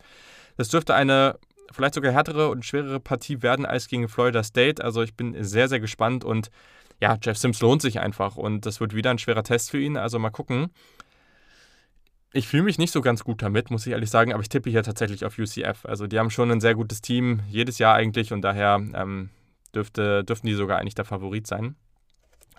Das 0.57 0.69
dürfte 0.69 0.95
eine 0.95 1.37
vielleicht 1.71 1.95
sogar 1.95 2.11
härtere 2.11 2.49
und 2.49 2.65
schwerere 2.65 2.99
Partie 2.99 3.41
werden 3.41 3.65
als 3.65 3.87
gegen 3.87 4.07
Florida 4.07 4.43
State. 4.43 4.83
Also 4.83 5.01
ich 5.01 5.15
bin 5.15 5.43
sehr, 5.43 5.67
sehr 5.67 5.79
gespannt 5.79 6.23
und 6.23 6.49
ja, 7.01 7.17
Jeff 7.21 7.37
Sims 7.37 7.61
lohnt 7.61 7.81
sich 7.81 7.99
einfach 7.99 8.37
und 8.37 8.65
das 8.65 8.79
wird 8.79 8.95
wieder 8.95 9.11
ein 9.11 9.17
schwerer 9.17 9.43
Test 9.43 9.71
für 9.71 9.79
ihn. 9.79 9.97
Also 9.97 10.19
mal 10.19 10.29
gucken. 10.29 10.69
Ich 12.33 12.47
fühle 12.47 12.63
mich 12.63 12.77
nicht 12.77 12.91
so 12.91 13.01
ganz 13.01 13.23
gut 13.23 13.41
damit, 13.41 13.71
muss 13.71 13.87
ich 13.87 13.93
ehrlich 13.93 14.09
sagen, 14.09 14.33
aber 14.33 14.41
ich 14.41 14.49
tippe 14.49 14.69
hier 14.69 14.83
tatsächlich 14.83 15.23
auf 15.23 15.37
UCF. 15.39 15.85
Also 15.85 16.05
die 16.05 16.19
haben 16.19 16.29
schon 16.29 16.51
ein 16.51 16.59
sehr 16.59 16.75
gutes 16.75 17.01
Team, 17.01 17.41
jedes 17.49 17.77
Jahr 17.77 17.95
eigentlich 17.95 18.33
und 18.33 18.41
daher 18.41 18.81
ähm, 18.93 19.29
dürfte, 19.73 20.23
dürften 20.23 20.47
die 20.47 20.53
sogar 20.53 20.79
eigentlich 20.79 20.95
der 20.95 21.05
Favorit 21.05 21.47
sein. 21.47 21.75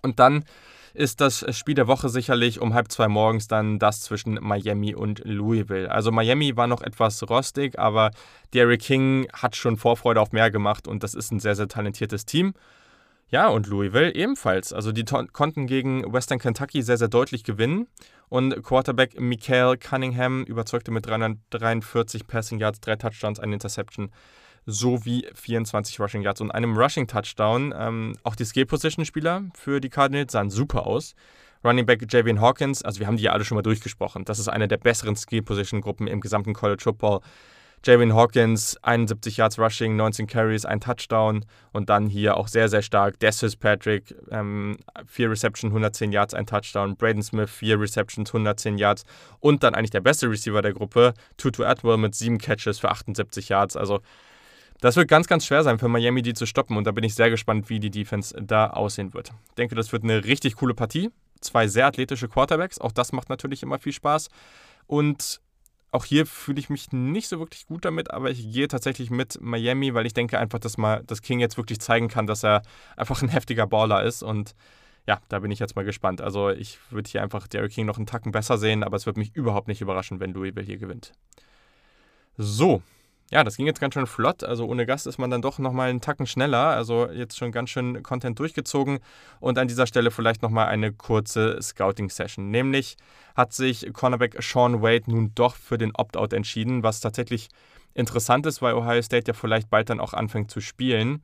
Und 0.03 0.19
dann 0.19 0.45
ist 0.95 1.21
das 1.21 1.45
Spiel 1.55 1.75
der 1.75 1.89
Woche 1.89 2.09
sicherlich 2.09 2.61
um 2.61 2.73
halb 2.73 2.91
zwei 2.91 3.09
morgens 3.09 3.49
dann 3.49 3.79
das 3.79 4.01
zwischen 4.01 4.39
Miami 4.41 4.95
und 4.95 5.21
Louisville. 5.25 5.91
Also 5.91 6.11
Miami 6.11 6.57
war 6.57 6.67
noch 6.67 6.81
etwas 6.81 7.23
rostig, 7.29 7.79
aber 7.79 8.13
Derrick 8.55 8.81
King 8.81 9.29
hat 9.33 9.57
schon 9.57 9.77
Vorfreude 9.77 10.21
auf 10.21 10.33
mehr 10.33 10.51
gemacht 10.51 10.89
und 10.89 11.03
das 11.03 11.15
ist 11.15 11.33
ein 11.33 11.41
sehr, 11.41 11.55
sehr 11.55 11.69
talentiertes 11.69 12.25
Team. 12.25 12.55
Ja, 13.29 13.49
und 13.49 13.67
Louisville 13.67 14.15
ebenfalls. 14.15 14.73
Also 14.73 14.93
die 14.93 15.05
konnten 15.05 15.67
gegen 15.67 16.13
Western 16.13 16.39
Kentucky 16.39 16.83
sehr, 16.83 16.97
sehr 16.97 17.09
deutlich 17.09 17.43
gewinnen. 17.43 17.89
Und 18.29 18.63
Quarterback 18.63 19.21
Michael 19.21 19.77
Cunningham 19.79 20.45
überzeugte 20.45 20.93
mit 20.93 21.07
343 21.07 22.27
Passing 22.27 22.61
Yards, 22.61 22.81
drei 22.81 22.97
Touchdowns, 22.97 23.41
eine 23.41 23.55
Interception 23.55 24.11
sowie 24.65 25.27
24 25.35 25.99
Rushing 26.01 26.23
Yards 26.23 26.41
und 26.41 26.51
einem 26.51 26.77
Rushing 26.77 27.07
Touchdown. 27.07 27.75
Ähm, 27.77 28.17
auch 28.23 28.37
die 28.37 28.45
Skill-Position-Spieler 28.45 29.45
für 29.55 29.81
die 29.81 29.89
Cardinals 29.89 30.33
sahen 30.33 30.51
super 30.51 30.87
aus. 30.87 31.15
Running 31.65 31.87
Back 31.87 32.05
Javian 32.09 32.41
Hawkins, 32.41 32.83
also 32.83 33.01
wir 33.01 33.07
haben 33.07 33.17
die 33.17 33.25
ja 33.25 33.33
alle 33.33 33.45
schon 33.45 33.57
mal 33.57 33.63
durchgesprochen. 33.63 34.25
Das 34.25 34.39
ist 34.39 34.49
eine 34.49 34.69
der 34.69 34.77
besseren 34.77 35.17
Skill-Position-Gruppen 35.17 36.07
im 36.07 36.21
gesamten 36.21 36.53
College 36.53 36.83
Football. 36.83 37.21
Javian 37.87 38.15
Hawkins, 38.15 38.77
71 38.83 39.37
Yards 39.37 39.61
Rushing, 39.61 39.95
19 39.95 40.27
Carries, 40.27 40.65
ein 40.65 40.81
Touchdown 40.81 41.45
und 41.73 41.89
dann 41.89 42.09
hier 42.09 42.37
auch 42.37 42.49
sehr, 42.49 42.69
sehr 42.69 42.83
stark. 42.83 43.21
Dessus 43.21 43.55
Patrick, 43.55 44.13
ähm, 44.33 44.77
4 45.07 45.31
Receptions, 45.31 45.71
110 45.71 46.11
Yards, 46.11 46.35
ein 46.35 46.47
Touchdown. 46.47 46.97
Braden 46.97 47.23
Smith, 47.23 47.49
4 47.49 47.79
Receptions, 47.79 48.31
110 48.31 48.77
Yards 48.77 49.05
und 49.39 49.63
dann 49.63 49.77
eigentlich 49.77 49.91
der 49.91 50.01
beste 50.01 50.29
Receiver 50.29 50.63
der 50.63 50.73
Gruppe, 50.73 51.15
Tutu 51.37 51.63
Atwell 51.63 51.97
mit 51.97 52.17
7 52.17 52.39
Catches 52.39 52.81
für 52.81 52.91
78 52.91 53.51
Yards. 53.51 53.77
Also 53.77 54.01
das 54.81 54.97
wird 54.97 55.07
ganz, 55.09 55.29
ganz 55.29 55.47
schwer 55.47 55.63
sein 55.63 55.79
für 55.79 55.89
Miami, 55.89 56.23
die 56.23 56.35
zu 56.35 56.45
stoppen. 56.45 56.77
Und 56.77 56.89
da 56.89 56.91
bin 56.91 57.05
ich 57.05 57.15
sehr 57.15 57.31
gespannt, 57.31 57.71
wie 57.71 57.79
die 57.79 57.91
Defense 57.91 58.37
da 58.43 58.69
aussehen 58.69 59.15
wird. 59.15 59.33
Ich 59.51 59.55
denke, 59.55 59.77
das 59.77 59.93
wird 59.93 60.03
eine 60.03 60.25
richtig 60.25 60.57
coole 60.57 60.75
Partie. 60.75 61.11
Zwei 61.41 61.69
sehr 61.69 61.87
athletische 61.87 62.29
Quarterbacks. 62.29 62.81
Auch 62.81 62.93
das 62.93 63.13
macht 63.13 63.29
natürlich 63.29 63.63
immer 63.63 63.79
viel 63.79 63.93
Spaß. 63.93 64.29
Und 64.89 65.41
auch 65.91 66.05
hier 66.05 66.27
fühle 66.27 66.59
ich 66.59 66.69
mich 66.69 66.93
nicht 66.93 67.29
so 67.29 67.39
wirklich 67.39 67.67
gut 67.67 67.85
damit, 67.85 68.11
aber 68.11 68.31
ich 68.31 68.53
gehe 68.53 68.69
tatsächlich 68.69 69.11
mit 69.11 69.41
Miami, 69.41 69.95
weil 69.95 70.07
ich 70.07 70.13
denke 70.13 70.39
einfach, 70.39 70.59
dass 70.59 70.77
mal 70.77 71.03
das 71.07 71.23
King 71.23 71.41
jetzt 71.41 71.57
wirklich 71.57 71.81
zeigen 71.81 72.09
kann, 72.09 72.27
dass 72.27 72.45
er 72.45 72.63
einfach 72.97 73.23
ein 73.23 73.29
heftiger 73.29 73.67
Baller 73.67 74.03
ist. 74.03 74.23
Und 74.23 74.55
ja, 75.07 75.21
da 75.29 75.39
bin 75.39 75.51
ich 75.51 75.59
jetzt 75.59 75.77
mal 75.77 75.85
gespannt. 75.85 76.21
Also 76.21 76.51
ich 76.51 76.79
würde 76.91 77.09
hier 77.09 77.23
einfach 77.23 77.47
Derrick 77.47 77.73
King 77.73 77.87
noch 77.87 77.97
einen 77.97 78.07
Tacken 78.07 78.33
besser 78.33 78.59
sehen, 78.59 78.83
aber 78.83 78.97
es 78.97 79.07
würde 79.07 79.21
mich 79.21 79.35
überhaupt 79.35 79.69
nicht 79.69 79.81
überraschen, 79.81 80.21
wenn 80.21 80.33
Louisville 80.33 80.67
hier 80.67 80.79
gewinnt. 80.79 81.13
So, 82.37 82.83
ja, 83.31 83.43
das 83.43 83.57
ging 83.57 83.67
jetzt 83.67 83.81
ganz 83.81 83.95
schön 83.95 84.07
flott. 84.07 84.45
Also 84.45 84.67
ohne 84.67 84.87
Gast 84.87 85.07
ist 85.07 85.19
man 85.19 85.31
dann 85.31 85.43
doch 85.43 85.59
nochmal 85.59 85.91
einen 85.91 86.01
Tacken 86.01 86.27
schneller. 86.27 86.69
Also 86.69 87.11
jetzt 87.11 87.37
schon 87.37 87.51
ganz 87.51 87.71
schön 87.71 88.03
Content 88.03 88.39
durchgezogen. 88.39 89.01
Und 89.41 89.59
an 89.59 89.67
dieser 89.67 89.87
Stelle 89.87 90.11
vielleicht 90.11 90.43
nochmal 90.43 90.69
eine 90.69 90.93
kurze 90.93 91.61
Scouting-Session. 91.61 92.51
Nämlich 92.51 92.97
hat 93.35 93.53
sich 93.53 93.93
Cornerback 93.93 94.41
Sean 94.41 94.81
Wade 94.81 95.11
nun 95.11 95.33
doch 95.35 95.57
für 95.57 95.77
den 95.77 95.93
Opt-out 95.95 96.33
entschieden, 96.33 96.85
was 96.85 97.01
tatsächlich 97.01 97.49
interessant 97.95 98.47
ist, 98.47 98.63
weil 98.63 98.75
Ohio 98.75 99.03
State 99.03 99.27
ja 99.27 99.35
vielleicht 99.35 99.71
bald 99.71 99.91
dann 99.91 100.01
auch 100.01 100.13
anfängt 100.13 100.51
zu 100.51 100.61
spielen. 100.61 101.23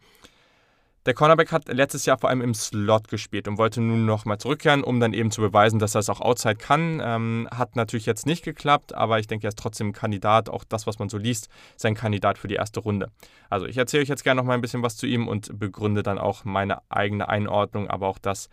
Der 1.05 1.15
Cornerback 1.15 1.51
hat 1.51 1.67
letztes 1.67 2.07
Jahr 2.07 2.17
vor 2.17 2.31
allem 2.31 2.43
im 2.43 2.55
Slot 2.55 3.09
gespielt 3.09 3.49
und 3.49 3.59
wollte 3.59 3.81
nun 3.81 4.07
nochmal 4.07 4.39
zurückkehren, 4.39 4.85
um 4.85 5.01
dann 5.01 5.15
eben 5.15 5.33
zu 5.33 5.41
beweisen, 5.41 5.81
dass 5.81 5.97
er 5.97 5.99
es 5.99 6.09
auch 6.09 6.21
outside 6.21 6.55
kann. 6.55 7.03
Ähm, 7.05 7.49
hat 7.51 7.75
natürlich 7.75 8.07
jetzt 8.07 8.25
nicht 8.25 8.45
geklappt, 8.45 8.95
aber 8.95 9.19
ich 9.19 9.27
denke, 9.27 9.49
er 9.49 9.49
ist 9.49 9.59
trotzdem 9.59 9.89
ein 9.89 9.93
Kandidat. 9.93 10.49
Auch 10.49 10.63
das, 10.63 10.87
was 10.87 11.01
man 11.01 11.09
so 11.09 11.19
liest, 11.19 11.49
ist 11.75 11.85
ein 11.87 11.97
Kandidat 11.97 12.39
für 12.39 12.47
die 12.47 12.55
erste 12.55 12.79
Runde. 12.79 13.11
Also 13.51 13.67
ich 13.67 13.77
erzähle 13.77 14.05
euch 14.05 14.09
jetzt 14.09 14.23
gerne 14.23 14.41
nochmal 14.41 14.57
ein 14.57 14.61
bisschen 14.61 14.85
was 14.85 14.97
zu 14.97 15.07
ihm 15.07 15.27
und 15.27 15.59
begründe 15.59 16.05
dann 16.05 16.19
auch 16.19 16.45
meine 16.45 16.79
eigene 16.89 17.29
Einordnung, 17.29 17.91
aber 17.91 18.07
auch 18.07 18.19
das 18.19 18.49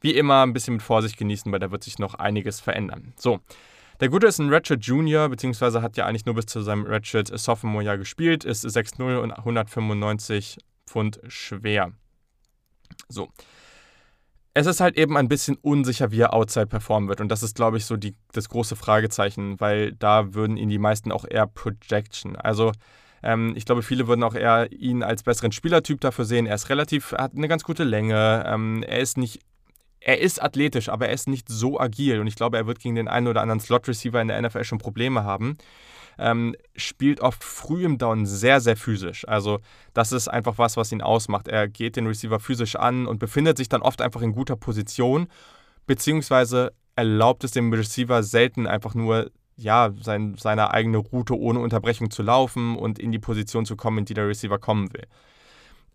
wie 0.00 0.12
immer 0.12 0.46
ein 0.46 0.54
bisschen 0.54 0.74
mit 0.74 0.82
Vorsicht 0.82 1.18
genießen, 1.18 1.52
weil 1.52 1.58
da 1.58 1.70
wird 1.70 1.84
sich 1.84 1.98
noch 1.98 2.14
einiges 2.14 2.60
verändern. 2.60 3.12
So. 3.18 3.40
Der 4.00 4.08
Gute 4.08 4.26
ist 4.26 4.38
ein 4.38 4.48
Redshirt 4.48 4.86
Junior, 4.86 5.28
beziehungsweise 5.28 5.82
hat 5.82 5.98
ja 5.98 6.06
eigentlich 6.06 6.24
nur 6.24 6.34
bis 6.34 6.46
zu 6.46 6.62
seinem 6.62 6.86
Redshirt 6.86 7.28
Sophomore-Jahr 7.28 7.98
gespielt, 7.98 8.46
ist 8.46 8.64
6'0 8.64 9.18
und 9.18 9.32
195 9.32 10.56
Pfund 10.90 11.20
schwer. 11.28 11.92
So. 13.08 13.28
Es 14.52 14.66
ist 14.66 14.80
halt 14.80 14.96
eben 14.96 15.16
ein 15.16 15.28
bisschen 15.28 15.56
unsicher, 15.62 16.10
wie 16.10 16.20
er 16.20 16.34
outside 16.34 16.66
performen 16.66 17.08
wird. 17.08 17.20
Und 17.20 17.28
das 17.28 17.44
ist, 17.44 17.54
glaube 17.54 17.76
ich, 17.76 17.86
so 17.86 17.96
die, 17.96 18.16
das 18.32 18.48
große 18.48 18.74
Fragezeichen, 18.74 19.60
weil 19.60 19.92
da 19.92 20.34
würden 20.34 20.56
ihn 20.56 20.68
die 20.68 20.78
meisten 20.78 21.12
auch 21.12 21.24
eher 21.24 21.46
Projection. 21.46 22.34
Also, 22.34 22.72
ähm, 23.22 23.52
ich 23.54 23.64
glaube, 23.64 23.82
viele 23.82 24.08
würden 24.08 24.24
auch 24.24 24.34
eher 24.34 24.72
ihn 24.72 25.04
als 25.04 25.22
besseren 25.22 25.52
Spielertyp 25.52 26.00
dafür 26.00 26.24
sehen. 26.24 26.46
Er 26.46 26.56
ist 26.56 26.68
relativ, 26.68 27.12
hat 27.12 27.36
eine 27.36 27.46
ganz 27.46 27.62
gute 27.62 27.84
Länge. 27.84 28.44
Ähm, 28.46 28.82
er 28.82 28.98
ist 28.98 29.16
nicht 29.16 29.40
er 30.02 30.18
ist 30.18 30.42
athletisch, 30.42 30.88
aber 30.88 31.08
er 31.08 31.12
ist 31.12 31.28
nicht 31.28 31.46
so 31.50 31.78
agil 31.78 32.20
und 32.20 32.26
ich 32.26 32.34
glaube, 32.34 32.56
er 32.56 32.66
wird 32.66 32.78
gegen 32.78 32.94
den 32.94 33.06
einen 33.06 33.26
oder 33.26 33.42
anderen 33.42 33.60
Slot-Receiver 33.60 34.18
in 34.18 34.28
der 34.28 34.40
NFL 34.40 34.64
schon 34.64 34.78
Probleme 34.78 35.24
haben 35.24 35.58
ähm, 36.18 36.54
spielt 36.76 37.20
oft 37.20 37.42
früh 37.44 37.84
im 37.84 37.98
Down 37.98 38.26
sehr, 38.26 38.60
sehr 38.60 38.76
physisch. 38.76 39.26
Also 39.28 39.60
das 39.94 40.12
ist 40.12 40.28
einfach 40.28 40.58
was, 40.58 40.76
was 40.76 40.92
ihn 40.92 41.02
ausmacht. 41.02 41.48
Er 41.48 41.68
geht 41.68 41.96
den 41.96 42.06
Receiver 42.06 42.40
physisch 42.40 42.76
an 42.76 43.06
und 43.06 43.18
befindet 43.18 43.56
sich 43.56 43.68
dann 43.68 43.82
oft 43.82 44.00
einfach 44.00 44.22
in 44.22 44.32
guter 44.32 44.56
Position, 44.56 45.28
beziehungsweise 45.86 46.72
erlaubt 46.96 47.44
es 47.44 47.52
dem 47.52 47.72
Receiver 47.72 48.22
selten 48.22 48.66
einfach 48.66 48.94
nur 48.94 49.30
ja, 49.56 49.92
sein, 50.00 50.36
seine 50.38 50.72
eigene 50.72 50.98
Route 50.98 51.38
ohne 51.38 51.60
Unterbrechung 51.60 52.10
zu 52.10 52.22
laufen 52.22 52.76
und 52.76 52.98
in 52.98 53.12
die 53.12 53.18
Position 53.18 53.66
zu 53.66 53.76
kommen, 53.76 53.98
in 53.98 54.04
die 54.06 54.14
der 54.14 54.26
Receiver 54.26 54.58
kommen 54.58 54.92
will. 54.92 55.06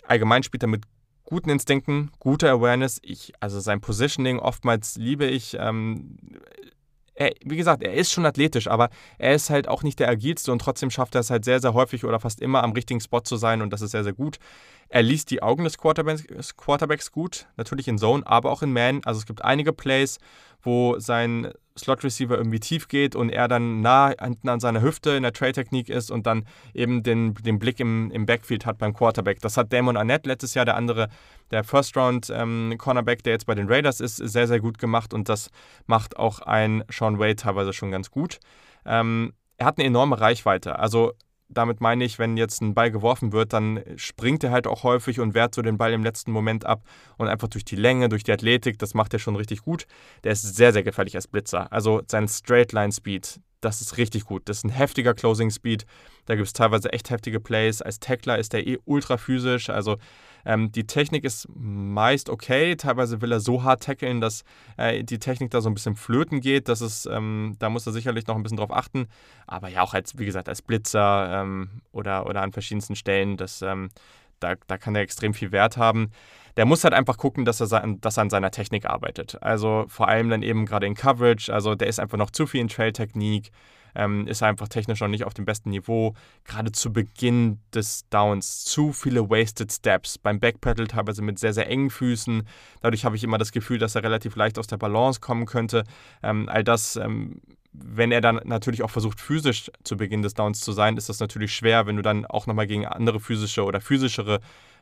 Allgemein 0.08 0.44
spielt 0.44 0.64
er 0.64 0.70
mit 0.70 0.84
guten 1.24 1.50
Instinkten, 1.50 2.12
guter 2.20 2.52
Awareness. 2.52 3.00
Ich, 3.02 3.34
also 3.40 3.60
sein 3.60 3.82
Positioning 3.82 4.40
oftmals 4.40 4.96
liebe 4.98 5.26
ich. 5.26 5.58
Ähm, 5.60 6.18
er, 7.16 7.32
wie 7.44 7.56
gesagt, 7.56 7.82
er 7.82 7.94
ist 7.94 8.12
schon 8.12 8.26
athletisch, 8.26 8.68
aber 8.68 8.90
er 9.18 9.34
ist 9.34 9.50
halt 9.50 9.68
auch 9.68 9.84
nicht 9.84 10.00
der 10.00 10.10
agilste 10.10 10.52
und 10.52 10.60
trotzdem 10.60 10.92
schafft 10.92 11.16
er 11.16 11.22
es 11.22 11.30
halt 11.30 11.46
sehr, 11.46 11.60
sehr 11.60 11.74
häufig 11.74 12.04
oder 12.04 12.20
fast 12.20 12.42
immer 12.42 12.64
am 12.64 12.74
richtigen 12.74 13.00
Spot 13.00 13.22
zu 13.22 13.38
sein 13.38 13.62
und 13.62 13.72
das 13.72 13.82
ist 13.82 13.92
sehr, 13.92 14.04
sehr 14.04 14.14
gut. 14.14 14.38
Er 14.90 15.02
liest 15.02 15.32
die 15.32 15.42
Augen 15.42 15.64
des 15.64 15.78
Quarterbacks, 15.78 16.56
Quarterbacks 16.58 17.12
gut, 17.12 17.48
natürlich 17.58 17.88
in 17.88 17.98
Zone, 17.98 18.26
aber 18.26 18.52
auch 18.52 18.62
in 18.62 18.72
Man. 18.72 19.02
Also 19.04 19.20
es 19.20 19.26
gibt 19.26 19.44
einige 19.44 19.74
Plays, 19.74 20.20
wo 20.62 21.00
sein 21.00 21.52
Slot 21.78 22.04
Receiver 22.04 22.38
irgendwie 22.38 22.60
tief 22.60 22.88
geht 22.88 23.16
und 23.16 23.30
er 23.30 23.48
dann 23.48 23.82
nah 23.82 24.14
hinten 24.20 24.48
an 24.48 24.60
seiner 24.60 24.82
Hüfte 24.82 25.12
in 25.12 25.24
der 25.24 25.34
Trade-Technik 25.34 25.90
ist 25.90 26.10
und 26.10 26.26
dann 26.26 26.46
eben 26.74 27.04
den, 27.04 27.34
den 27.34 27.60
Blick 27.60 27.80
im, 27.80 28.12
im 28.12 28.26
Backfield 28.26 28.66
hat 28.66 28.78
beim 28.78 28.94
Quarterback. 28.94 29.42
Das 29.42 29.58
hat 29.58 29.74
Damon 29.74 29.98
Arnett 29.98 30.26
letztes 30.26 30.54
Jahr, 30.54 30.66
der 30.66 30.78
andere, 30.78 31.10
der 31.52 31.64
First-Round-Cornerback, 31.64 33.20
ähm, 33.20 33.24
der 33.24 33.34
jetzt 33.34 33.46
bei 33.46 33.56
den 33.56 33.68
Raiders 33.68 34.00
ist, 34.00 34.18
sehr, 34.18 34.48
sehr 34.48 34.60
gut 34.60 34.78
gemacht 34.78 35.14
und 35.14 35.28
das 35.28 35.50
macht 35.86 36.18
auch 36.18 36.40
ein 36.40 36.84
Sean 36.90 37.20
Wade 37.20 37.36
teilweise 37.36 37.74
schon 37.74 37.92
ganz 37.92 38.10
gut. 38.10 38.40
Ähm, 38.86 39.34
er 39.58 39.68
hat 39.68 39.78
eine 39.78 39.88
enorme 39.88 40.20
Reichweite. 40.20 40.80
Also 40.80 41.14
damit 41.48 41.82
meine 41.82 42.04
ich, 42.04 42.20
wenn 42.20 42.38
jetzt 42.38 42.62
ein 42.62 42.74
Ball 42.74 42.92
geworfen 42.92 43.32
wird, 43.32 43.54
dann 43.54 43.82
springt 43.96 44.44
er 44.44 44.52
halt 44.52 44.68
auch 44.68 44.84
häufig 44.84 45.20
und 45.20 45.34
wehrt 45.34 45.56
so 45.56 45.62
den 45.62 45.78
Ball 45.78 45.94
im 45.94 46.04
letzten 46.04 46.32
Moment 46.32 46.66
ab. 46.66 46.84
Und 47.18 47.28
einfach 47.28 47.48
durch 47.48 47.66
die 47.66 47.76
Länge, 47.76 48.10
durch 48.10 48.24
die 48.24 48.32
Athletik, 48.32 48.80
das 48.80 48.94
macht 48.94 49.14
er 49.14 49.20
schon 49.20 49.36
richtig 49.36 49.62
gut. 49.62 49.86
Der 50.24 50.32
ist 50.32 50.42
sehr, 50.56 50.74
sehr 50.74 50.84
gefährlich 50.84 51.16
als 51.16 51.28
Blitzer. 51.28 51.72
Also 51.72 52.02
sein 52.08 52.28
Straight 52.28 52.74
Line 52.74 52.92
Speed, 52.92 53.40
das 53.62 53.82
ist 53.82 53.98
richtig 53.98 54.26
gut. 54.26 54.44
Das 54.46 54.58
ist 54.58 54.64
ein 54.64 54.70
heftiger 54.70 55.14
Closing 55.14 55.50
Speed. 55.50 55.86
Da 56.26 56.36
gibt 56.36 56.48
es 56.48 56.54
teilweise 56.54 56.94
echt 56.94 57.10
heftige 57.10 57.40
Plays. 57.40 57.82
Als 57.82 58.00
Tackler 58.00 58.38
ist 58.38 58.54
er 58.54 58.66
eh 58.66 58.78
ultra 58.86 59.18
physisch. 59.18 59.70
Also 59.70 59.98
ähm, 60.46 60.72
die 60.72 60.86
Technik 60.86 61.24
ist 61.24 61.48
meist 61.56 62.30
okay. 62.30 62.76
Teilweise 62.76 63.22
will 63.22 63.32
er 63.32 63.40
so 63.40 63.64
hart 63.64 63.84
tackeln, 63.84 64.22
dass 64.22 64.44
äh, 64.78 65.04
die 65.04 65.20
Technik 65.20 65.52
da 65.52 65.62
so 65.62 65.70
ein 65.70 65.74
bisschen 65.74 65.96
flöten 65.96 66.42
geht. 66.42 66.70
Das 66.70 66.82
ist, 66.82 67.08
ähm, 67.08 67.56
da 67.60 67.70
muss 67.70 67.86
er 67.88 67.94
sicherlich 67.94 68.28
noch 68.28 68.36
ein 68.36 68.44
bisschen 68.44 68.58
drauf 68.58 68.72
achten. 68.72 69.08
Aber 69.48 69.70
ja, 69.70 69.82
auch 69.82 69.94
als, 69.94 70.18
wie 70.18 70.26
gesagt, 70.26 70.48
als 70.48 70.62
Blitzer 70.62 71.42
ähm, 71.42 71.82
oder, 71.92 72.26
oder 72.28 72.42
an 72.42 72.52
verschiedensten 72.52 72.96
Stellen, 72.96 73.38
das, 73.38 73.62
ähm, 73.62 73.90
da, 74.40 74.56
da 74.68 74.78
kann 74.78 74.96
er 74.96 75.02
extrem 75.02 75.34
viel 75.34 75.52
Wert 75.52 75.78
haben 75.78 76.12
der 76.58 76.66
muss 76.66 76.84
halt 76.84 76.94
einfach 76.94 77.18
gucken, 77.18 77.46
dass 77.46 77.60
er, 77.60 77.68
dass 78.00 78.18
er 78.18 78.22
an 78.22 78.30
seiner 78.30 78.52
Technik 78.52 78.86
arbeitet. 78.86 79.38
Also 79.42 79.86
vor 79.88 80.08
allem 80.08 80.30
dann 80.30 80.42
eben 80.42 80.66
gerade 80.66 80.86
in 80.86 80.96
Coverage. 80.96 81.54
Also 81.54 81.76
der 81.76 81.88
ist 81.88 82.00
einfach 82.00 82.18
noch 82.18 82.32
zu 82.32 82.48
viel 82.48 82.62
in 82.62 82.68
Trail-Technik. 82.68 83.52
Ähm, 83.96 84.28
ist 84.28 84.44
einfach 84.44 84.68
technisch 84.68 85.00
noch 85.00 85.08
nicht 85.08 85.24
auf 85.24 85.34
dem 85.34 85.46
besten 85.46 85.70
Niveau. 85.70 86.14
Gerade 86.44 86.72
zu 86.72 86.92
Beginn 86.92 87.60
des 87.74 88.08
Downs 88.10 88.64
zu 88.66 88.94
viele 88.94 89.30
Wasted 89.30 89.72
Steps. 89.72 90.18
Beim 90.18 90.40
Backpedal 90.40 90.88
teilweise 90.88 91.22
mit 91.22 91.40
sehr, 91.40 91.54
sehr 91.54 91.70
engen 91.70 91.90
Füßen. 91.90 92.48
Dadurch 92.82 93.06
habe 93.06 93.16
ich 93.16 93.24
immer 93.24 93.38
das 93.38 93.52
Gefühl, 93.52 93.80
dass 93.80 93.96
er 93.96 94.04
relativ 94.04 94.36
leicht 94.36 94.60
aus 94.60 94.68
der 94.68 94.78
Balance 94.78 95.20
kommen 95.20 95.46
könnte. 95.46 95.84
Ähm, 96.22 96.50
all 96.50 96.64
das 96.64 96.96
ähm, 96.96 97.42
wenn 97.78 98.12
er 98.12 98.22
dann 98.22 98.40
natürlich 98.46 98.84
auch 98.84 98.90
versucht, 98.90 99.20
physisch 99.20 99.72
zu 99.84 99.98
Beginn 99.98 100.22
des 100.22 100.34
Downs 100.34 100.62
zu 100.62 100.72
sein, 100.72 100.98
ist 100.98 101.10
das 101.10 101.20
natürlich 101.20 101.54
schwer, 101.54 101.86
wenn 101.88 101.96
du 101.96 102.02
dann 102.02 102.26
auch 102.26 102.48
nochmal 102.48 102.68
gegen 102.68 102.86
andere 102.86 103.20
physische 103.20 103.64
oder 103.64 103.82
physischere 103.82 104.40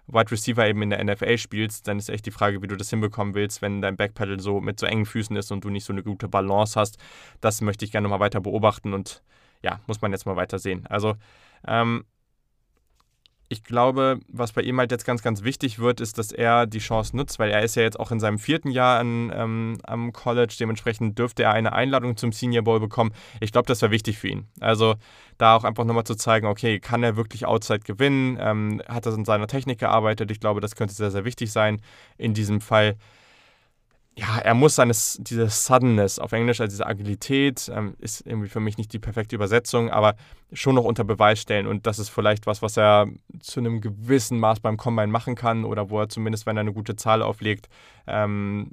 Wide 0.08 0.32
Receiver 0.32 0.68
eben 0.68 0.82
in 0.82 0.90
der 0.90 1.04
NFL 1.04 1.38
spielst, 1.38 1.88
dann 1.88 1.98
ist 1.98 2.10
echt 2.10 2.26
die 2.26 2.32
Frage, 2.32 2.62
wie 2.62 2.68
du 2.68 2.76
das 2.76 2.90
hinbekommen 2.90 3.36
willst, 3.36 3.62
wenn 3.62 3.82
dein 3.82 3.96
Backpedal 3.96 4.40
so 4.40 4.60
mit 4.60 4.80
so 4.80 4.86
engen 4.86 5.06
Füßen 5.06 5.36
ist 5.36 5.52
und 5.52 5.64
du 5.64 5.70
nicht 5.70 5.86
so 5.86 5.94
eine 5.94 6.04
gute 6.04 6.28
Balance 6.28 6.80
hast. 6.80 6.98
Das 7.42 7.62
möchte 7.62 7.86
ich 7.86 7.92
gerne 7.92 8.06
nochmal 8.06 8.20
weiter 8.20 8.42
beobachten 8.42 8.94
und 8.94 9.24
ja, 9.62 9.80
muss 9.88 10.02
man 10.02 10.12
jetzt 10.12 10.26
mal 10.26 10.36
weiter 10.36 10.60
sehen. 10.60 10.86
Also 10.88 11.16
ähm, 11.66 12.04
ich 13.54 13.64
glaube, 13.64 14.20
was 14.28 14.52
bei 14.52 14.62
ihm 14.62 14.80
halt 14.80 14.92
jetzt 14.92 15.06
ganz, 15.06 15.22
ganz 15.22 15.44
wichtig 15.44 15.80
wird, 15.80 16.02
ist, 16.02 16.18
dass 16.18 16.32
er 16.32 16.66
die 16.66 16.80
Chance 16.80 17.16
nutzt, 17.16 17.40
weil 17.40 17.52
er 17.52 17.62
ist 17.62 17.76
ja 17.76 17.84
jetzt 17.84 18.00
auch 18.00 18.12
in 18.12 18.20
seinem 18.20 18.40
vierten 18.40 18.70
Jahr 18.72 19.00
an, 19.00 19.32
ähm, 19.34 19.78
am 19.84 20.12
College. 20.12 20.56
Dementsprechend 20.60 21.18
dürfte 21.18 21.44
er 21.44 21.54
eine 21.54 21.72
Einladung 21.74 22.18
zum 22.18 22.32
Senior 22.32 22.64
Bowl 22.64 22.80
bekommen. 22.80 23.14
Ich 23.40 23.52
glaube, 23.52 23.68
das 23.68 23.82
wäre 23.82 23.92
wichtig 23.92 24.18
für 24.18 24.28
ihn. 24.28 24.48
Also 24.60 24.96
da 25.38 25.56
auch 25.56 25.64
einfach 25.64 25.86
nochmal 25.86 26.04
zu 26.04 26.16
zeigen, 26.16 26.48
okay, 26.48 26.80
kann 26.80 27.04
er 27.04 27.16
wirklich 27.16 27.46
Outside 27.46 27.82
gewinnen? 27.82 28.38
Ähm, 28.42 28.82
hat 28.88 29.06
er 29.06 29.14
in 29.14 29.26
seiner 29.26 29.48
Technik 29.48 29.80
gearbeitet? 29.80 30.32
Ich 30.32 30.40
glaube, 30.40 30.60
das 30.60 30.76
könnte 30.76 30.94
sehr, 30.94 31.12
sehr 31.12 31.24
wichtig 31.24 31.52
sein 31.52 31.82
in 32.18 32.34
diesem 32.34 32.60
Fall 32.60 32.98
ja, 34.16 34.38
er 34.38 34.54
muss 34.54 34.76
seine, 34.76 34.94
diese 34.94 35.50
Suddenness 35.50 36.20
auf 36.20 36.32
Englisch, 36.34 36.62
also 36.62 36.70
diese 36.70 36.86
Agilität, 36.86 37.72
ähm, 37.74 37.96
ist 37.98 38.26
irgendwie 38.26 38.48
für 38.48 38.60
mich 38.60 38.78
nicht 38.78 38.94
die 38.94 39.00
perfekte 39.00 39.36
Übersetzung, 39.36 39.90
aber 39.90 40.16
schon 40.52 40.76
noch 40.76 40.84
unter 40.84 41.04
Beweis 41.04 41.40
stellen. 41.40 41.66
Und 41.66 41.88
das 41.88 41.98
ist 41.98 42.10
vielleicht 42.10 42.46
was, 42.46 42.62
was 42.62 42.78
er 42.78 43.08
zu 43.40 43.60
einem 43.60 43.82
gewissen 43.82 44.40
Maß 44.40 44.60
beim 44.60 44.78
Combine 44.78 45.08
machen 45.08 45.36
kann 45.36 45.66
oder 45.66 45.90
wo 45.90 46.00
er 46.00 46.10
zumindest, 46.10 46.46
wenn 46.46 46.58
er 46.58 46.62
eine 46.62 46.74
gute 46.74 46.96
Zahl 46.96 47.24
auflegt, 47.24 47.70
ähm, 48.06 48.72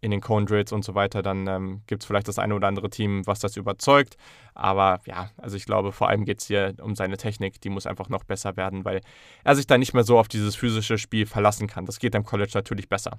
in 0.00 0.10
den 0.10 0.20
Cone 0.20 0.46
Drills 0.46 0.72
und 0.72 0.84
so 0.84 0.94
weiter, 0.94 1.22
dann 1.22 1.46
ähm, 1.48 1.82
gibt 1.86 2.02
es 2.02 2.06
vielleicht 2.06 2.28
das 2.28 2.38
eine 2.38 2.54
oder 2.54 2.68
andere 2.68 2.88
Team, 2.88 3.26
was 3.26 3.40
das 3.40 3.56
überzeugt. 3.56 4.16
Aber 4.54 5.00
ja, 5.06 5.30
also 5.36 5.56
ich 5.56 5.66
glaube, 5.66 5.92
vor 5.92 6.08
allem 6.08 6.24
geht 6.24 6.40
es 6.40 6.46
hier 6.46 6.74
um 6.80 6.94
seine 6.94 7.16
Technik. 7.16 7.60
Die 7.60 7.68
muss 7.68 7.86
einfach 7.86 8.08
noch 8.08 8.24
besser 8.24 8.56
werden, 8.56 8.84
weil 8.84 9.00
er 9.44 9.56
sich 9.56 9.66
da 9.66 9.76
nicht 9.76 9.94
mehr 9.94 10.04
so 10.04 10.18
auf 10.18 10.28
dieses 10.28 10.54
physische 10.54 10.98
Spiel 10.98 11.26
verlassen 11.26 11.66
kann. 11.66 11.84
Das 11.84 11.98
geht 11.98 12.14
am 12.14 12.24
College 12.24 12.52
natürlich 12.54 12.88
besser. 12.88 13.18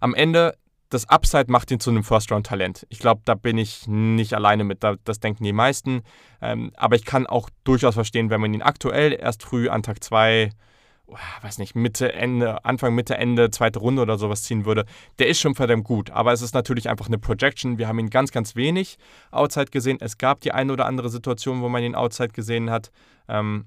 Am 0.00 0.14
Ende 0.14 0.54
das 0.94 1.08
Upside 1.08 1.50
macht 1.50 1.72
ihn 1.72 1.80
zu 1.80 1.90
einem 1.90 2.04
First-Round-Talent. 2.04 2.86
Ich 2.88 3.00
glaube, 3.00 3.20
da 3.24 3.34
bin 3.34 3.58
ich 3.58 3.88
nicht 3.88 4.32
alleine 4.32 4.62
mit. 4.62 4.84
Das 5.04 5.18
denken 5.18 5.42
die 5.42 5.52
meisten. 5.52 6.02
Ähm, 6.40 6.70
aber 6.76 6.94
ich 6.94 7.04
kann 7.04 7.26
auch 7.26 7.50
durchaus 7.64 7.94
verstehen, 7.94 8.30
wenn 8.30 8.40
man 8.40 8.54
ihn 8.54 8.62
aktuell 8.62 9.12
erst 9.12 9.42
früh 9.42 9.68
an 9.68 9.82
Tag 9.82 10.04
2, 10.04 10.50
oh, 11.06 11.16
weiß 11.42 11.58
nicht, 11.58 11.74
Mitte, 11.74 12.12
Ende, 12.12 12.64
Anfang, 12.64 12.94
Mitte, 12.94 13.16
Ende, 13.16 13.50
zweite 13.50 13.80
Runde 13.80 14.02
oder 14.02 14.18
sowas 14.18 14.44
ziehen 14.44 14.66
würde. 14.66 14.84
Der 15.18 15.26
ist 15.26 15.40
schon 15.40 15.56
verdammt 15.56 15.82
gut. 15.82 16.10
Aber 16.10 16.32
es 16.32 16.42
ist 16.42 16.54
natürlich 16.54 16.88
einfach 16.88 17.08
eine 17.08 17.18
Projection. 17.18 17.76
Wir 17.76 17.88
haben 17.88 17.98
ihn 17.98 18.10
ganz, 18.10 18.30
ganz 18.30 18.54
wenig 18.54 18.96
Outside 19.32 19.72
gesehen. 19.72 19.98
Es 20.00 20.16
gab 20.16 20.42
die 20.42 20.52
eine 20.52 20.72
oder 20.72 20.86
andere 20.86 21.10
Situation, 21.10 21.60
wo 21.60 21.68
man 21.68 21.82
ihn 21.82 21.96
Outside 21.96 22.28
gesehen 22.30 22.70
hat. 22.70 22.92
Ähm, 23.26 23.66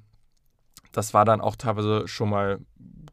das 0.94 1.14
war 1.14 1.26
dann 1.26 1.42
auch 1.42 1.58
teilweise 1.58 2.08
schon 2.08 2.30
mal 2.30 2.60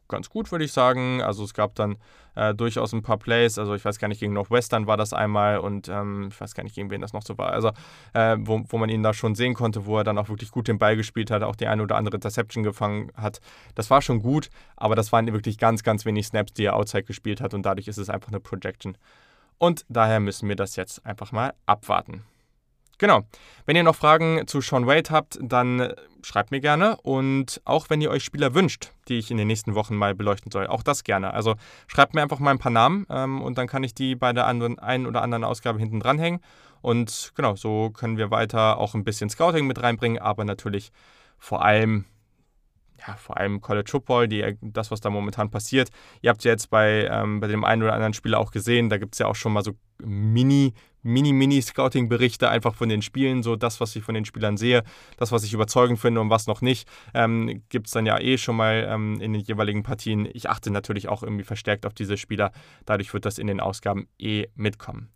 ganz 0.07 0.29
gut, 0.29 0.51
würde 0.51 0.65
ich 0.65 0.71
sagen. 0.71 1.21
Also 1.21 1.43
es 1.43 1.53
gab 1.53 1.75
dann 1.75 1.97
äh, 2.35 2.53
durchaus 2.53 2.93
ein 2.93 3.01
paar 3.01 3.17
Plays. 3.17 3.57
Also 3.57 3.73
ich 3.75 3.83
weiß 3.83 3.99
gar 3.99 4.07
nicht, 4.07 4.19
gegen 4.19 4.33
Northwestern 4.33 4.87
war 4.87 4.97
das 4.97 5.13
einmal 5.13 5.59
und 5.59 5.87
ähm, 5.89 6.29
ich 6.29 6.39
weiß 6.39 6.53
gar 6.53 6.63
nicht, 6.63 6.75
gegen 6.75 6.89
wen 6.89 7.01
das 7.01 7.13
noch 7.13 7.23
so 7.23 7.37
war. 7.37 7.51
Also 7.51 7.71
äh, 8.13 8.37
wo, 8.39 8.63
wo 8.67 8.77
man 8.77 8.89
ihn 8.89 9.03
da 9.03 9.13
schon 9.13 9.35
sehen 9.35 9.53
konnte, 9.53 9.85
wo 9.85 9.97
er 9.97 10.03
dann 10.03 10.17
auch 10.17 10.29
wirklich 10.29 10.51
gut 10.51 10.67
den 10.67 10.77
Ball 10.77 10.95
gespielt 10.95 11.31
hat, 11.31 11.43
auch 11.43 11.55
die 11.55 11.67
eine 11.67 11.83
oder 11.83 11.95
andere 11.95 12.15
Interception 12.15 12.63
gefangen 12.63 13.11
hat. 13.15 13.39
Das 13.75 13.89
war 13.89 14.01
schon 14.01 14.21
gut, 14.21 14.49
aber 14.75 14.95
das 14.95 15.11
waren 15.11 15.31
wirklich 15.31 15.57
ganz, 15.57 15.83
ganz 15.83 16.05
wenig 16.05 16.27
Snaps, 16.27 16.53
die 16.53 16.65
er 16.65 16.75
outside 16.75 17.03
gespielt 17.03 17.41
hat 17.41 17.53
und 17.53 17.65
dadurch 17.65 17.87
ist 17.87 17.97
es 17.97 18.09
einfach 18.09 18.29
eine 18.29 18.39
Projection. 18.39 18.97
Und 19.57 19.85
daher 19.87 20.19
müssen 20.19 20.49
wir 20.49 20.55
das 20.55 20.75
jetzt 20.75 21.05
einfach 21.05 21.31
mal 21.31 21.53
abwarten. 21.65 22.23
Genau. 22.97 23.21
Wenn 23.65 23.75
ihr 23.75 23.83
noch 23.83 23.95
Fragen 23.95 24.47
zu 24.47 24.61
Sean 24.61 24.87
Wade 24.87 25.09
habt, 25.09 25.37
dann 25.41 25.79
äh, 25.79 25.95
schreibt 26.21 26.51
mir 26.51 26.59
gerne. 26.59 26.97
Und 27.01 27.61
auch 27.65 27.89
wenn 27.89 28.01
ihr 28.01 28.09
euch 28.09 28.23
Spieler 28.23 28.53
wünscht, 28.53 28.91
die 29.07 29.17
ich 29.17 29.31
in 29.31 29.37
den 29.37 29.47
nächsten 29.47 29.75
Wochen 29.75 29.95
mal 29.95 30.15
beleuchten 30.15 30.51
soll, 30.51 30.67
auch 30.67 30.83
das 30.83 31.03
gerne. 31.03 31.33
Also 31.33 31.55
schreibt 31.87 32.13
mir 32.13 32.21
einfach 32.21 32.39
mal 32.39 32.51
ein 32.51 32.59
paar 32.59 32.71
Namen 32.71 33.05
ähm, 33.09 33.41
und 33.41 33.57
dann 33.57 33.67
kann 33.67 33.83
ich 33.83 33.93
die 33.93 34.15
bei 34.15 34.33
der 34.33 34.47
anderen, 34.47 34.79
einen 34.79 35.07
oder 35.07 35.21
anderen 35.21 35.43
Ausgabe 35.43 35.79
hinten 35.79 35.99
dranhängen. 35.99 36.41
Und 36.81 37.31
genau, 37.35 37.55
so 37.55 37.89
können 37.89 38.17
wir 38.17 38.31
weiter 38.31 38.77
auch 38.77 38.93
ein 38.93 39.03
bisschen 39.03 39.29
Scouting 39.29 39.65
mit 39.65 39.81
reinbringen, 39.81 40.21
aber 40.21 40.45
natürlich 40.45 40.91
vor 41.37 41.63
allem 41.63 42.05
ja, 43.05 43.15
vor 43.15 43.37
allem 43.37 43.61
College 43.61 43.89
Football, 43.89 44.27
die, 44.27 44.57
das, 44.61 44.89
was 44.91 45.01
da 45.01 45.09
momentan 45.09 45.49
passiert. 45.49 45.89
Ihr 46.21 46.29
habt 46.29 46.43
ja 46.43 46.51
jetzt 46.51 46.69
bei, 46.69 47.07
ähm, 47.11 47.39
bei 47.39 47.47
dem 47.47 47.63
einen 47.63 47.83
oder 47.83 47.93
anderen 47.93 48.13
Spieler 48.13 48.39
auch 48.39 48.51
gesehen, 48.51 48.89
da 48.89 48.97
gibt 48.97 49.15
es 49.15 49.19
ja 49.19 49.27
auch 49.27 49.35
schon 49.35 49.53
mal 49.53 49.63
so 49.63 49.73
Mini, 49.99 50.73
Mini, 51.05 51.33
Mini-Scouting-Berichte 51.33 52.49
einfach 52.49 52.73
von 52.73 52.89
den 52.89 53.03
Spielen, 53.03 53.43
so 53.43 53.55
das, 53.55 53.79
was 53.79 53.95
ich 53.95 54.03
von 54.03 54.15
den 54.15 54.25
Spielern 54.25 54.57
sehe, 54.57 54.83
das, 55.17 55.31
was 55.31 55.43
ich 55.43 55.53
überzeugend 55.53 55.99
finde 55.99 56.19
und 56.19 56.31
was 56.31 56.47
noch 56.47 56.61
nicht, 56.61 56.89
ähm, 57.13 57.61
gibt 57.69 57.87
es 57.87 57.93
dann 57.93 58.07
ja 58.07 58.19
eh 58.19 58.37
schon 58.39 58.55
mal 58.55 58.87
ähm, 58.89 59.21
in 59.21 59.33
den 59.33 59.41
jeweiligen 59.41 59.83
Partien. 59.83 60.27
Ich 60.33 60.49
achte 60.49 60.71
natürlich 60.71 61.07
auch 61.07 61.21
irgendwie 61.21 61.43
verstärkt 61.43 61.85
auf 61.85 61.93
diese 61.93 62.17
Spieler, 62.17 62.51
dadurch 62.85 63.13
wird 63.13 63.25
das 63.25 63.37
in 63.37 63.45
den 63.45 63.59
Ausgaben 63.59 64.07
eh 64.17 64.47
mitkommen. 64.55 65.09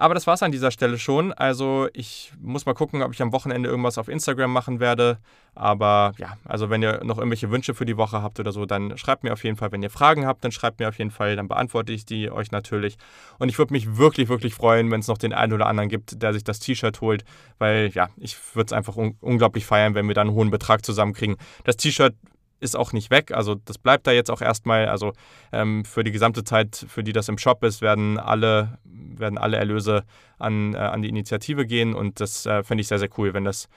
Aber 0.00 0.14
das 0.14 0.28
war 0.28 0.34
es 0.34 0.44
an 0.44 0.52
dieser 0.52 0.70
Stelle 0.70 0.96
schon. 0.96 1.32
Also 1.32 1.88
ich 1.92 2.32
muss 2.40 2.66
mal 2.66 2.72
gucken, 2.72 3.02
ob 3.02 3.12
ich 3.12 3.20
am 3.20 3.32
Wochenende 3.32 3.68
irgendwas 3.68 3.98
auf 3.98 4.06
Instagram 4.06 4.52
machen 4.52 4.78
werde. 4.78 5.18
Aber 5.56 6.12
ja, 6.18 6.36
also 6.44 6.70
wenn 6.70 6.80
ihr 6.82 7.02
noch 7.02 7.18
irgendwelche 7.18 7.50
Wünsche 7.50 7.74
für 7.74 7.84
die 7.84 7.96
Woche 7.96 8.22
habt 8.22 8.38
oder 8.38 8.52
so, 8.52 8.64
dann 8.64 8.96
schreibt 8.96 9.24
mir 9.24 9.32
auf 9.32 9.42
jeden 9.42 9.56
Fall. 9.56 9.72
Wenn 9.72 9.82
ihr 9.82 9.90
Fragen 9.90 10.24
habt, 10.24 10.44
dann 10.44 10.52
schreibt 10.52 10.78
mir 10.78 10.88
auf 10.88 10.96
jeden 10.98 11.10
Fall. 11.10 11.34
Dann 11.34 11.48
beantworte 11.48 11.92
ich 11.92 12.06
die 12.06 12.30
euch 12.30 12.52
natürlich. 12.52 12.96
Und 13.40 13.48
ich 13.48 13.58
würde 13.58 13.72
mich 13.72 13.96
wirklich, 13.96 14.28
wirklich 14.28 14.54
freuen, 14.54 14.88
wenn 14.92 15.00
es 15.00 15.08
noch 15.08 15.18
den 15.18 15.32
einen 15.32 15.52
oder 15.52 15.66
anderen 15.66 15.88
gibt, 15.88 16.22
der 16.22 16.32
sich 16.32 16.44
das 16.44 16.60
T-Shirt 16.60 17.00
holt. 17.00 17.24
Weil 17.58 17.90
ja, 17.92 18.08
ich 18.18 18.36
würde 18.54 18.66
es 18.66 18.72
einfach 18.72 18.96
un 18.96 19.16
unglaublich 19.20 19.66
feiern, 19.66 19.96
wenn 19.96 20.06
wir 20.06 20.14
dann 20.14 20.28
einen 20.28 20.36
hohen 20.36 20.50
Betrag 20.52 20.86
zusammenkriegen. 20.86 21.36
Das 21.64 21.76
T-Shirt 21.76 22.14
ist 22.60 22.76
auch 22.76 22.92
nicht 22.92 23.10
weg. 23.10 23.32
Also 23.32 23.54
das 23.54 23.78
bleibt 23.78 24.06
da 24.06 24.12
jetzt 24.12 24.30
auch 24.30 24.40
erstmal. 24.40 24.88
Also 24.88 25.12
ähm, 25.52 25.84
für 25.84 26.04
die 26.04 26.12
gesamte 26.12 26.44
Zeit, 26.44 26.84
für 26.88 27.02
die 27.02 27.12
das 27.12 27.28
im 27.28 27.38
Shop 27.38 27.62
ist, 27.64 27.82
werden 27.82 28.18
alle, 28.18 28.78
werden 28.84 29.38
alle 29.38 29.56
Erlöse 29.56 30.04
an, 30.38 30.74
äh, 30.74 30.78
an 30.78 31.02
die 31.02 31.08
Initiative 31.08 31.66
gehen. 31.66 31.94
Und 31.94 32.20
das 32.20 32.46
äh, 32.46 32.62
finde 32.62 32.82
ich 32.82 32.88
sehr, 32.88 32.98
sehr 32.98 33.10
cool, 33.18 33.34
wenn 33.34 33.44
das 33.44 33.68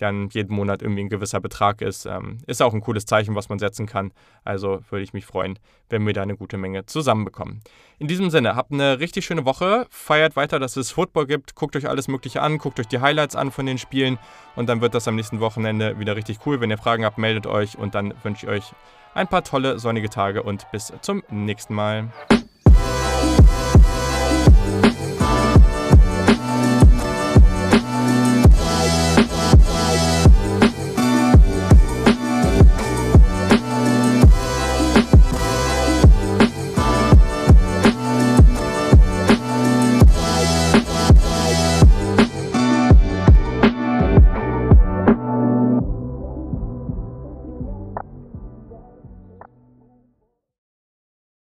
dann 0.00 0.28
jeden 0.30 0.54
Monat 0.54 0.82
irgendwie 0.82 1.02
ein 1.02 1.08
gewisser 1.08 1.40
Betrag 1.40 1.82
ist. 1.82 2.06
Ähm, 2.06 2.38
ist 2.46 2.62
auch 2.62 2.74
ein 2.74 2.80
cooles 2.80 3.06
Zeichen, 3.06 3.34
was 3.34 3.48
man 3.48 3.58
setzen 3.58 3.86
kann. 3.86 4.12
Also 4.44 4.80
würde 4.90 5.02
ich 5.02 5.12
mich 5.12 5.26
freuen, 5.26 5.58
wenn 5.88 6.06
wir 6.06 6.12
da 6.12 6.22
eine 6.22 6.36
gute 6.36 6.56
Menge 6.56 6.86
zusammenbekommen. 6.86 7.60
In 7.98 8.08
diesem 8.08 8.30
Sinne, 8.30 8.56
habt 8.56 8.72
eine 8.72 8.98
richtig 8.98 9.24
schöne 9.24 9.44
Woche. 9.44 9.86
Feiert 9.90 10.36
weiter, 10.36 10.58
dass 10.58 10.76
es 10.76 10.90
Football 10.90 11.26
gibt. 11.26 11.54
Guckt 11.54 11.76
euch 11.76 11.88
alles 11.88 12.08
Mögliche 12.08 12.42
an. 12.42 12.58
Guckt 12.58 12.80
euch 12.80 12.88
die 12.88 13.00
Highlights 13.00 13.36
an 13.36 13.50
von 13.50 13.66
den 13.66 13.78
Spielen. 13.78 14.18
Und 14.56 14.68
dann 14.68 14.80
wird 14.80 14.94
das 14.94 15.06
am 15.06 15.16
nächsten 15.16 15.40
Wochenende 15.40 15.98
wieder 15.98 16.16
richtig 16.16 16.38
cool. 16.46 16.60
Wenn 16.60 16.70
ihr 16.70 16.78
Fragen 16.78 17.04
habt, 17.04 17.18
meldet 17.18 17.46
euch. 17.46 17.78
Und 17.78 17.94
dann 17.94 18.14
wünsche 18.22 18.46
ich 18.46 18.52
euch 18.52 18.72
ein 19.14 19.28
paar 19.28 19.44
tolle 19.44 19.78
sonnige 19.78 20.08
Tage 20.08 20.42
und 20.42 20.70
bis 20.72 20.92
zum 21.02 21.22
nächsten 21.30 21.74
Mal. 21.74 22.10